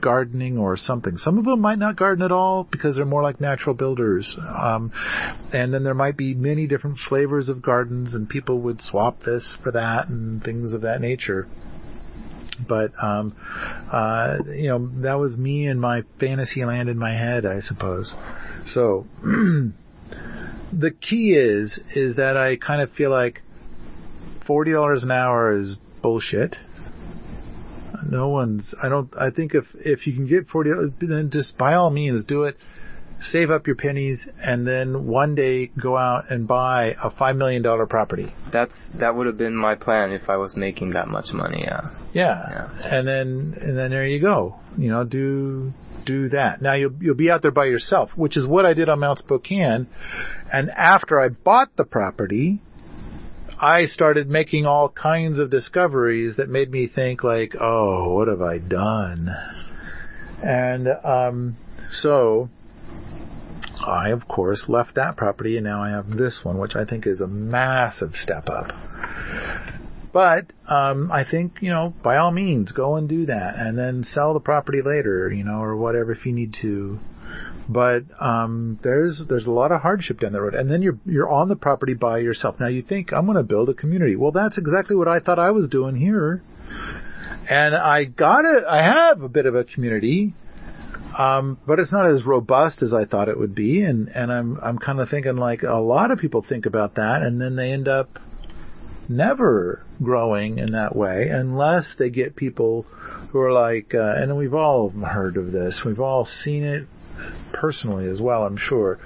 gardening 0.00 0.58
or 0.58 0.76
something. 0.76 1.18
Some 1.18 1.38
of 1.38 1.44
them 1.44 1.60
might 1.60 1.78
not 1.78 1.96
garden 1.96 2.24
at 2.24 2.32
all 2.32 2.64
because 2.64 2.96
they're 2.96 3.04
more 3.04 3.22
like 3.22 3.40
natural 3.40 3.74
builders. 3.74 4.36
Um, 4.38 4.90
and 5.52 5.72
then 5.72 5.84
there 5.84 5.94
might 5.94 6.16
be 6.16 6.34
many 6.34 6.66
different 6.66 6.98
flavors 6.98 7.48
of 7.48 7.62
gardens 7.62 8.14
and 8.14 8.28
people 8.28 8.60
would 8.62 8.80
swap 8.80 9.22
this 9.22 9.56
for 9.62 9.72
that 9.72 10.08
and 10.08 10.42
things 10.42 10.72
of 10.72 10.82
that 10.82 11.00
nature. 11.00 11.46
But, 12.66 12.92
um, 13.02 13.34
uh, 13.90 14.38
you 14.48 14.68
know, 14.68 14.86
that 15.02 15.18
was 15.18 15.36
me 15.36 15.66
and 15.66 15.80
my 15.80 16.02
fantasy 16.20 16.64
land 16.64 16.88
in 16.88 16.98
my 16.98 17.16
head, 17.16 17.44
I 17.44 17.60
suppose. 17.60 18.14
So, 18.66 19.06
the 20.72 20.90
key 20.90 21.32
is, 21.32 21.78
is 21.94 22.16
that 22.16 22.36
I 22.36 22.56
kind 22.56 22.82
of 22.82 22.92
feel 22.92 23.10
like 23.10 23.42
$40 24.46 25.02
an 25.02 25.10
hour 25.10 25.56
is 25.56 25.76
bullshit. 26.02 26.56
No 28.08 28.28
one's, 28.28 28.74
I 28.82 28.88
don't, 28.88 29.12
I 29.16 29.30
think 29.30 29.54
if, 29.54 29.64
if 29.74 30.06
you 30.06 30.14
can 30.14 30.26
get 30.26 30.48
40, 30.48 30.70
then 31.00 31.30
just 31.32 31.56
by 31.56 31.74
all 31.74 31.90
means 31.90 32.24
do 32.24 32.44
it. 32.44 32.56
Save 33.20 33.52
up 33.52 33.68
your 33.68 33.76
pennies 33.76 34.28
and 34.42 34.66
then 34.66 35.06
one 35.06 35.36
day 35.36 35.68
go 35.80 35.96
out 35.96 36.32
and 36.32 36.48
buy 36.48 36.96
a 37.00 37.08
$5 37.08 37.36
million 37.36 37.62
property. 37.86 38.34
That's 38.52 38.74
that 38.98 39.14
would 39.14 39.28
have 39.28 39.38
been 39.38 39.54
my 39.54 39.76
plan 39.76 40.10
if 40.10 40.28
I 40.28 40.38
was 40.38 40.56
making 40.56 40.94
that 40.94 41.06
much 41.06 41.26
money. 41.32 41.62
Yeah. 41.64 41.82
Yeah. 42.12 42.68
Yeah. 42.80 42.96
And 42.98 43.06
then, 43.06 43.54
and 43.60 43.78
then 43.78 43.90
there 43.90 44.06
you 44.06 44.20
go. 44.20 44.56
You 44.76 44.90
know, 44.90 45.04
do, 45.04 45.72
do 46.04 46.30
that. 46.30 46.60
Now 46.60 46.74
you'll, 46.74 46.94
you'll 47.00 47.14
be 47.14 47.30
out 47.30 47.42
there 47.42 47.52
by 47.52 47.66
yourself, 47.66 48.10
which 48.16 48.36
is 48.36 48.44
what 48.44 48.66
I 48.66 48.74
did 48.74 48.88
on 48.88 48.98
Mount 48.98 49.18
Spokane. 49.18 49.86
And 50.52 50.70
after 50.70 51.18
I 51.18 51.28
bought 51.30 51.76
the 51.76 51.84
property, 51.84 52.60
I 53.58 53.86
started 53.86 54.28
making 54.28 54.66
all 54.66 54.90
kinds 54.90 55.38
of 55.38 55.50
discoveries 55.50 56.36
that 56.36 56.50
made 56.50 56.70
me 56.70 56.88
think 56.88 57.24
like, 57.24 57.54
oh, 57.58 58.12
what 58.12 58.28
have 58.28 58.42
I 58.42 58.58
done? 58.58 59.30
And, 60.42 60.88
um, 61.04 61.56
so, 61.90 62.50
I 63.84 64.10
of 64.10 64.28
course 64.28 64.68
left 64.68 64.96
that 64.96 65.16
property 65.16 65.56
and 65.56 65.64
now 65.64 65.82
I 65.82 65.90
have 65.90 66.10
this 66.10 66.40
one, 66.42 66.58
which 66.58 66.76
I 66.76 66.84
think 66.84 67.06
is 67.06 67.20
a 67.20 67.26
massive 67.26 68.14
step 68.14 68.48
up. 68.48 68.72
But 70.12 70.46
um, 70.68 71.10
I 71.10 71.24
think 71.28 71.62
you 71.62 71.70
know, 71.70 71.94
by 72.02 72.18
all 72.18 72.30
means, 72.30 72.72
go 72.72 72.96
and 72.96 73.08
do 73.08 73.26
that, 73.26 73.54
and 73.56 73.78
then 73.78 74.04
sell 74.04 74.34
the 74.34 74.40
property 74.40 74.82
later, 74.84 75.32
you 75.32 75.42
know, 75.42 75.62
or 75.62 75.74
whatever 75.76 76.12
if 76.12 76.26
you 76.26 76.32
need 76.32 76.54
to. 76.60 76.98
But 77.68 78.04
um, 78.20 78.78
there's 78.82 79.22
there's 79.28 79.46
a 79.46 79.50
lot 79.50 79.72
of 79.72 79.80
hardship 79.80 80.20
down 80.20 80.32
the 80.32 80.40
road, 80.40 80.54
and 80.54 80.70
then 80.70 80.82
you're 80.82 80.98
you're 81.06 81.30
on 81.30 81.48
the 81.48 81.56
property 81.56 81.94
by 81.94 82.18
yourself. 82.18 82.58
Now 82.58 82.68
you 82.68 82.82
think 82.82 83.12
I'm 83.12 83.24
going 83.26 83.36
to 83.36 83.44
build 83.44 83.68
a 83.68 83.74
community. 83.74 84.16
Well, 84.16 84.32
that's 84.32 84.58
exactly 84.58 84.96
what 84.96 85.08
I 85.08 85.20
thought 85.20 85.38
I 85.38 85.52
was 85.52 85.68
doing 85.68 85.94
here, 85.94 86.42
and 87.48 87.74
I 87.74 88.04
got 88.04 88.44
it. 88.44 88.64
I 88.64 88.82
have 88.82 89.22
a 89.22 89.28
bit 89.28 89.46
of 89.46 89.54
a 89.54 89.64
community, 89.64 90.34
um, 91.16 91.58
but 91.66 91.78
it's 91.78 91.92
not 91.92 92.06
as 92.06 92.24
robust 92.26 92.82
as 92.82 92.92
I 92.92 93.04
thought 93.04 93.28
it 93.28 93.38
would 93.38 93.54
be, 93.54 93.82
and 93.82 94.08
and 94.08 94.32
I'm 94.32 94.58
I'm 94.60 94.78
kind 94.78 94.98
of 94.98 95.08
thinking 95.08 95.36
like 95.36 95.62
a 95.62 95.80
lot 95.80 96.10
of 96.10 96.18
people 96.18 96.42
think 96.46 96.66
about 96.66 96.96
that, 96.96 97.22
and 97.22 97.40
then 97.40 97.54
they 97.54 97.70
end 97.70 97.86
up 97.86 98.18
never 99.08 99.84
growing 100.02 100.58
in 100.58 100.72
that 100.72 100.94
way 100.96 101.28
unless 101.28 101.94
they 101.98 102.10
get 102.10 102.34
people 102.36 102.82
who 103.30 103.40
are 103.40 103.52
like, 103.52 103.94
uh, 103.94 104.14
and 104.16 104.36
we've 104.36 104.54
all 104.54 104.90
heard 104.90 105.36
of 105.36 105.52
this, 105.52 105.82
we've 105.84 106.00
all 106.00 106.24
seen 106.24 106.64
it 106.64 106.86
personally 107.52 108.06
as 108.06 108.20
well, 108.20 108.44
I'm 108.44 108.56
sure. 108.56 108.98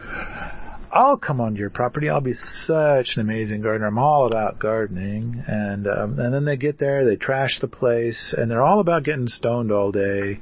I'll 0.90 1.18
come 1.18 1.40
onto 1.40 1.60
your 1.60 1.70
property. 1.70 2.08
I'll 2.08 2.20
be 2.20 2.34
such 2.34 3.16
an 3.16 3.20
amazing 3.20 3.60
gardener. 3.60 3.86
I'm 3.86 3.98
all 3.98 4.26
about 4.26 4.58
gardening, 4.58 5.42
and 5.46 5.86
um, 5.86 6.18
and 6.18 6.32
then 6.32 6.44
they 6.44 6.56
get 6.56 6.78
there, 6.78 7.04
they 7.04 7.16
trash 7.16 7.60
the 7.60 7.68
place, 7.68 8.34
and 8.36 8.50
they're 8.50 8.62
all 8.62 8.80
about 8.80 9.02
getting 9.04 9.28
stoned 9.28 9.72
all 9.72 9.92
day, 9.92 10.40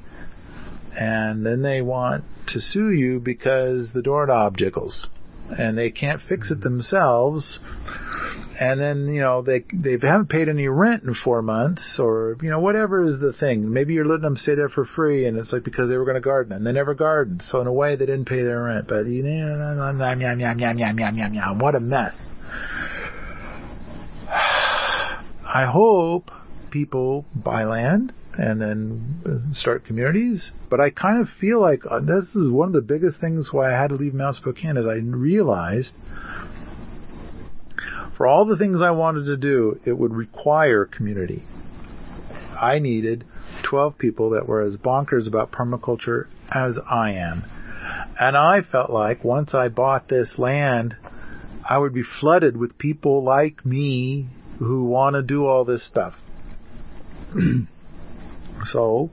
and 0.95 1.45
then 1.45 1.61
they 1.61 1.81
want 1.81 2.23
to 2.47 2.61
sue 2.61 2.91
you 2.91 3.19
because 3.19 3.91
the 3.93 4.01
doorknob 4.01 4.57
jiggles, 4.57 5.07
and 5.57 5.77
they 5.77 5.91
can't 5.91 6.21
fix 6.21 6.51
it 6.51 6.61
themselves, 6.61 7.59
and 8.59 8.79
then 8.79 9.13
you 9.13 9.21
know 9.21 9.41
they 9.41 9.63
they 9.73 9.97
haven't 10.01 10.29
paid 10.29 10.49
any 10.49 10.67
rent 10.67 11.03
in 11.03 11.13
four 11.13 11.41
months 11.41 11.97
or 11.99 12.37
you 12.41 12.49
know 12.49 12.59
whatever 12.59 13.03
is 13.03 13.19
the 13.19 13.33
thing. 13.33 13.71
Maybe 13.71 13.93
you're 13.93 14.05
letting 14.05 14.23
them 14.23 14.37
stay 14.37 14.55
there 14.55 14.69
for 14.69 14.85
free 14.85 15.25
and 15.25 15.37
it's 15.37 15.51
like 15.51 15.63
because 15.63 15.89
they 15.89 15.97
were 15.97 16.05
going 16.05 16.15
to 16.15 16.21
garden 16.21 16.53
and 16.53 16.65
they 16.65 16.71
never 16.71 16.93
gardened. 16.93 17.41
So 17.41 17.61
in 17.61 17.67
a 17.67 17.73
way 17.73 17.95
they 17.95 18.05
didn't 18.05 18.25
pay 18.25 18.43
their 18.43 18.63
rent. 18.63 18.87
But 18.87 19.07
you 19.07 19.23
know 19.23 21.55
what 21.59 21.75
a 21.75 21.79
mess. 21.79 22.15
I 24.27 25.69
hope 25.71 26.31
people 26.71 27.25
buy 27.35 27.65
land 27.65 28.13
and 28.37 28.61
then 28.61 29.49
start 29.53 29.85
communities. 29.85 30.51
But 30.69 30.79
I 30.79 30.89
kind 30.89 31.21
of 31.21 31.29
feel 31.39 31.59
like 31.61 31.81
uh, 31.89 31.99
this 31.99 32.35
is 32.35 32.51
one 32.51 32.67
of 32.67 32.73
the 32.73 32.81
biggest 32.81 33.19
things 33.19 33.49
why 33.51 33.73
I 33.73 33.81
had 33.81 33.89
to 33.89 33.95
leave 33.95 34.13
Mount 34.13 34.35
Spokane 34.35 34.77
is 34.77 34.85
I 34.85 34.95
realized 34.95 35.93
for 38.17 38.27
all 38.27 38.45
the 38.45 38.57
things 38.57 38.81
I 38.81 38.91
wanted 38.91 39.25
to 39.25 39.37
do, 39.37 39.79
it 39.85 39.93
would 39.93 40.13
require 40.13 40.85
community. 40.85 41.43
I 42.59 42.79
needed 42.79 43.25
12 43.63 43.97
people 43.97 44.29
that 44.31 44.47
were 44.47 44.61
as 44.61 44.77
bonkers 44.77 45.27
about 45.27 45.51
permaculture 45.51 46.27
as 46.49 46.79
I 46.89 47.11
am. 47.11 47.43
And 48.19 48.37
I 48.37 48.61
felt 48.61 48.89
like 48.89 49.23
once 49.23 49.53
I 49.53 49.67
bought 49.67 50.07
this 50.07 50.35
land, 50.37 50.95
I 51.67 51.77
would 51.77 51.93
be 51.93 52.03
flooded 52.03 52.55
with 52.55 52.77
people 52.77 53.23
like 53.23 53.65
me 53.65 54.27
who 54.59 54.85
want 54.85 55.15
to 55.15 55.21
do 55.21 55.45
all 55.45 55.65
this 55.65 55.85
stuff. 55.85 56.13
so, 58.63 59.09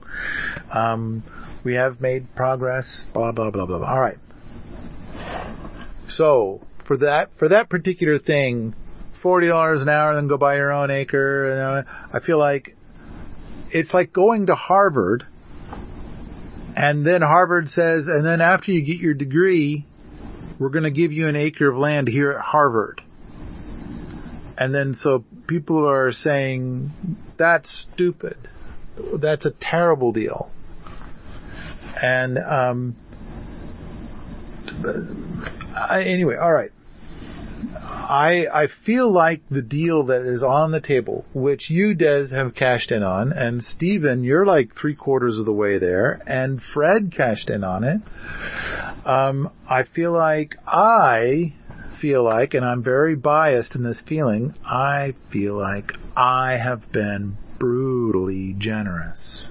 um, 0.71 1.23
we 1.63 1.75
have 1.75 2.01
made 2.01 2.33
progress, 2.35 3.05
blah, 3.13 3.31
blah, 3.31 3.51
blah, 3.51 3.65
blah. 3.65 3.79
blah. 3.79 3.87
All 3.87 3.99
right. 3.99 4.17
So, 6.07 6.61
for 6.85 6.97
that, 6.97 7.29
for 7.37 7.49
that 7.49 7.69
particular 7.69 8.19
thing, 8.19 8.75
forty 9.21 9.47
dollars 9.47 9.81
an 9.81 9.89
hour, 9.89 10.15
then 10.15 10.27
go 10.27 10.37
buy 10.37 10.55
your 10.55 10.71
own 10.71 10.91
acre. 10.91 11.55
Know, 11.55 11.83
I 12.13 12.19
feel 12.19 12.37
like 12.37 12.75
it's 13.71 13.93
like 13.93 14.11
going 14.13 14.47
to 14.47 14.55
Harvard, 14.55 15.25
and 16.75 17.05
then 17.05 17.21
Harvard 17.21 17.69
says, 17.69 18.07
and 18.07 18.25
then 18.25 18.41
after 18.41 18.71
you 18.71 18.85
get 18.85 18.99
your 18.99 19.13
degree, 19.13 19.85
we're 20.59 20.69
going 20.69 20.83
to 20.83 20.91
give 20.91 21.11
you 21.11 21.27
an 21.27 21.35
acre 21.35 21.69
of 21.69 21.77
land 21.77 22.07
here 22.07 22.31
at 22.31 22.41
Harvard. 22.41 23.01
And 24.57 24.73
then 24.73 24.93
so 24.93 25.23
people 25.47 25.89
are 25.89 26.11
saying 26.11 26.91
that's 27.37 27.87
stupid. 27.91 28.37
That's 29.19 29.45
a 29.45 29.51
terrible 29.51 30.11
deal. 30.11 30.51
And 32.01 32.37
um, 32.37 32.95
I, 35.75 36.03
anyway, 36.03 36.35
all 36.35 36.51
right. 36.51 36.71
I 37.79 38.47
I 38.53 38.67
feel 38.85 39.11
like 39.11 39.41
the 39.49 39.61
deal 39.61 40.03
that 40.07 40.21
is 40.21 40.43
on 40.43 40.71
the 40.71 40.81
table, 40.81 41.25
which 41.33 41.69
you 41.69 41.95
Dez 41.95 42.31
have 42.31 42.53
cashed 42.53 42.91
in 42.91 43.03
on, 43.03 43.31
and 43.31 43.63
Steven, 43.63 44.23
you're 44.23 44.45
like 44.45 44.75
three 44.75 44.95
quarters 44.95 45.37
of 45.37 45.45
the 45.45 45.53
way 45.53 45.79
there, 45.79 46.21
and 46.27 46.61
Fred 46.61 47.13
cashed 47.15 47.49
in 47.49 47.63
on 47.63 47.83
it. 47.83 48.01
Um, 49.05 49.49
I 49.69 49.83
feel 49.83 50.11
like 50.11 50.55
I 50.67 51.53
feel 52.01 52.23
like, 52.23 52.53
and 52.53 52.65
I'm 52.65 52.83
very 52.83 53.15
biased 53.15 53.75
in 53.75 53.83
this 53.83 54.01
feeling, 54.01 54.53
I 54.65 55.13
feel 55.31 55.55
like 55.55 55.93
I 56.17 56.57
have 56.57 56.91
been 56.91 57.37
brutally 58.03 58.53
generous. 58.57 59.49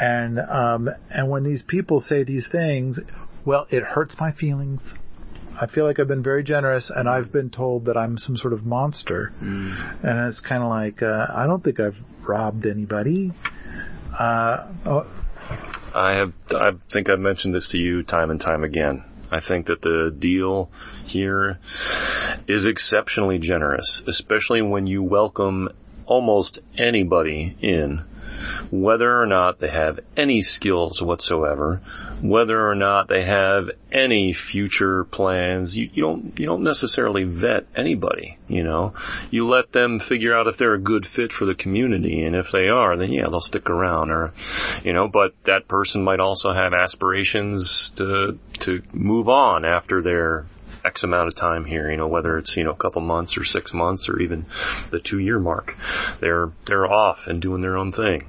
And 0.00 0.38
um, 0.38 0.88
and 1.10 1.30
when 1.30 1.44
these 1.44 1.62
people 1.62 2.00
say 2.00 2.24
these 2.24 2.48
things, 2.50 2.98
well, 3.44 3.66
it 3.70 3.82
hurts 3.82 4.16
my 4.18 4.32
feelings. 4.32 4.92
I 5.60 5.66
feel 5.66 5.84
like 5.84 6.00
I've 6.00 6.08
been 6.08 6.22
very 6.22 6.42
generous, 6.42 6.90
and 6.94 7.08
I've 7.08 7.30
been 7.30 7.50
told 7.50 7.84
that 7.84 7.96
I'm 7.96 8.18
some 8.18 8.36
sort 8.36 8.52
of 8.52 8.64
monster. 8.64 9.32
Mm. 9.40 10.04
And 10.04 10.28
it's 10.28 10.40
kind 10.40 10.62
of 10.64 10.68
like 10.68 11.02
uh, 11.02 11.26
I 11.32 11.46
don't 11.46 11.62
think 11.62 11.78
I've 11.78 11.96
robbed 12.26 12.66
anybody. 12.66 13.32
Uh, 14.18 14.72
oh, 14.84 15.06
I 15.94 16.14
have. 16.14 16.32
I 16.50 16.70
think 16.92 17.08
I've 17.08 17.20
mentioned 17.20 17.54
this 17.54 17.68
to 17.70 17.78
you 17.78 18.02
time 18.02 18.30
and 18.30 18.40
time 18.40 18.64
again. 18.64 19.04
I 19.30 19.40
think 19.40 19.66
that 19.66 19.80
the 19.80 20.14
deal 20.16 20.70
here 21.06 21.58
is 22.46 22.66
exceptionally 22.66 23.38
generous, 23.38 24.02
especially 24.06 24.62
when 24.62 24.86
you 24.86 25.02
welcome 25.02 25.68
almost 26.06 26.60
anybody 26.76 27.56
in 27.60 28.04
whether 28.70 29.20
or 29.20 29.26
not 29.26 29.60
they 29.60 29.70
have 29.70 30.00
any 30.16 30.42
skills 30.42 31.00
whatsoever, 31.00 31.80
whether 32.22 32.68
or 32.68 32.74
not 32.74 33.08
they 33.08 33.24
have 33.24 33.66
any 33.92 34.34
future 34.34 35.04
plans. 35.04 35.74
You, 35.76 35.88
you 35.92 36.02
don't 36.02 36.38
you 36.38 36.46
don't 36.46 36.64
necessarily 36.64 37.24
vet 37.24 37.66
anybody. 37.76 38.38
You 38.48 38.64
know, 38.64 38.94
you 39.30 39.46
let 39.46 39.72
them 39.72 40.00
figure 40.00 40.36
out 40.36 40.46
if 40.46 40.58
they're 40.58 40.74
a 40.74 40.80
good 40.80 41.06
fit 41.06 41.32
for 41.32 41.44
the 41.44 41.54
community, 41.54 42.22
and 42.22 42.34
if 42.34 42.46
they 42.52 42.68
are, 42.68 42.96
then 42.96 43.12
yeah, 43.12 43.28
they'll 43.28 43.40
stick 43.40 43.68
around. 43.68 44.10
Or, 44.10 44.32
you 44.82 44.92
know, 44.92 45.08
but 45.08 45.34
that 45.46 45.68
person 45.68 46.02
might 46.02 46.20
also 46.20 46.52
have 46.52 46.72
aspirations 46.72 47.92
to 47.96 48.38
to 48.62 48.82
move 48.92 49.28
on 49.28 49.64
after 49.64 50.02
their 50.02 50.46
X 50.84 51.02
amount 51.02 51.28
of 51.28 51.36
time 51.36 51.64
here, 51.64 51.90
you 51.90 51.96
know, 51.96 52.08
whether 52.08 52.36
it's, 52.38 52.56
you 52.56 52.64
know, 52.64 52.72
a 52.72 52.76
couple 52.76 53.00
months 53.00 53.36
or 53.38 53.44
six 53.44 53.72
months 53.72 54.06
or 54.08 54.20
even 54.20 54.46
the 54.90 55.00
two 55.00 55.18
year 55.18 55.38
mark. 55.38 55.72
They're, 56.20 56.52
they're 56.66 56.86
off 56.86 57.18
and 57.26 57.40
doing 57.40 57.62
their 57.62 57.76
own 57.76 57.92
thing. 57.92 58.28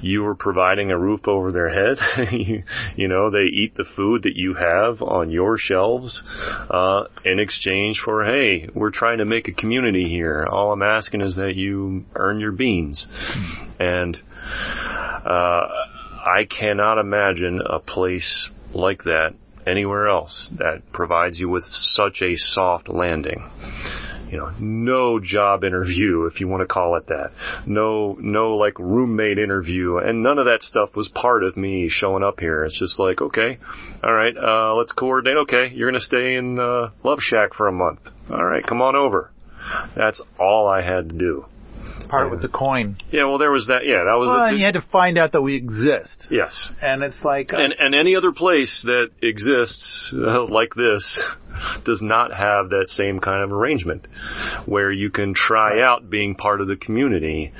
You 0.00 0.26
are 0.26 0.34
providing 0.34 0.90
a 0.90 0.98
roof 0.98 1.28
over 1.28 1.52
their 1.52 1.68
head. 1.68 1.98
you, 2.32 2.64
you 2.96 3.08
know, 3.08 3.30
they 3.30 3.44
eat 3.44 3.74
the 3.76 3.84
food 3.96 4.24
that 4.24 4.34
you 4.34 4.54
have 4.54 5.02
on 5.02 5.30
your 5.30 5.56
shelves, 5.56 6.22
uh, 6.70 7.04
in 7.24 7.38
exchange 7.38 8.00
for, 8.04 8.24
hey, 8.24 8.68
we're 8.74 8.90
trying 8.90 9.18
to 9.18 9.24
make 9.24 9.46
a 9.48 9.52
community 9.52 10.08
here. 10.08 10.46
All 10.50 10.72
I'm 10.72 10.82
asking 10.82 11.20
is 11.20 11.36
that 11.36 11.54
you 11.54 12.04
earn 12.14 12.40
your 12.40 12.52
beans. 12.52 13.06
And, 13.78 14.16
uh, 15.24 15.66
I 16.22 16.44
cannot 16.44 16.98
imagine 16.98 17.62
a 17.64 17.78
place 17.78 18.50
like 18.74 19.04
that 19.04 19.34
anywhere 19.70 20.08
else 20.08 20.50
that 20.58 20.92
provides 20.92 21.38
you 21.38 21.48
with 21.48 21.64
such 21.64 22.22
a 22.22 22.36
soft 22.36 22.88
landing. 22.88 23.48
You 24.30 24.38
know, 24.38 24.52
no 24.60 25.18
job 25.18 25.64
interview, 25.64 26.26
if 26.26 26.40
you 26.40 26.46
want 26.46 26.60
to 26.60 26.72
call 26.72 26.96
it 26.96 27.06
that. 27.08 27.32
No, 27.66 28.16
no 28.20 28.56
like 28.56 28.78
roommate 28.78 29.38
interview, 29.38 29.96
and 29.96 30.22
none 30.22 30.38
of 30.38 30.44
that 30.44 30.62
stuff 30.62 30.94
was 30.94 31.08
part 31.08 31.42
of 31.42 31.56
me 31.56 31.88
showing 31.88 32.22
up 32.22 32.38
here. 32.38 32.64
It's 32.64 32.78
just 32.78 33.00
like, 33.00 33.20
okay, 33.20 33.58
all 34.04 34.12
right, 34.12 34.36
uh, 34.36 34.74
let's 34.76 34.92
coordinate. 34.92 35.36
Okay, 35.48 35.74
you're 35.74 35.90
gonna 35.90 36.00
stay 36.00 36.36
in 36.36 36.60
uh, 36.60 36.90
Love 37.02 37.18
Shack 37.20 37.54
for 37.54 37.66
a 37.66 37.72
month. 37.72 38.00
All 38.30 38.44
right, 38.44 38.64
come 38.64 38.80
on 38.80 38.94
over. 38.94 39.32
That's 39.96 40.20
all 40.38 40.68
I 40.68 40.82
had 40.82 41.08
to 41.08 41.18
do. 41.18 41.46
Part 42.10 42.30
with 42.30 42.42
the 42.42 42.48
coin. 42.48 42.96
Yeah, 43.12 43.24
well, 43.26 43.38
there 43.38 43.50
was 43.50 43.68
that. 43.68 43.82
Yeah, 43.84 44.04
that 44.04 44.18
was. 44.18 44.28
Well, 44.28 44.38
the 44.38 44.50
and 44.50 44.58
you 44.58 44.64
had 44.66 44.74
to 44.74 44.84
find 44.90 45.16
out 45.16 45.32
that 45.32 45.42
we 45.42 45.56
exist. 45.56 46.26
yes, 46.30 46.70
And 46.82 47.02
it's 47.02 47.22
like, 47.22 47.52
uh, 47.52 47.58
and 47.58 47.74
and 47.78 47.94
any 47.94 48.16
other 48.16 48.32
place 48.32 48.82
that 48.84 49.10
exists 49.22 50.12
uh, 50.12 50.44
like 50.44 50.74
this 50.74 51.20
does 51.84 52.02
not 52.02 52.32
have 52.32 52.70
that 52.70 52.86
same 52.88 53.20
kind 53.20 53.44
of 53.44 53.52
arrangement 53.52 54.06
where 54.66 54.90
you 54.90 55.10
can 55.10 55.34
try 55.34 55.82
out 55.82 56.10
being 56.10 56.34
part 56.34 56.60
of 56.60 56.66
the 56.66 56.76
community 56.76 57.52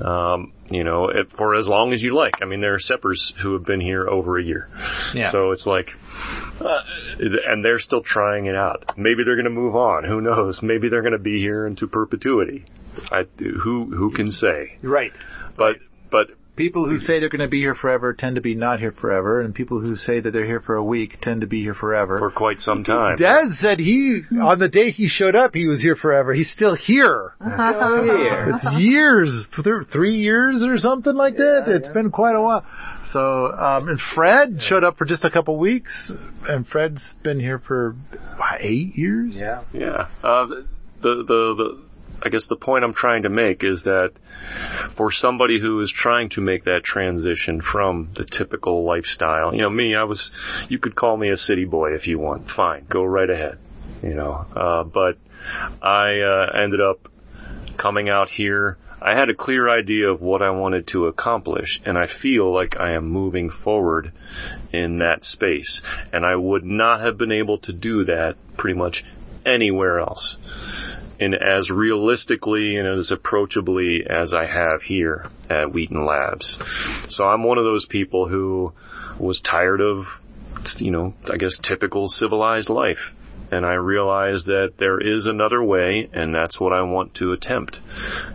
um, 0.00 0.52
you 0.70 0.84
know 0.84 1.08
it, 1.08 1.30
for 1.36 1.54
as 1.54 1.68
long 1.68 1.92
as 1.92 2.02
you 2.02 2.14
like. 2.14 2.34
I 2.42 2.44
mean 2.44 2.60
there 2.60 2.74
are 2.74 2.78
seppers 2.78 3.32
who 3.42 3.52
have 3.54 3.64
been 3.64 3.80
here 3.80 4.08
over 4.08 4.38
a 4.38 4.42
year. 4.42 4.68
Yeah. 5.14 5.30
so 5.30 5.52
it's 5.52 5.66
like 5.66 5.88
uh, 6.60 6.80
and 7.18 7.64
they're 7.64 7.78
still 7.78 8.02
trying 8.02 8.46
it 8.46 8.56
out. 8.56 8.92
Maybe 8.96 9.24
they're 9.24 9.36
going 9.36 9.44
to 9.44 9.50
move 9.50 9.76
on. 9.76 10.04
Who 10.04 10.20
knows? 10.20 10.60
Maybe 10.62 10.88
they're 10.88 11.02
going 11.02 11.12
to 11.12 11.18
be 11.18 11.38
here 11.38 11.66
into 11.66 11.86
perpetuity. 11.86 12.64
I, 13.10 13.24
who 13.38 13.94
who 13.94 14.10
can 14.12 14.30
say? 14.30 14.78
Right. 14.82 15.12
but 15.56 15.76
but 16.10 16.28
People 16.56 16.88
who 16.88 16.98
say 16.98 17.20
they're 17.20 17.28
going 17.28 17.40
to 17.40 17.48
be 17.48 17.60
here 17.60 17.74
forever 17.74 18.14
tend 18.14 18.36
to 18.36 18.42
be 18.42 18.54
not 18.54 18.80
here 18.80 18.92
forever, 18.92 19.40
and 19.42 19.54
people 19.54 19.80
who 19.80 19.94
say 19.94 20.20
that 20.20 20.30
they're 20.30 20.46
here 20.46 20.60
for 20.60 20.74
a 20.76 20.84
week 20.84 21.18
tend 21.20 21.42
to 21.42 21.46
be 21.46 21.60
here 21.62 21.74
forever. 21.74 22.18
for 22.18 22.30
quite 22.30 22.60
some 22.60 22.82
time 22.82 23.16
Dad 23.16 23.48
said 23.60 23.78
he, 23.78 24.22
on 24.40 24.58
the 24.58 24.68
day 24.68 24.90
he 24.90 25.08
showed 25.08 25.34
up, 25.34 25.54
he 25.54 25.66
was 25.66 25.80
here 25.80 25.96
forever. 25.96 26.32
He's 26.32 26.50
still 26.50 26.74
here. 26.74 27.34
It's 27.40 28.78
years, 28.78 29.46
th- 29.54 29.88
three 29.92 30.16
years 30.16 30.62
or 30.64 30.78
something 30.78 31.14
like 31.14 31.36
that. 31.36 31.64
It's 31.66 31.88
been 31.90 32.10
quite 32.10 32.34
a 32.34 32.40
while. 32.42 32.64
So, 33.12 33.52
um, 33.52 33.88
and 33.88 34.00
Fred 34.00 34.60
showed 34.60 34.82
up 34.82 34.96
for 34.96 35.04
just 35.04 35.24
a 35.24 35.30
couple 35.30 35.58
weeks, 35.58 36.10
and 36.48 36.66
Fred's 36.66 37.14
been 37.22 37.38
here 37.38 37.58
for 37.58 37.94
what, 38.36 38.60
eight 38.60 38.96
years. 38.96 39.38
Yeah. 39.38 39.62
Yeah. 39.72 40.08
Uh, 40.22 40.46
the, 40.46 40.64
the, 41.02 41.24
the, 41.26 41.85
I 42.22 42.28
guess 42.28 42.46
the 42.48 42.56
point 42.56 42.84
I'm 42.84 42.94
trying 42.94 43.22
to 43.24 43.28
make 43.28 43.62
is 43.62 43.82
that 43.82 44.12
for 44.96 45.12
somebody 45.12 45.60
who 45.60 45.80
is 45.80 45.92
trying 45.92 46.30
to 46.30 46.40
make 46.40 46.64
that 46.64 46.82
transition 46.82 47.60
from 47.60 48.10
the 48.16 48.24
typical 48.24 48.84
lifestyle, 48.84 49.54
you 49.54 49.62
know, 49.62 49.70
me, 49.70 49.94
I 49.94 50.04
was, 50.04 50.30
you 50.68 50.78
could 50.78 50.96
call 50.96 51.16
me 51.16 51.30
a 51.30 51.36
city 51.36 51.64
boy 51.64 51.94
if 51.94 52.06
you 52.06 52.18
want. 52.18 52.50
Fine. 52.50 52.86
Go 52.88 53.04
right 53.04 53.28
ahead. 53.28 53.58
You 54.02 54.14
know, 54.14 54.32
uh, 54.32 54.84
but 54.84 55.18
I, 55.82 56.20
uh, 56.20 56.58
ended 56.62 56.80
up 56.80 57.08
coming 57.76 58.08
out 58.08 58.28
here. 58.28 58.78
I 59.00 59.14
had 59.14 59.28
a 59.28 59.34
clear 59.34 59.68
idea 59.68 60.08
of 60.08 60.22
what 60.22 60.42
I 60.42 60.50
wanted 60.50 60.88
to 60.88 61.06
accomplish, 61.06 61.80
and 61.84 61.98
I 61.98 62.06
feel 62.06 62.52
like 62.52 62.80
I 62.80 62.92
am 62.92 63.08
moving 63.08 63.50
forward 63.50 64.12
in 64.72 64.98
that 64.98 65.24
space. 65.24 65.82
And 66.12 66.24
I 66.24 66.34
would 66.34 66.64
not 66.64 67.02
have 67.02 67.18
been 67.18 67.32
able 67.32 67.58
to 67.58 67.72
do 67.72 68.04
that 68.06 68.36
pretty 68.56 68.76
much 68.76 69.04
anywhere 69.44 70.00
else. 70.00 70.38
And 71.18 71.34
as 71.34 71.70
realistically 71.70 72.76
and 72.76 72.86
as 72.86 73.10
approachably 73.10 74.04
as 74.08 74.32
I 74.32 74.46
have 74.46 74.82
here 74.82 75.30
at 75.48 75.72
Wheaton 75.72 76.04
Labs. 76.04 76.58
So 77.08 77.24
I'm 77.24 77.42
one 77.42 77.58
of 77.58 77.64
those 77.64 77.86
people 77.86 78.28
who 78.28 78.72
was 79.18 79.40
tired 79.40 79.80
of, 79.80 80.04
you 80.78 80.90
know, 80.90 81.14
I 81.32 81.36
guess 81.36 81.58
typical 81.62 82.08
civilized 82.08 82.68
life. 82.68 83.12
And 83.50 83.64
I 83.64 83.74
realized 83.74 84.46
that 84.46 84.72
there 84.78 84.98
is 84.98 85.26
another 85.26 85.62
way, 85.62 86.10
and 86.12 86.34
that's 86.34 86.58
what 86.60 86.72
I 86.72 86.82
want 86.82 87.14
to 87.16 87.30
attempt. 87.32 87.78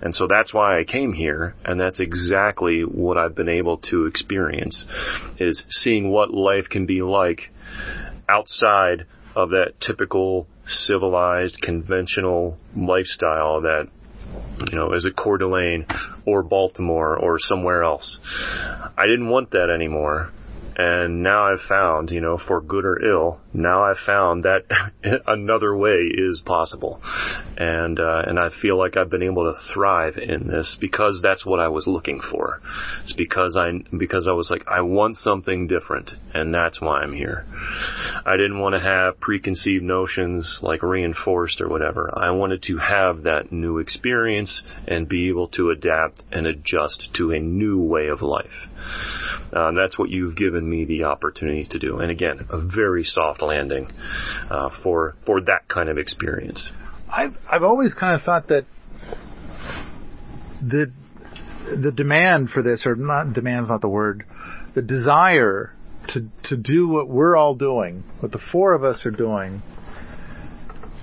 And 0.01 0.15
so 0.15 0.25
that's 0.25 0.53
why 0.53 0.79
I 0.79 0.85
came 0.85 1.11
here, 1.11 1.53
and 1.65 1.79
that's 1.79 1.99
exactly 1.99 2.83
what 2.83 3.17
I've 3.17 3.35
been 3.35 3.49
able 3.49 3.77
to 3.89 4.05
experience, 4.05 4.85
is 5.37 5.63
seeing 5.69 6.09
what 6.11 6.33
life 6.33 6.69
can 6.69 6.85
be 6.85 7.01
like 7.01 7.49
outside 8.29 9.05
of 9.35 9.49
that 9.49 9.73
typical 9.81 10.47
civilized, 10.73 11.61
conventional 11.61 12.57
lifestyle 12.75 13.61
that, 13.61 13.87
you 14.71 14.77
know, 14.77 14.93
is 14.93 15.05
at 15.05 15.15
Coeur 15.15 15.37
d'Alene 15.37 15.85
or 16.25 16.43
Baltimore 16.43 17.17
or 17.17 17.37
somewhere 17.39 17.83
else. 17.83 18.19
I 18.97 19.05
didn't 19.07 19.29
want 19.29 19.51
that 19.51 19.69
anymore. 19.69 20.31
And 20.75 21.21
now 21.21 21.51
I've 21.51 21.61
found, 21.67 22.11
you 22.11 22.21
know, 22.21 22.37
for 22.37 22.61
good 22.61 22.85
or 22.85 23.03
ill, 23.03 23.39
now 23.53 23.83
I've 23.83 23.97
found 23.97 24.43
that 24.43 24.63
another 25.27 25.75
way 25.75 26.09
is 26.13 26.41
possible. 26.45 27.01
And, 27.57 27.99
uh, 27.99 28.23
and 28.25 28.39
I 28.39 28.49
feel 28.49 28.77
like 28.77 28.95
I've 28.95 29.09
been 29.09 29.23
able 29.23 29.51
to 29.51 29.59
thrive 29.73 30.17
in 30.17 30.47
this 30.47 30.77
because 30.79 31.19
that's 31.21 31.45
what 31.45 31.59
I 31.59 31.67
was 31.67 31.87
looking 31.87 32.21
for. 32.21 32.61
It's 33.03 33.13
because 33.13 33.57
I, 33.57 33.71
because 33.97 34.27
I 34.27 34.33
was 34.33 34.49
like, 34.49 34.63
I 34.67 34.81
want 34.81 35.17
something 35.17 35.67
different 35.67 36.11
and 36.33 36.53
that's 36.53 36.79
why 36.79 37.01
I'm 37.01 37.13
here. 37.13 37.45
I 38.25 38.37
didn't 38.37 38.59
want 38.59 38.73
to 38.73 38.79
have 38.79 39.19
preconceived 39.19 39.83
notions 39.83 40.59
like 40.63 40.83
reinforced 40.83 41.59
or 41.59 41.67
whatever. 41.67 42.11
I 42.15 42.31
wanted 42.31 42.63
to 42.63 42.77
have 42.77 43.23
that 43.23 43.51
new 43.51 43.79
experience 43.79 44.63
and 44.87 45.07
be 45.07 45.29
able 45.29 45.49
to 45.49 45.71
adapt 45.71 46.23
and 46.31 46.47
adjust 46.47 47.09
to 47.15 47.31
a 47.31 47.39
new 47.39 47.81
way 47.81 48.07
of 48.07 48.21
life. 48.21 48.47
Uh, 49.51 49.71
that's 49.71 49.99
what 49.99 50.09
you've 50.09 50.35
given 50.35 50.60
me 50.61 50.85
the 50.85 51.03
opportunity 51.03 51.65
to 51.71 51.79
do. 51.79 51.99
And 51.99 52.11
again, 52.11 52.47
a 52.49 52.59
very 52.59 53.03
soft 53.03 53.41
landing 53.41 53.91
uh, 54.49 54.69
for 54.83 55.15
for 55.25 55.41
that 55.41 55.67
kind 55.67 55.89
of 55.89 55.97
experience. 55.97 56.71
I've 57.09 57.35
I've 57.49 57.63
always 57.63 57.93
kind 57.93 58.15
of 58.15 58.21
thought 58.23 58.47
that 58.47 58.65
the 60.61 60.91
the 61.81 61.91
demand 61.91 62.49
for 62.49 62.61
this, 62.61 62.83
or 62.85 62.95
not 62.95 63.33
demand's 63.33 63.69
not 63.69 63.81
the 63.81 63.89
word, 63.89 64.25
the 64.75 64.81
desire 64.81 65.73
to 66.09 66.27
to 66.43 66.57
do 66.57 66.87
what 66.87 67.07
we're 67.07 67.35
all 67.35 67.55
doing, 67.55 68.03
what 68.19 68.31
the 68.31 68.41
four 68.51 68.73
of 68.73 68.83
us 68.83 69.05
are 69.05 69.11
doing, 69.11 69.61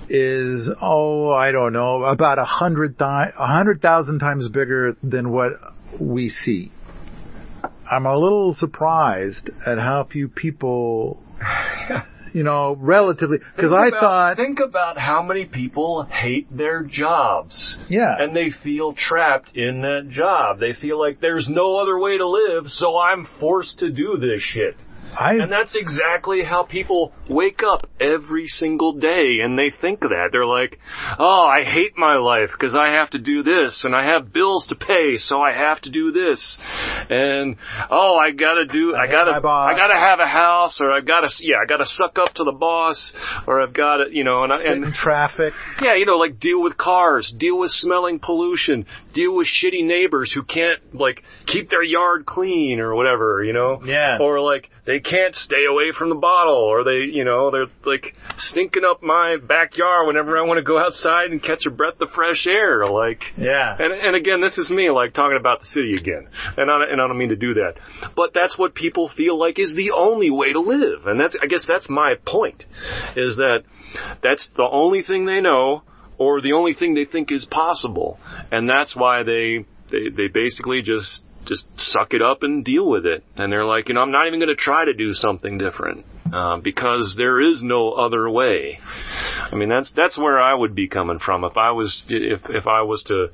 is 0.09 0.67
oh 0.81 1.31
I 1.31 1.51
don't 1.51 1.73
know 1.73 2.03
about 2.03 2.39
a 2.39 2.45
hundred 2.45 2.95
a 2.99 3.31
hundred 3.35 3.81
thousand 3.81 4.19
times 4.19 4.49
bigger 4.49 4.95
than 5.03 5.31
what 5.31 5.53
we 5.99 6.29
see. 6.29 6.71
I'm 7.89 8.05
a 8.05 8.15
little 8.17 8.53
surprised 8.53 9.49
at 9.65 9.79
how 9.79 10.03
few 10.03 10.27
people, 10.27 11.21
you 12.33 12.43
know, 12.43 12.75
relatively, 12.79 13.39
because 13.55 13.73
I 13.73 13.89
thought, 13.89 14.37
think 14.37 14.59
about 14.59 14.97
how 14.97 15.23
many 15.23 15.45
people 15.45 16.03
hate 16.03 16.55
their 16.55 16.83
jobs. 16.83 17.77
yeah, 17.89 18.15
and 18.19 18.35
they 18.35 18.51
feel 18.51 18.93
trapped 18.93 19.55
in 19.55 19.81
that 19.81 20.09
job. 20.09 20.59
They 20.59 20.73
feel 20.73 20.99
like 20.99 21.19
there's 21.19 21.47
no 21.49 21.77
other 21.77 21.97
way 21.97 22.17
to 22.17 22.27
live, 22.27 22.67
so 22.67 22.97
I'm 22.97 23.27
forced 23.39 23.79
to 23.79 23.89
do 23.89 24.17
this 24.19 24.41
shit. 24.41 24.75
I 25.17 25.33
And 25.35 25.51
that's 25.51 25.75
exactly 25.75 26.43
how 26.43 26.63
people 26.63 27.13
wake 27.29 27.61
up 27.63 27.87
every 27.99 28.47
single 28.47 28.93
day 28.93 29.39
and 29.43 29.57
they 29.57 29.71
think 29.81 30.01
that. 30.01 30.29
They're 30.31 30.45
like, 30.45 30.79
oh, 31.17 31.45
I 31.45 31.63
hate 31.63 31.97
my 31.97 32.15
life 32.15 32.49
because 32.51 32.75
I 32.75 32.91
have 32.91 33.11
to 33.11 33.19
do 33.19 33.43
this 33.43 33.83
and 33.85 33.95
I 33.95 34.05
have 34.05 34.33
bills 34.33 34.67
to 34.67 34.75
pay 34.75 35.17
so 35.17 35.41
I 35.41 35.53
have 35.53 35.81
to 35.81 35.91
do 35.91 36.11
this. 36.11 36.57
And, 37.09 37.57
oh, 37.89 38.17
I 38.17 38.31
gotta 38.31 38.65
do, 38.65 38.95
I, 38.95 39.05
hate 39.05 39.11
gotta. 39.11 39.31
I 39.47 39.73
gotta 39.75 39.99
have 39.99 40.19
a 40.19 40.27
house 40.27 40.79
or 40.81 40.91
I've 40.91 41.05
gotta, 41.05 41.29
yeah, 41.39 41.57
I 41.63 41.67
gotta 41.67 41.85
suck 41.85 42.17
up 42.19 42.33
to 42.35 42.43
the 42.43 42.51
boss 42.51 43.13
or 43.47 43.61
I've 43.61 43.73
gotta, 43.73 44.05
you 44.11 44.23
know, 44.23 44.43
and, 44.43 44.53
I, 44.53 44.61
sit 44.61 44.71
and 44.71 44.93
traffic. 44.93 45.53
yeah, 45.81 45.95
you 45.95 46.05
know, 46.05 46.17
like 46.17 46.39
deal 46.39 46.61
with 46.61 46.77
cars, 46.77 47.33
deal 47.37 47.59
with 47.59 47.71
smelling 47.71 48.19
pollution, 48.19 48.85
deal 49.13 49.35
with 49.35 49.47
shitty 49.47 49.85
neighbors 49.85 50.31
who 50.31 50.43
can't 50.43 50.79
like 50.93 51.23
keep 51.45 51.69
their 51.69 51.83
yard 51.83 52.25
clean 52.25 52.79
or 52.79 52.95
whatever, 52.95 53.43
you 53.43 53.53
know? 53.53 53.81
Yeah. 53.83 54.17
Or 54.19 54.39
like 54.41 54.69
they 54.89 54.99
can't 54.99 55.35
stay 55.35 55.65
away 55.69 55.91
from 55.95 56.09
the 56.09 56.15
bottle 56.15 56.55
or 56.55 56.83
they, 56.83 57.13
you 57.13 57.23
know, 57.23 57.51
they're 57.51 57.67
like 57.85 58.15
stinking 58.37 58.81
up 58.83 59.03
my 59.03 59.37
backyard 59.37 60.07
whenever 60.07 60.35
I 60.35 60.41
want 60.47 60.57
to 60.57 60.63
go 60.63 60.79
outside 60.79 61.29
and 61.29 61.43
catch 61.43 61.67
a 61.67 61.69
breath 61.69 62.01
of 62.01 62.09
fresh 62.09 62.47
air, 62.47 62.87
like. 62.87 63.21
Yeah. 63.37 63.75
and, 63.77 63.93
and 63.93 64.15
again, 64.15 64.41
this 64.41 64.57
is 64.57 64.71
me 64.71 64.89
like 64.89 65.13
talking 65.13 65.37
about 65.39 65.59
the 65.59 65.67
city 65.67 65.93
again, 65.95 66.27
and 66.57 66.71
I, 66.71 66.85
and 66.89 66.99
I 66.99 67.07
don't 67.07 67.19
mean 67.19 67.29
to 67.29 67.35
do 67.35 67.53
that, 67.53 67.75
but 68.15 68.31
that's 68.33 68.57
what 68.57 68.73
people 68.73 69.11
feel 69.15 69.37
like 69.37 69.59
is 69.59 69.75
the 69.75 69.91
only 69.95 70.31
way 70.31 70.53
to 70.53 70.59
live, 70.59 71.05
and 71.05 71.19
that's 71.19 71.37
I 71.39 71.45
guess 71.45 71.67
that's 71.67 71.87
my 71.87 72.15
point, 72.25 72.65
is 73.15 73.35
that 73.35 73.65
that's 74.23 74.49
the 74.57 74.67
only 74.69 75.03
thing 75.03 75.27
they 75.27 75.39
know, 75.39 75.83
or 76.17 76.41
the 76.41 76.53
only 76.53 76.73
thing 76.73 76.95
they 76.95 77.05
think 77.05 77.31
is 77.31 77.45
possible, 77.45 78.17
and 78.51 78.67
that's 78.67 78.95
why 78.95 79.21
they 79.21 79.65
they 79.91 80.09
they 80.09 80.27
basically 80.33 80.81
just 80.81 81.23
just 81.49 81.65
suck 81.75 82.13
it 82.13 82.21
up 82.21 82.43
and 82.43 82.63
deal 82.63 82.87
with 82.87 83.05
it, 83.05 83.23
and 83.35 83.51
they're 83.51 83.65
like, 83.65 83.89
you 83.89 83.95
know, 83.95 84.01
I'm 84.01 84.11
not 84.11 84.27
even 84.27 84.39
going 84.39 84.55
to 84.55 84.55
try 84.55 84.85
to 84.85 84.93
do 84.93 85.11
something 85.13 85.57
different. 85.57 86.05
Uh, 86.31 86.57
because 86.57 87.15
there 87.17 87.41
is 87.41 87.63
no 87.63 87.91
other 87.93 88.29
way. 88.29 88.79
I 89.51 89.55
mean, 89.55 89.67
that's 89.67 89.91
that's 89.95 90.15
where 90.15 90.39
I 90.39 90.53
would 90.53 90.75
be 90.75 90.87
coming 90.87 91.17
from 91.17 91.43
if 91.43 91.57
I 91.57 91.71
was 91.71 92.05
if 92.07 92.41
if 92.49 92.67
I 92.67 92.83
was 92.83 93.01
to 93.07 93.29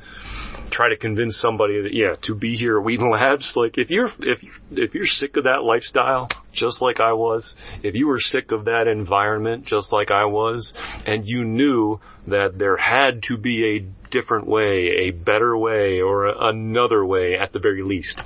try 0.72 0.88
to 0.90 0.98
convince 0.98 1.38
somebody 1.38 1.82
that 1.82 1.94
yeah 1.94 2.16
to 2.24 2.34
be 2.34 2.56
here 2.56 2.80
at 2.80 2.86
Wheaton 2.86 3.12
Labs 3.12 3.54
like 3.56 3.78
if 3.78 3.90
you're 3.90 4.10
if 4.20 4.40
if 4.72 4.94
you're 4.94 5.06
sick 5.06 5.36
of 5.38 5.44
that 5.44 5.64
lifestyle 5.64 6.30
just 6.56 6.82
like 6.82 7.00
I 7.00 7.14
was 7.14 7.56
if 7.84 7.96
you 7.96 8.08
were 8.08 8.20
sick 8.20 8.52
of 8.52 8.66
that 8.66 8.88
environment 8.88 9.66
just 9.66 9.92
like 9.92 10.12
I 10.12 10.26
was 10.26 10.74
and 11.06 11.26
you 11.26 11.44
knew 11.44 12.00
that 12.28 12.58
there 12.58 12.78
had 12.78 13.24
to 13.24 13.38
be 13.38 13.78
a 13.78 14.10
different 14.10 14.48
way 14.48 15.08
a 15.08 15.12
better 15.12 15.58
way 15.58 16.02
or 16.02 16.26
a, 16.26 16.50
another 16.50 17.06
way 17.06 17.36
at 17.36 17.54
the 17.54 17.60
very 17.60 17.84
least 17.84 18.22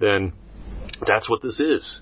then 0.00 0.32
that's 1.06 1.28
what 1.28 1.42
this 1.42 1.60
is. 1.60 2.00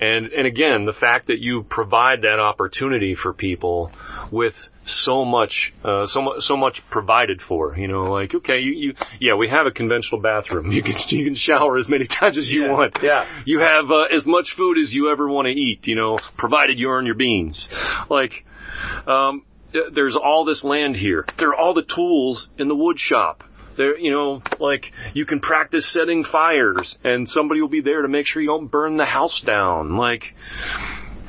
And 0.00 0.26
and 0.26 0.46
again, 0.46 0.84
the 0.86 0.92
fact 0.92 1.26
that 1.26 1.38
you 1.40 1.64
provide 1.68 2.22
that 2.22 2.38
opportunity 2.38 3.14
for 3.14 3.32
people 3.32 3.90
with 4.30 4.54
so 4.84 5.24
much, 5.24 5.72
uh, 5.84 6.06
so 6.06 6.22
much, 6.22 6.36
so 6.40 6.56
much 6.56 6.82
provided 6.90 7.40
for. 7.42 7.76
You 7.76 7.88
know, 7.88 8.04
like 8.04 8.34
okay, 8.34 8.58
you, 8.60 8.72
you 8.72 8.94
yeah, 9.20 9.34
we 9.34 9.48
have 9.48 9.66
a 9.66 9.70
conventional 9.72 10.20
bathroom. 10.20 10.70
You 10.78 10.82
can 10.82 10.94
you 11.08 11.24
can 11.24 11.34
shower 11.34 11.78
as 11.78 11.88
many 11.88 12.06
times 12.20 12.38
as 12.38 12.48
you 12.48 12.62
Yeah, 12.62 12.72
want. 12.72 12.98
yeah. 13.02 13.26
You 13.44 13.58
have 13.60 13.90
uh, 13.90 14.14
as 14.14 14.24
much 14.26 14.54
food 14.56 14.78
as 14.78 14.92
you 14.92 15.10
ever 15.10 15.28
want 15.28 15.46
to 15.46 15.52
eat. 15.52 15.86
You 15.88 15.96
know, 15.96 16.18
provided 16.36 16.78
you 16.78 16.88
earn 16.90 17.04
your 17.06 17.16
beans. 17.16 17.68
Like, 18.08 18.44
um, 19.06 19.44
there's 19.94 20.16
all 20.16 20.44
this 20.44 20.62
land 20.64 20.96
here. 20.96 21.26
There 21.38 21.48
are 21.48 21.56
all 21.56 21.74
the 21.74 21.82
tools 21.82 22.48
in 22.56 22.68
the 22.68 22.74
wood 22.76 22.98
shop. 22.98 23.42
There, 23.78 23.96
you 23.96 24.10
know, 24.10 24.42
like 24.60 24.92
you 25.14 25.24
can 25.24 25.40
practice 25.40 25.90
setting 25.94 26.24
fires, 26.24 26.98
and 27.04 27.28
somebody 27.28 27.60
will 27.62 27.68
be 27.68 27.80
there 27.80 28.02
to 28.02 28.08
make 28.08 28.26
sure 28.26 28.42
you 28.42 28.48
don't 28.48 28.66
burn 28.66 28.98
the 28.98 29.06
house 29.06 29.42
down. 29.46 29.96
Like, 29.96 30.24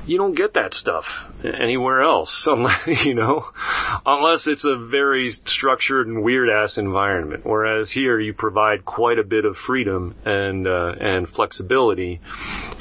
you 0.10 0.18
don't 0.18 0.36
get 0.36 0.56
that 0.56 0.74
stuff 0.74 1.06
anywhere 1.44 2.02
else, 2.02 2.44
unless, 2.48 2.82
you 3.06 3.14
know, 3.14 3.46
unless 4.06 4.48
it's 4.48 4.66
a 4.66 4.88
very 4.90 5.30
structured 5.46 6.08
and 6.08 6.24
weird 6.24 6.50
ass 6.50 6.78
environment. 6.78 7.46
Whereas 7.46 7.92
here, 7.92 8.20
you 8.20 8.34
provide 8.34 8.86
quite 8.86 9.20
a 9.20 9.24
bit 9.24 9.46
of 9.46 9.56
freedom 9.56 10.16
and 10.26 10.68
uh, 10.68 10.94
and 11.00 11.28
flexibility 11.28 12.20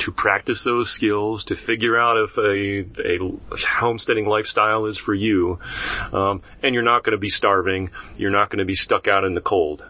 to 0.01 0.13
practice 0.13 0.63
those 0.65 0.93
skills, 0.95 1.45
to 1.45 1.57
figure 1.57 1.99
out 1.99 2.17
if 2.17 2.37
a 2.39 3.05
a 3.07 3.57
homesteading 3.81 4.27
lifestyle 4.27 4.87
is 4.87 4.99
for 4.99 5.15
you, 5.15 5.59
um, 6.13 6.43
and 6.63 6.75
you're 6.75 6.83
not 6.83 7.05
going 7.05 7.13
to 7.13 7.21
be 7.21 7.29
starving. 7.29 7.91
You're 8.17 8.31
not 8.31 8.51
going 8.51 8.61
to 8.61 8.65
be 8.65 8.75
stuck 8.75 9.07
out 9.07 9.25
in 9.25 9.35
the 9.35 9.41
cold. 9.41 9.83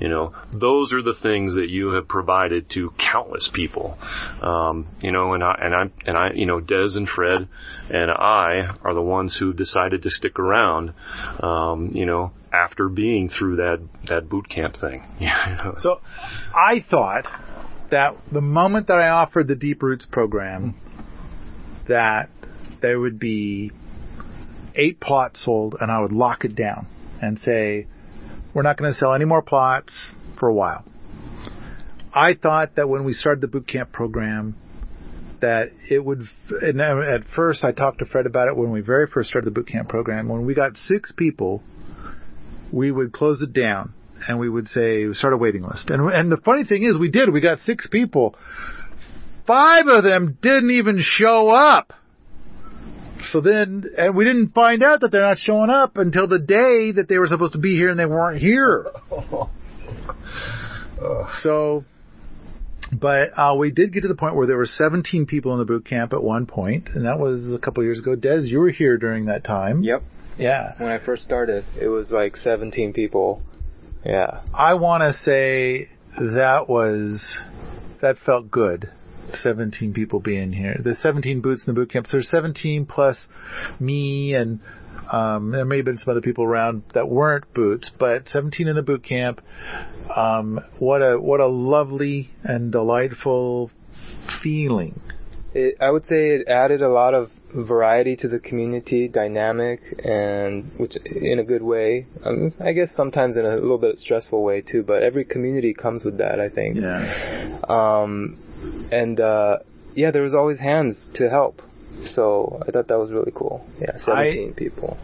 You 0.00 0.08
know, 0.08 0.34
those 0.52 0.92
are 0.92 1.02
the 1.02 1.14
things 1.20 1.54
that 1.54 1.68
you 1.68 1.92
have 1.92 2.06
provided 2.06 2.70
to 2.70 2.92
countless 2.98 3.50
people. 3.52 3.98
Um, 4.42 4.86
you 5.00 5.12
know, 5.12 5.34
and 5.34 5.42
I 5.42 5.58
and 5.60 5.74
I 5.74 5.82
and 6.06 6.16
I, 6.16 6.30
you 6.34 6.46
know, 6.46 6.60
Dez 6.60 6.96
and 6.96 7.08
Fred 7.08 7.48
and 7.90 8.10
I 8.10 8.76
are 8.82 8.94
the 8.94 9.02
ones 9.02 9.36
who 9.38 9.52
decided 9.52 10.02
to 10.02 10.10
stick 10.10 10.38
around. 10.38 10.92
Um, 11.40 11.90
you 11.94 12.06
know, 12.06 12.32
after 12.52 12.88
being 12.88 13.28
through 13.28 13.56
that 13.56 13.80
that 14.08 14.28
boot 14.28 14.48
camp 14.48 14.76
thing. 14.76 15.02
So 15.80 16.00
I 16.54 16.84
thought 16.88 17.26
that 17.90 18.16
the 18.32 18.40
moment 18.40 18.88
that 18.88 18.98
I 18.98 19.08
offered 19.08 19.48
the 19.48 19.56
Deep 19.56 19.82
Roots 19.82 20.06
program, 20.06 20.74
that 21.88 22.30
there 22.80 22.98
would 22.98 23.18
be 23.18 23.70
eight 24.74 25.00
plots 25.00 25.44
sold 25.44 25.76
and 25.80 25.90
I 25.90 26.00
would 26.00 26.12
lock 26.12 26.44
it 26.44 26.54
down 26.54 26.86
and 27.20 27.38
say, 27.38 27.86
we're 28.56 28.62
not 28.62 28.78
going 28.78 28.90
to 28.90 28.98
sell 28.98 29.12
any 29.12 29.26
more 29.26 29.42
plots 29.42 30.10
for 30.40 30.48
a 30.48 30.54
while. 30.54 30.82
I 32.14 32.32
thought 32.32 32.76
that 32.76 32.88
when 32.88 33.04
we 33.04 33.12
started 33.12 33.42
the 33.42 33.48
boot 33.48 33.68
camp 33.68 33.92
program, 33.92 34.56
that 35.42 35.68
it 35.90 36.02
would, 36.02 36.22
and 36.62 36.80
uh, 36.80 37.00
at 37.00 37.24
first 37.24 37.64
I 37.64 37.72
talked 37.72 37.98
to 37.98 38.06
Fred 38.06 38.24
about 38.24 38.48
it 38.48 38.56
when 38.56 38.72
we 38.72 38.80
very 38.80 39.08
first 39.08 39.28
started 39.28 39.46
the 39.46 39.50
boot 39.50 39.68
camp 39.68 39.90
program. 39.90 40.28
When 40.28 40.46
we 40.46 40.54
got 40.54 40.78
six 40.78 41.12
people, 41.12 41.62
we 42.72 42.90
would 42.90 43.12
close 43.12 43.42
it 43.42 43.52
down 43.52 43.92
and 44.26 44.40
we 44.40 44.48
would 44.48 44.68
say 44.68 45.12
start 45.12 45.34
a 45.34 45.36
waiting 45.36 45.62
list. 45.62 45.90
And 45.90 46.10
and 46.10 46.32
the 46.32 46.38
funny 46.38 46.64
thing 46.64 46.82
is, 46.82 46.98
we 46.98 47.10
did. 47.10 47.30
We 47.30 47.42
got 47.42 47.60
six 47.60 47.86
people. 47.86 48.36
Five 49.46 49.86
of 49.86 50.02
them 50.02 50.38
didn't 50.40 50.70
even 50.70 50.96
show 50.98 51.50
up. 51.50 51.92
So 53.22 53.40
then, 53.40 53.84
and 53.96 54.14
we 54.14 54.24
didn't 54.24 54.52
find 54.52 54.82
out 54.82 55.00
that 55.00 55.10
they're 55.10 55.20
not 55.20 55.38
showing 55.38 55.70
up 55.70 55.96
until 55.96 56.28
the 56.28 56.38
day 56.38 56.92
that 56.92 57.06
they 57.08 57.18
were 57.18 57.26
supposed 57.26 57.54
to 57.54 57.58
be 57.58 57.74
here 57.74 57.90
and 57.90 57.98
they 57.98 58.06
weren't 58.06 58.40
here. 58.40 58.86
So, 61.42 61.84
but 62.92 63.30
uh, 63.36 63.54
we 63.58 63.70
did 63.70 63.92
get 63.92 64.02
to 64.02 64.08
the 64.08 64.14
point 64.14 64.34
where 64.34 64.46
there 64.46 64.56
were 64.56 64.66
17 64.66 65.26
people 65.26 65.52
in 65.52 65.58
the 65.58 65.64
boot 65.64 65.84
camp 65.84 66.12
at 66.12 66.22
one 66.22 66.46
point, 66.46 66.88
and 66.94 67.04
that 67.04 67.18
was 67.18 67.52
a 67.52 67.58
couple 67.58 67.82
years 67.84 67.98
ago. 67.98 68.16
Dez, 68.16 68.48
you 68.48 68.58
were 68.58 68.70
here 68.70 68.96
during 68.96 69.26
that 69.26 69.44
time. 69.44 69.82
Yep. 69.82 70.02
Yeah. 70.38 70.74
When 70.78 70.90
I 70.90 70.98
first 70.98 71.24
started, 71.24 71.64
it 71.80 71.88
was 71.88 72.10
like 72.10 72.36
17 72.36 72.92
people. 72.92 73.42
Yeah. 74.04 74.42
I 74.54 74.74
want 74.74 75.02
to 75.02 75.12
say 75.12 75.88
that 76.18 76.68
was 76.68 77.38
that 78.00 78.18
felt 78.18 78.50
good. 78.50 78.90
17 79.32 79.92
people 79.92 80.20
being 80.20 80.52
here. 80.52 80.80
The 80.82 80.94
17 80.94 81.40
boots 81.40 81.66
in 81.66 81.74
the 81.74 81.80
boot 81.80 81.90
camp. 81.90 82.06
So 82.06 82.18
there's 82.18 82.30
17 82.30 82.86
plus 82.86 83.26
me 83.80 84.34
and 84.34 84.60
um, 85.10 85.52
there 85.52 85.64
may 85.64 85.76
have 85.76 85.84
been 85.84 85.98
some 85.98 86.10
other 86.10 86.20
people 86.20 86.44
around 86.44 86.82
that 86.94 87.08
weren't 87.08 87.52
boots, 87.54 87.90
but 87.96 88.28
17 88.28 88.66
in 88.66 88.76
the 88.76 88.82
boot 88.82 89.04
camp. 89.04 89.40
Um, 90.14 90.60
what 90.78 91.00
a 91.00 91.18
what 91.18 91.40
a 91.40 91.46
lovely 91.46 92.30
and 92.42 92.72
delightful 92.72 93.70
feeling. 94.42 95.00
It, 95.54 95.76
I 95.80 95.90
would 95.90 96.06
say 96.06 96.30
it 96.30 96.48
added 96.48 96.82
a 96.82 96.88
lot 96.88 97.14
of 97.14 97.30
variety 97.54 98.16
to 98.16 98.28
the 98.28 98.38
community 98.38 99.08
dynamic, 99.08 99.80
and 100.04 100.72
which 100.78 100.96
in 100.96 101.38
a 101.38 101.44
good 101.44 101.62
way. 101.62 102.06
Um, 102.24 102.52
I 102.60 102.72
guess 102.72 102.94
sometimes 102.94 103.36
in 103.36 103.46
a 103.46 103.54
little 103.54 103.78
bit 103.78 103.98
stressful 103.98 104.42
way 104.42 104.60
too. 104.60 104.82
But 104.82 105.02
every 105.02 105.24
community 105.24 105.72
comes 105.72 106.04
with 106.04 106.18
that, 106.18 106.40
I 106.40 106.48
think. 106.48 106.76
Yeah. 106.76 107.60
Um, 107.68 108.38
and 108.92 109.20
uh, 109.20 109.58
yeah, 109.94 110.10
there 110.10 110.22
was 110.22 110.34
always 110.34 110.58
hands 110.58 111.10
to 111.14 111.28
help. 111.28 111.62
So 112.04 112.62
I 112.66 112.70
thought 112.70 112.88
that 112.88 112.98
was 112.98 113.10
really 113.10 113.32
cool. 113.34 113.66
Yeah, 113.80 113.98
17 113.98 114.54
people. 114.54 114.98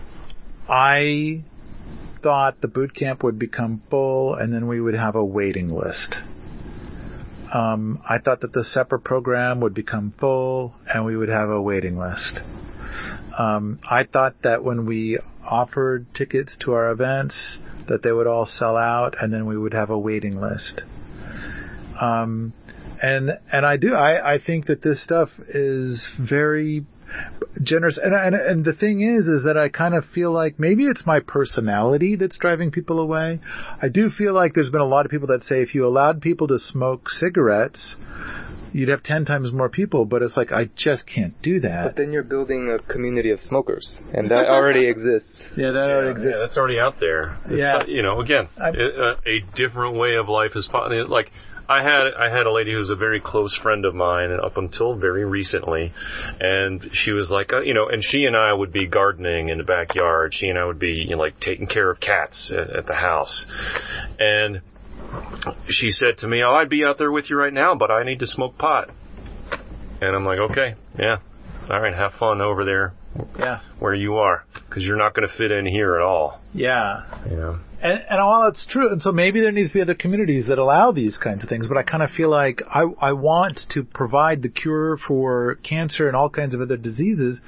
I 0.68 1.42
thought 2.22 2.61
the 2.61 2.68
boot 2.68 2.94
camp 2.94 3.24
would 3.24 3.38
become 3.38 3.82
full 3.90 4.34
and 4.34 4.53
then 4.55 4.68
we 4.68 4.80
would 4.80 4.94
have 4.94 5.16
a 5.16 5.24
waiting 5.24 5.70
list. 5.70 6.16
Um, 7.53 8.00
I 8.09 8.18
thought 8.18 8.40
that 8.40 8.53
the 8.53 8.64
separate 8.64 9.05
program 9.05 9.61
would 9.61 9.74
become 9.74 10.14
full 10.18 10.74
and 10.86 11.05
we 11.05 11.16
would 11.16 11.28
have 11.28 11.50
a 11.50 11.61
waiting 11.61 11.98
list. 11.98 12.40
Um, 13.36 13.80
I 13.88 14.05
thought 14.05 14.36
that 14.42 14.62
when 14.62 14.86
we 14.86 15.18
offered 15.44 16.07
tickets 16.14 16.57
to 16.61 16.72
our 16.72 16.90
events, 16.90 17.59
that 17.88 18.03
they 18.03 18.12
would 18.12 18.26
all 18.26 18.46
sell 18.46 18.76
out 18.76 19.16
and 19.20 19.32
then 19.32 19.46
we 19.46 19.59
would 19.59 19.74
have 19.74 19.90
a 19.90 19.98
waiting 19.98 20.40
list. 20.40 20.82
Um, 22.00 22.53
and 23.03 23.30
and 23.53 23.66
I 23.66 23.76
do 23.76 23.94
I, 23.94 24.34
I 24.34 24.38
think 24.38 24.66
that 24.66 24.80
this 24.82 25.03
stuff 25.03 25.28
is 25.48 26.09
very 26.18 26.84
generous 27.62 27.98
and, 28.03 28.14
and 28.14 28.34
and 28.34 28.64
the 28.64 28.72
thing 28.72 29.03
is 29.03 29.26
is 29.26 29.42
that 29.44 29.57
I 29.59 29.68
kind 29.68 29.94
of 29.94 30.05
feel 30.14 30.32
like 30.32 30.59
maybe 30.59 30.84
it's 30.86 31.05
my 31.07 31.20
personality 31.20 32.16
that's 32.16 32.38
driving 32.38 32.70
people 32.70 33.00
away. 33.00 33.40
I 33.82 33.88
do 33.88 34.09
feel 34.09 34.32
like 34.32 34.55
there's 34.55 34.70
been 34.70 34.80
a 34.80 34.86
lot 34.86 35.05
of 35.05 35.11
people 35.11 35.28
that 35.28 35.42
say 35.42 35.57
if 35.62 35.74
you 35.74 35.86
allowed 35.86 36.22
people 36.22 36.48
to 36.48 36.59
smoke 36.59 37.09
cigarettes 37.11 37.96
you'd 38.74 38.88
have 38.88 39.03
10 39.03 39.26
times 39.26 39.53
more 39.53 39.68
people, 39.68 40.07
but 40.07 40.22
it's 40.22 40.34
like, 40.34 40.50
I 40.50 40.70
just 40.76 41.07
can't 41.07 41.34
do 41.42 41.61
that. 41.61 41.84
But 41.84 41.96
then 41.96 42.11
you're 42.11 42.22
building 42.22 42.70
a 42.70 42.78
community 42.90 43.30
of 43.30 43.38
smokers, 43.42 44.00
and 44.14 44.30
that 44.30 44.46
already 44.48 44.88
exists. 44.88 45.40
Yeah, 45.59 45.72
that 45.72 45.76
already 45.90 46.07
Yeah, 46.07 46.12
exists. 46.12 46.38
that's 46.40 46.57
already 46.57 46.78
out 46.78 46.98
there. 46.98 47.36
It's, 47.44 47.59
Yeah. 47.59 47.72
uh, 47.80 47.84
you 47.86 48.00
know, 48.00 48.20
again, 48.20 48.48
I'm- 48.59 48.74
a, 48.74 49.16
a 49.28 49.40
different 49.55 49.96
way 49.98 50.14
of 50.16 50.30
life 50.30 50.53
is 50.55 50.70
like. 50.72 51.30
I 51.68 51.82
had 51.82 52.14
I 52.18 52.28
had 52.30 52.46
a 52.46 52.52
lady 52.52 52.72
who's 52.72 52.90
a 52.90 52.96
very 52.96 53.20
close 53.20 53.56
friend 53.56 53.84
of 53.84 53.94
mine, 53.94 54.30
and 54.30 54.40
up 54.40 54.56
until 54.56 54.94
very 54.94 55.24
recently, 55.24 55.92
and 56.40 56.88
she 56.92 57.12
was 57.12 57.30
like, 57.30 57.52
uh, 57.52 57.60
you 57.60 57.74
know, 57.74 57.88
and 57.88 58.02
she 58.02 58.24
and 58.24 58.36
I 58.36 58.52
would 58.52 58.72
be 58.72 58.86
gardening 58.86 59.48
in 59.48 59.58
the 59.58 59.64
backyard. 59.64 60.34
She 60.34 60.48
and 60.48 60.58
I 60.58 60.64
would 60.64 60.78
be, 60.78 60.92
you 60.92 61.16
know, 61.16 61.22
like 61.22 61.38
taking 61.40 61.66
care 61.66 61.90
of 61.90 62.00
cats 62.00 62.52
at, 62.56 62.70
at 62.70 62.86
the 62.86 62.94
house, 62.94 63.46
and 64.18 64.60
she 65.68 65.90
said 65.90 66.18
to 66.18 66.28
me, 66.28 66.42
"Oh, 66.42 66.54
I'd 66.54 66.68
be 66.68 66.84
out 66.84 66.98
there 66.98 67.12
with 67.12 67.30
you 67.30 67.36
right 67.36 67.52
now, 67.52 67.74
but 67.74 67.90
I 67.90 68.04
need 68.04 68.20
to 68.20 68.26
smoke 68.26 68.58
pot." 68.58 68.90
And 70.00 70.16
I'm 70.16 70.24
like, 70.24 70.38
"Okay, 70.50 70.74
yeah, 70.98 71.18
all 71.70 71.80
right, 71.80 71.94
have 71.94 72.14
fun 72.14 72.40
over 72.40 72.64
there 72.64 72.94
Yeah. 73.38 73.60
where 73.78 73.94
you 73.94 74.16
are, 74.16 74.44
because 74.54 74.84
you're 74.84 74.96
not 74.96 75.14
going 75.14 75.28
to 75.28 75.34
fit 75.34 75.50
in 75.50 75.66
here 75.66 75.96
at 75.96 76.02
all." 76.02 76.40
Yeah. 76.54 77.04
You 77.28 77.36
know. 77.36 77.58
And, 77.82 78.00
and 78.08 78.20
all 78.20 78.44
that's 78.44 78.64
true. 78.64 78.92
And 78.92 79.02
so 79.02 79.10
maybe 79.10 79.40
there 79.40 79.50
needs 79.50 79.70
to 79.70 79.74
be 79.74 79.80
other 79.80 79.94
communities 79.94 80.46
that 80.46 80.58
allow 80.58 80.92
these 80.92 81.18
kinds 81.18 81.42
of 81.42 81.48
things. 81.48 81.66
But 81.66 81.76
I 81.76 81.82
kind 81.82 82.02
of 82.02 82.10
feel 82.10 82.30
like 82.30 82.62
I, 82.68 82.84
I 83.00 83.12
want 83.12 83.60
to 83.70 83.82
provide 83.82 84.42
the 84.42 84.48
cure 84.48 84.96
for 84.96 85.56
cancer 85.64 86.06
and 86.06 86.16
all 86.16 86.30
kinds 86.30 86.54
of 86.54 86.60
other 86.60 86.76
diseases. 86.76 87.40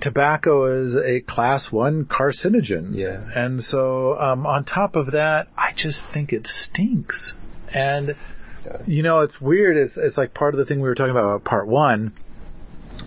Tobacco 0.00 0.84
is 0.84 0.96
a 0.96 1.20
class 1.20 1.70
one 1.70 2.04
carcinogen. 2.04 2.96
Yeah. 2.96 3.22
And 3.34 3.62
so, 3.62 4.18
um, 4.18 4.44
on 4.44 4.64
top 4.64 4.96
of 4.96 5.12
that, 5.12 5.46
I 5.56 5.72
just 5.76 6.00
think 6.12 6.32
it 6.32 6.46
stinks. 6.46 7.32
And, 7.72 8.16
you 8.86 9.04
know, 9.04 9.20
it's 9.20 9.40
weird. 9.40 9.76
It's, 9.76 9.96
it's 9.96 10.16
like 10.18 10.34
part 10.34 10.54
of 10.54 10.58
the 10.58 10.66
thing 10.66 10.78
we 10.80 10.88
were 10.88 10.96
talking 10.96 11.12
about, 11.12 11.44
part 11.44 11.68
one 11.68 12.12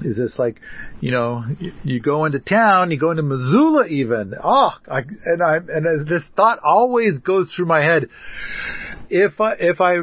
is 0.02 0.16
this 0.16 0.40
like, 0.40 0.62
you 1.02 1.12
know, 1.12 1.44
you, 1.84 2.00
go 2.02 2.26
into 2.26 2.40
town, 2.40 2.92
you 2.92 3.00
go 3.00 3.12
into 3.12 3.24
Missoula 3.24 3.88
even. 3.88 4.34
Oh, 4.44 4.72
I, 4.88 5.00
and 5.26 5.42
I, 5.42 5.58
and 5.58 6.08
this 6.08 6.24
thought 6.36 6.60
always 6.64 7.20
goes 7.20 7.52
through 7.56 7.68
my 7.68 7.82
head. 7.82 8.10
If 9.10 9.40
I, 9.40 9.54
if 9.60 9.80
I 9.82 9.98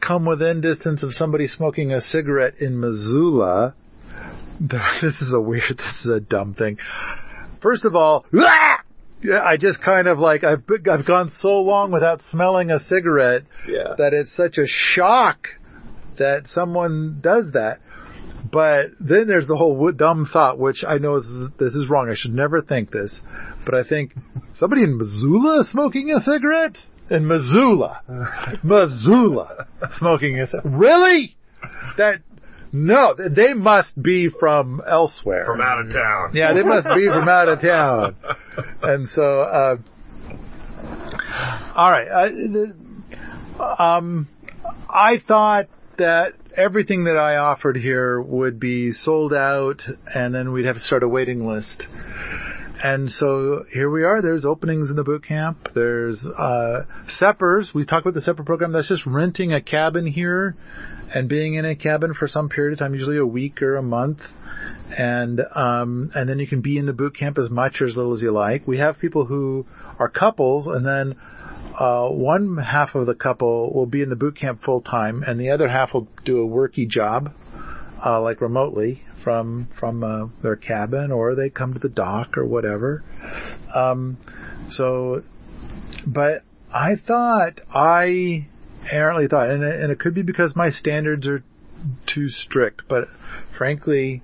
come 0.00 0.24
within 0.24 0.60
distance 0.60 1.02
of 1.02 1.12
somebody 1.12 1.46
smoking 1.46 1.92
a 1.92 2.00
cigarette 2.00 2.54
in 2.60 2.78
Missoula, 2.80 3.74
this 4.60 5.20
is 5.20 5.32
a 5.34 5.40
weird, 5.40 5.78
this 5.78 6.04
is 6.04 6.10
a 6.10 6.20
dumb 6.20 6.54
thing. 6.54 6.78
First 7.60 7.84
of 7.84 7.94
all, 7.94 8.24
yeah, 8.32 9.40
I 9.42 9.56
just 9.58 9.82
kind 9.82 10.06
of 10.08 10.18
like, 10.18 10.44
I've, 10.44 10.62
I've 10.90 11.06
gone 11.06 11.28
so 11.28 11.60
long 11.60 11.90
without 11.92 12.22
smelling 12.22 12.70
a 12.70 12.78
cigarette 12.78 13.42
Yeah. 13.68 13.94
that 13.98 14.14
it's 14.14 14.34
such 14.34 14.58
a 14.58 14.66
shock 14.66 15.48
that 16.18 16.46
someone 16.46 17.18
does 17.20 17.50
that. 17.54 17.80
But 18.52 18.86
then 18.98 19.28
there's 19.28 19.46
the 19.46 19.56
whole 19.56 19.74
w- 19.74 19.96
dumb 19.96 20.28
thought, 20.30 20.58
which 20.58 20.84
I 20.86 20.98
know 20.98 21.16
is, 21.16 21.26
this 21.58 21.74
is 21.74 21.88
wrong. 21.88 22.08
I 22.10 22.14
should 22.14 22.34
never 22.34 22.60
think 22.60 22.90
this, 22.90 23.20
but 23.64 23.74
I 23.74 23.84
think 23.84 24.12
somebody 24.54 24.82
in 24.82 24.98
Missoula 24.98 25.64
smoking 25.70 26.10
a 26.10 26.20
cigarette 26.20 26.78
in 27.10 27.26
Missoula, 27.26 28.02
Missoula 28.62 29.66
smoking 29.92 30.38
a 30.38 30.46
cigarette. 30.46 30.78
Really? 30.78 31.36
That 31.96 32.22
no, 32.72 33.14
they 33.14 33.52
must 33.52 34.00
be 34.00 34.28
from 34.30 34.80
elsewhere. 34.86 35.44
From 35.44 35.60
out 35.60 35.80
of 35.80 35.92
town. 35.92 36.30
Yeah, 36.34 36.52
they 36.52 36.62
must 36.62 36.86
be 36.94 37.06
from 37.06 37.28
out 37.28 37.48
of 37.48 37.60
town. 37.60 38.16
And 38.82 39.08
so, 39.08 39.40
uh, 39.40 39.76
all 41.74 41.90
right. 41.90 42.08
I, 43.58 43.96
um, 43.96 44.28
I 44.88 45.18
thought 45.26 45.66
that 45.98 46.34
everything 46.56 47.04
that 47.04 47.16
I 47.16 47.36
offered 47.36 47.76
here 47.76 48.20
would 48.20 48.58
be 48.60 48.92
sold 48.92 49.32
out, 49.32 49.82
and 50.14 50.34
then 50.34 50.52
we'd 50.52 50.66
have 50.66 50.76
to 50.76 50.80
start 50.80 51.02
a 51.02 51.08
waiting 51.08 51.46
list. 51.46 51.84
And 52.82 53.10
so 53.10 53.66
here 53.70 53.90
we 53.90 54.04
are. 54.04 54.22
There's 54.22 54.44
openings 54.44 54.88
in 54.88 54.96
the 54.96 55.04
boot 55.04 55.24
camp. 55.24 55.68
There's 55.74 56.24
uh. 56.24 56.84
We 57.74 57.84
talked 57.84 58.06
about 58.06 58.14
the 58.14 58.22
SEPer 58.26 58.46
program. 58.46 58.72
That's 58.72 58.88
just 58.88 59.04
renting 59.04 59.52
a 59.52 59.60
cabin 59.60 60.06
here 60.06 60.56
and 61.12 61.28
being 61.28 61.54
in 61.54 61.66
a 61.66 61.76
cabin 61.76 62.14
for 62.14 62.26
some 62.26 62.48
period 62.48 62.72
of 62.72 62.78
time, 62.78 62.94
usually 62.94 63.18
a 63.18 63.26
week 63.26 63.60
or 63.60 63.76
a 63.76 63.82
month. 63.82 64.20
And 64.96 65.40
um, 65.54 66.10
and 66.14 66.28
then 66.28 66.38
you 66.38 66.46
can 66.46 66.62
be 66.62 66.78
in 66.78 66.86
the 66.86 66.94
boot 66.94 67.16
camp 67.16 67.36
as 67.36 67.50
much 67.50 67.82
or 67.82 67.86
as 67.86 67.96
little 67.96 68.14
as 68.14 68.22
you 68.22 68.32
like. 68.32 68.66
We 68.66 68.78
have 68.78 68.98
people 68.98 69.26
who 69.26 69.66
are 69.98 70.08
couples, 70.08 70.66
and 70.66 70.86
then 70.86 71.16
uh, 71.80 72.10
one 72.10 72.58
half 72.58 72.94
of 72.94 73.06
the 73.06 73.14
couple 73.14 73.72
will 73.72 73.86
be 73.86 74.02
in 74.02 74.10
the 74.10 74.16
boot 74.16 74.36
camp 74.36 74.62
full 74.62 74.82
time, 74.82 75.24
and 75.26 75.40
the 75.40 75.50
other 75.50 75.66
half 75.66 75.94
will 75.94 76.06
do 76.26 76.42
a 76.42 76.46
worky 76.46 76.86
job, 76.86 77.32
uh, 78.04 78.20
like 78.20 78.42
remotely 78.42 79.02
from 79.24 79.66
from 79.78 80.04
uh, 80.04 80.26
their 80.42 80.56
cabin, 80.56 81.10
or 81.10 81.34
they 81.34 81.48
come 81.48 81.72
to 81.72 81.80
the 81.80 81.88
dock 81.88 82.36
or 82.36 82.44
whatever. 82.44 83.02
Um, 83.74 84.18
so, 84.68 85.22
but 86.06 86.42
I 86.70 86.96
thought 86.96 87.62
I 87.74 88.46
errantly 88.90 89.28
thought, 89.28 89.48
and 89.48 89.62
it, 89.62 89.80
and 89.80 89.90
it 89.90 89.98
could 89.98 90.12
be 90.12 90.22
because 90.22 90.54
my 90.54 90.68
standards 90.68 91.26
are 91.26 91.42
too 92.06 92.28
strict, 92.28 92.82
but 92.90 93.08
frankly, 93.56 94.22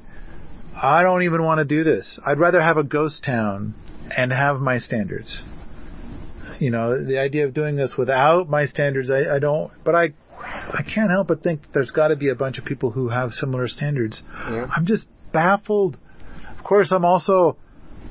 I 0.74 1.02
don't 1.02 1.22
even 1.22 1.42
want 1.42 1.60
to 1.60 1.64
do 1.64 1.84
this. 1.84 2.20
I'd 2.24 2.38
rather 2.38 2.60
have 2.60 2.76
a 2.76 2.84
ghost 2.84 3.24
town 3.24 3.74
and 4.14 4.30
have 4.30 4.60
my 4.60 4.78
standards. 4.78 5.40
You 6.60 6.70
know, 6.70 7.04
the 7.04 7.18
idea 7.18 7.46
of 7.46 7.54
doing 7.54 7.76
this 7.76 7.96
without 7.96 8.48
my 8.48 8.66
standards, 8.66 9.10
I, 9.10 9.36
I 9.36 9.38
don't, 9.38 9.72
but 9.84 9.94
I, 9.94 10.14
I 10.40 10.82
can't 10.82 11.10
help 11.10 11.28
but 11.28 11.42
think 11.42 11.60
there's 11.72 11.90
got 11.90 12.08
to 12.08 12.16
be 12.16 12.28
a 12.28 12.34
bunch 12.34 12.58
of 12.58 12.64
people 12.64 12.90
who 12.90 13.08
have 13.08 13.32
similar 13.32 13.68
standards. 13.68 14.22
Yeah. 14.50 14.66
I'm 14.74 14.86
just 14.86 15.04
baffled. 15.32 15.96
Of 16.58 16.64
course, 16.64 16.92
I'm 16.92 17.04
also 17.04 17.56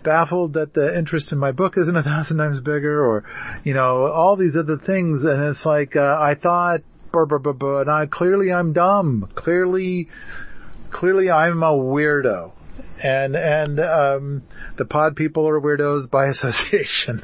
baffled 0.03 0.53
that 0.53 0.73
the 0.73 0.97
interest 0.97 1.31
in 1.31 1.37
my 1.37 1.51
book 1.51 1.73
isn't 1.77 1.95
a 1.95 2.03
thousand 2.03 2.37
times 2.37 2.59
bigger 2.59 3.03
or, 3.03 3.25
you 3.63 3.73
know, 3.73 4.05
all 4.11 4.37
these 4.37 4.55
other 4.55 4.77
things. 4.77 5.23
And 5.23 5.43
it's 5.43 5.65
like, 5.65 5.95
uh, 5.95 6.17
I 6.19 6.35
thought, 6.35 6.81
blah, 7.11 7.25
blah, 7.25 7.39
blah, 7.39 7.53
blah, 7.53 7.81
and 7.81 7.89
I, 7.89 8.05
clearly 8.05 8.51
I'm 8.51 8.73
dumb. 8.73 9.31
Clearly, 9.35 10.09
clearly 10.91 11.29
I'm 11.29 11.63
a 11.63 11.71
weirdo. 11.71 12.51
And, 13.03 13.35
and, 13.35 13.79
um, 13.79 14.43
the 14.77 14.85
pod 14.85 15.15
people 15.15 15.47
are 15.47 15.59
weirdos 15.59 16.09
by 16.09 16.25
association. 16.29 17.23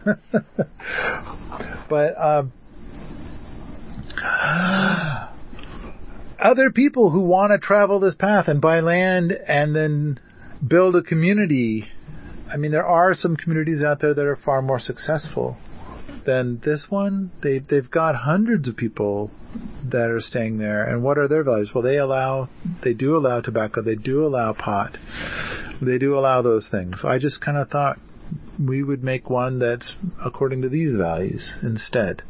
but, 1.90 2.22
um, 2.22 2.52
other 6.40 6.72
people 6.72 7.10
who 7.10 7.22
want 7.22 7.52
to 7.52 7.58
travel 7.58 8.00
this 8.00 8.16
path 8.16 8.48
and 8.48 8.62
buy 8.62 8.82
land 8.82 9.32
and 9.32 9.76
then 9.76 10.20
build 10.66 10.96
a 10.96 11.02
community. 11.02 11.88
I 12.52 12.58
mean, 12.58 12.72
there 12.72 12.86
are 12.86 13.14
some 13.14 13.36
communities 13.36 13.82
out 13.82 14.02
there 14.02 14.14
that 14.14 14.26
are 14.26 14.36
far 14.36 14.62
more 14.62 14.80
successful 14.80 15.58
than 16.26 16.60
this 16.64 16.88
one. 16.90 17.32
They 17.42 17.60
they've 17.60 17.90
got 17.90 18.16
hundreds 18.16 18.68
of 18.68 18.76
people 18.76 19.32
that 19.86 20.10
are 20.10 20.22
staying 20.22 20.58
there. 20.58 20.84
And 20.84 21.04
what 21.04 21.18
are 21.18 21.28
their 21.28 21.44
values? 21.44 21.72
Well, 21.74 21.84
they 21.84 21.98
allow 21.98 22.50
they 22.84 22.94
do 22.94 23.16
allow 23.16 23.42
tobacco. 23.42 23.82
They 23.82 23.96
do 23.96 24.26
allow 24.26 24.54
pot. 24.54 24.98
They 25.82 25.98
do 25.98 26.18
allow 26.18 26.42
those 26.42 26.68
things. 26.70 27.04
I 27.04 27.18
just 27.18 27.42
kind 27.42 27.58
of 27.58 27.70
thought 27.70 28.00
we 28.60 28.84
would 28.84 29.04
make 29.04 29.30
one 29.30 29.60
that's 29.60 29.96
according 30.24 30.62
to 30.62 30.70
these 30.70 30.96
values 30.96 31.54
instead. 31.64 32.24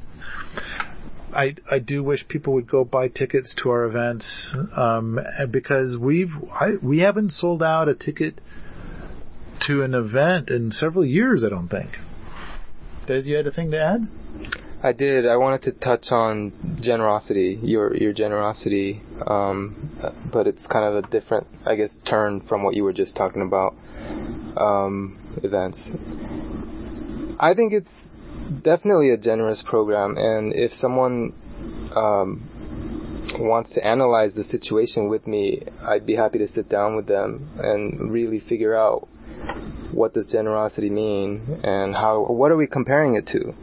I 1.33 1.55
I 1.69 1.79
do 1.79 2.03
wish 2.03 2.27
people 2.27 2.53
would 2.53 2.69
go 2.69 2.83
buy 2.83 3.07
tickets 3.07 3.53
to 3.57 3.69
our 3.69 3.85
events 3.85 4.55
um, 4.75 5.19
because 5.49 5.97
we've 5.97 6.33
I, 6.51 6.71
we 6.81 6.99
haven't 6.99 7.31
sold 7.31 7.63
out 7.63 7.89
a 7.89 7.95
ticket 7.95 8.39
to 9.67 9.83
an 9.83 9.93
event 9.93 10.49
in 10.49 10.71
several 10.71 11.05
years. 11.05 11.43
I 11.43 11.49
don't 11.49 11.69
think. 11.69 11.89
Dez, 13.11 13.25
you 13.25 13.35
had 13.35 13.45
a 13.45 13.51
thing 13.51 13.71
to 13.71 13.77
add? 13.77 14.07
I 14.81 14.93
did. 14.93 15.27
I 15.27 15.35
wanted 15.35 15.63
to 15.63 15.73
touch 15.73 16.07
on 16.11 16.77
generosity, 16.81 17.59
your 17.61 17.93
your 17.93 18.13
generosity, 18.13 19.01
um, 19.27 19.99
but 20.31 20.47
it's 20.47 20.65
kind 20.67 20.85
of 20.85 21.03
a 21.03 21.07
different, 21.09 21.45
I 21.65 21.75
guess, 21.75 21.89
turn 22.07 22.39
from 22.47 22.63
what 22.63 22.73
you 22.73 22.85
were 22.85 22.93
just 22.93 23.13
talking 23.13 23.41
about. 23.41 23.75
Um, 24.55 25.19
events. 25.43 25.77
I 27.37 27.53
think 27.53 27.73
it's 27.73 27.91
definitely 28.63 29.09
a 29.09 29.17
generous 29.17 29.61
program, 29.61 30.15
and 30.17 30.53
if 30.53 30.73
someone 30.75 31.33
um, 31.93 32.47
wants 33.39 33.73
to 33.73 33.85
analyze 33.85 34.35
the 34.35 34.45
situation 34.45 35.09
with 35.09 35.27
me, 35.27 35.63
I'd 35.81 36.05
be 36.05 36.15
happy 36.15 36.39
to 36.39 36.47
sit 36.47 36.69
down 36.69 36.95
with 36.95 37.07
them 37.07 37.49
and 37.57 38.09
really 38.09 38.39
figure 38.39 38.73
out 38.73 39.09
what 39.93 40.13
does 40.13 40.31
generosity 40.31 40.89
mean 40.89 41.59
and 41.63 41.93
how 41.93 42.23
what 42.25 42.51
are 42.51 42.57
we 42.57 42.67
comparing 42.67 43.15
it 43.15 43.27
to 43.27 43.53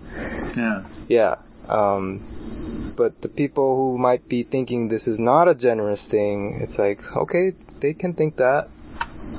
Yeah. 0.57 0.85
yeah 1.09 1.37
um 1.69 2.95
but 2.97 3.21
the 3.23 3.29
people 3.29 3.77
who 3.77 3.99
might 3.99 4.29
be 4.29 4.43
thinking 4.43 4.89
this 4.89 5.07
is 5.07 5.19
not 5.19 5.49
a 5.49 5.55
generous 5.55 6.07
thing 6.07 6.61
it's 6.63 6.79
like 6.79 7.01
okay 7.17 7.53
they 7.81 7.95
can 7.95 8.15
think 8.15 8.37
that 8.37 8.69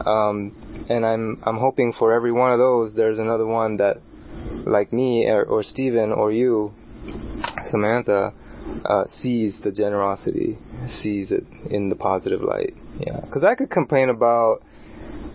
um 0.05 0.55
and 0.89 1.05
i'm 1.05 1.41
i'm 1.45 1.57
hoping 1.57 1.93
for 1.93 2.13
every 2.13 2.31
one 2.31 2.51
of 2.51 2.59
those 2.59 2.93
there's 2.95 3.19
another 3.19 3.45
one 3.45 3.77
that 3.77 3.97
like 4.65 4.93
me 4.93 5.25
or, 5.27 5.43
or 5.43 5.63
Steven 5.63 6.11
or 6.11 6.31
you 6.31 6.71
Samantha 7.69 8.33
uh, 8.85 9.05
sees 9.09 9.59
the 9.61 9.71
generosity, 9.71 10.57
sees 10.87 11.31
it 11.31 11.43
in 11.69 11.89
the 11.89 11.95
positive 11.95 12.41
light. 12.41 12.73
Yeah, 12.99 13.19
because 13.21 13.43
I 13.43 13.55
could 13.55 13.69
complain 13.69 14.09
about 14.09 14.61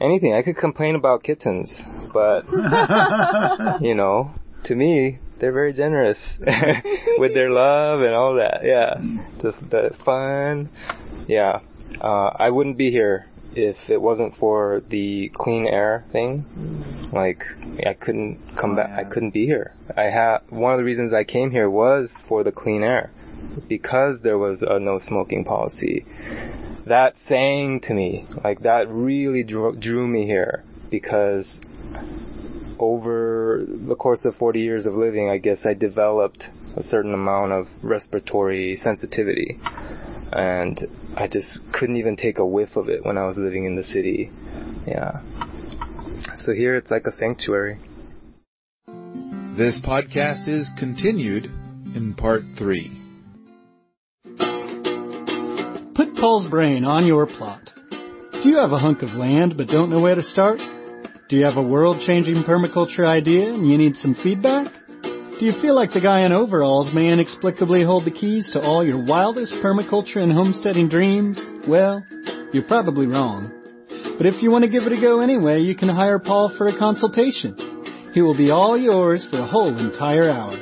anything. 0.01 0.35
I 0.35 0.43
could 0.43 0.57
complain 0.57 0.95
about 0.95 1.23
kittens, 1.23 1.73
but 2.13 2.45
you 3.81 3.95
know, 3.95 4.31
to 4.65 4.75
me, 4.75 5.19
they're 5.41 5.53
very 5.53 5.73
generous 5.73 6.19
with 7.19 7.35
their 7.35 7.51
love 7.51 8.01
and 8.01 8.15
all 8.15 8.35
that. 8.37 8.61
Yeah, 8.65 8.95
the, 9.43 9.53
the 9.71 9.97
fun. 10.05 10.69
Yeah, 11.29 11.61
uh, 12.01 12.31
I 12.37 12.51
wouldn't 12.51 12.77
be 12.79 12.91
here 12.91 13.27
if 13.57 13.77
it 13.89 14.01
wasn't 14.01 14.37
for 14.37 14.83
the 14.89 15.31
clean 15.35 15.67
air 15.67 16.05
thing. 16.13 16.45
Like, 17.13 17.45
I 17.87 17.95
couldn't 17.95 18.41
come 18.61 18.73
Oh, 18.73 18.77
back. 18.77 18.89
yeah. 18.91 19.01
I 19.01 19.05
couldn't 19.05 19.31
be 19.33 19.47
here. 19.47 19.73
I 19.97 20.11
ha 20.11 20.41
one 20.51 20.73
of 20.73 20.79
the 20.79 20.85
reasons 20.85 21.13
I 21.13 21.25
came 21.25 21.51
here 21.51 21.71
was 21.71 22.13
for 22.29 22.43
the 22.43 22.51
clean 22.53 22.83
air, 22.83 23.11
because 23.69 24.23
there 24.23 24.39
was 24.39 24.63
a 24.63 24.79
no 24.81 24.99
smoking 24.99 25.45
policy. 25.45 26.05
That 26.87 27.15
saying 27.27 27.81
to 27.83 27.95
me, 27.95 28.27
like 28.45 28.61
that 28.61 28.89
really 28.89 29.43
drew, 29.43 29.75
drew 29.75 30.07
me 30.07 30.27
here 30.27 30.63
because 30.91 31.59
over 32.79 33.65
the 33.67 33.95
course 33.95 34.25
of 34.25 34.35
40 34.37 34.61
years 34.61 34.87
of 34.87 34.95
living, 34.95 35.31
I 35.31 35.39
guess 35.39 35.61
I 35.65 35.75
developed 35.75 36.49
a 36.77 36.83
certain 36.83 37.15
amount 37.15 37.53
of 37.53 37.69
respiratory 37.83 38.77
sensitivity. 38.77 39.59
And 40.33 40.79
I 41.17 41.29
just 41.29 41.61
couldn't 41.73 41.97
even 41.97 42.17
take 42.17 42.39
a 42.39 42.47
whiff 42.47 42.77
of 42.77 42.89
it 42.89 43.05
when 43.05 43.17
I 43.17 43.27
was 43.27 43.39
living 43.39 43.65
in 43.65 43.77
the 43.77 43.85
city. 43.85 44.31
Yeah. 44.87 45.21
So 46.39 46.53
here 46.53 46.77
it's 46.77 46.91
like 46.91 47.07
a 47.07 47.13
sanctuary. 47.13 47.79
This 49.57 49.81
podcast 49.81 50.49
is 50.49 50.69
continued 50.77 51.45
in 51.95 52.15
part 52.17 52.43
three. 52.59 53.04
Put 55.95 56.17
Paul's 56.17 56.49
brain 56.49 56.85
on 56.85 57.07
your 57.07 57.25
plot. 57.25 57.71
Do 57.91 58.49
you 58.49 58.57
have 58.59 58.73
a 58.73 58.79
hunk 58.79 59.03
of 59.03 59.11
land 59.11 59.57
but 59.57 59.69
don't 59.69 59.91
know 59.91 60.01
where 60.01 60.17
to 60.17 60.25
start? 60.25 60.59
Do 61.29 61.37
you 61.37 61.45
have 61.45 61.57
a 61.57 61.63
world-changing 61.63 62.43
permaculture 62.43 63.07
idea 63.07 63.55
and 63.55 63.71
you 63.71 63.79
need 63.79 63.95
some 63.95 64.17
feedback? 64.17 64.73
Do 65.03 65.47
you 65.47 65.53
feel 65.63 65.77
like 65.77 65.93
the 65.93 66.01
guy 66.01 66.27
in 66.27 66.33
overalls 66.33 66.93
may 66.93 67.13
inexplicably 67.13 67.85
hold 67.85 68.07
the 68.07 68.11
keys 68.11 68.51
to 68.53 68.61
all 68.61 68.85
your 68.85 69.05
wildest 69.05 69.55
permaculture 69.55 70.17
and 70.17 70.33
homesteading 70.33 70.89
dreams? 70.89 71.41
Well, 71.69 72.05
you're 72.53 72.65
probably 72.65 73.07
wrong. 73.07 73.53
But 74.19 74.27
if 74.27 74.43
you 74.43 74.51
want 74.51 74.65
to 74.65 74.71
give 74.71 74.83
it 74.83 74.93
a 74.93 75.01
go 75.01 75.21
anyway, 75.21 75.61
you 75.61 75.77
can 75.77 75.89
hire 75.89 76.19
Paul 76.19 76.57
for 76.59 76.67
a 76.67 76.77
consultation. 76.77 78.11
He 78.15 78.21
will 78.21 78.37
be 78.37 78.51
all 78.51 78.77
yours 78.77 79.25
for 79.31 79.39
a 79.39 79.47
whole 79.47 79.79
entire 79.79 80.29
hour. 80.29 80.57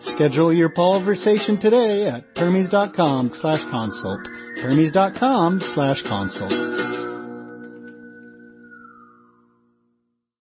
Schedule 0.00 0.54
your 0.54 0.70
Paulversation 0.70 1.60
today 1.60 2.06
at 2.06 2.34
permies.com 2.34 3.32
slash 3.34 3.62
consult. 3.70 4.26
permies.com 4.62 5.60
slash 5.60 6.02
consult. 6.02 7.07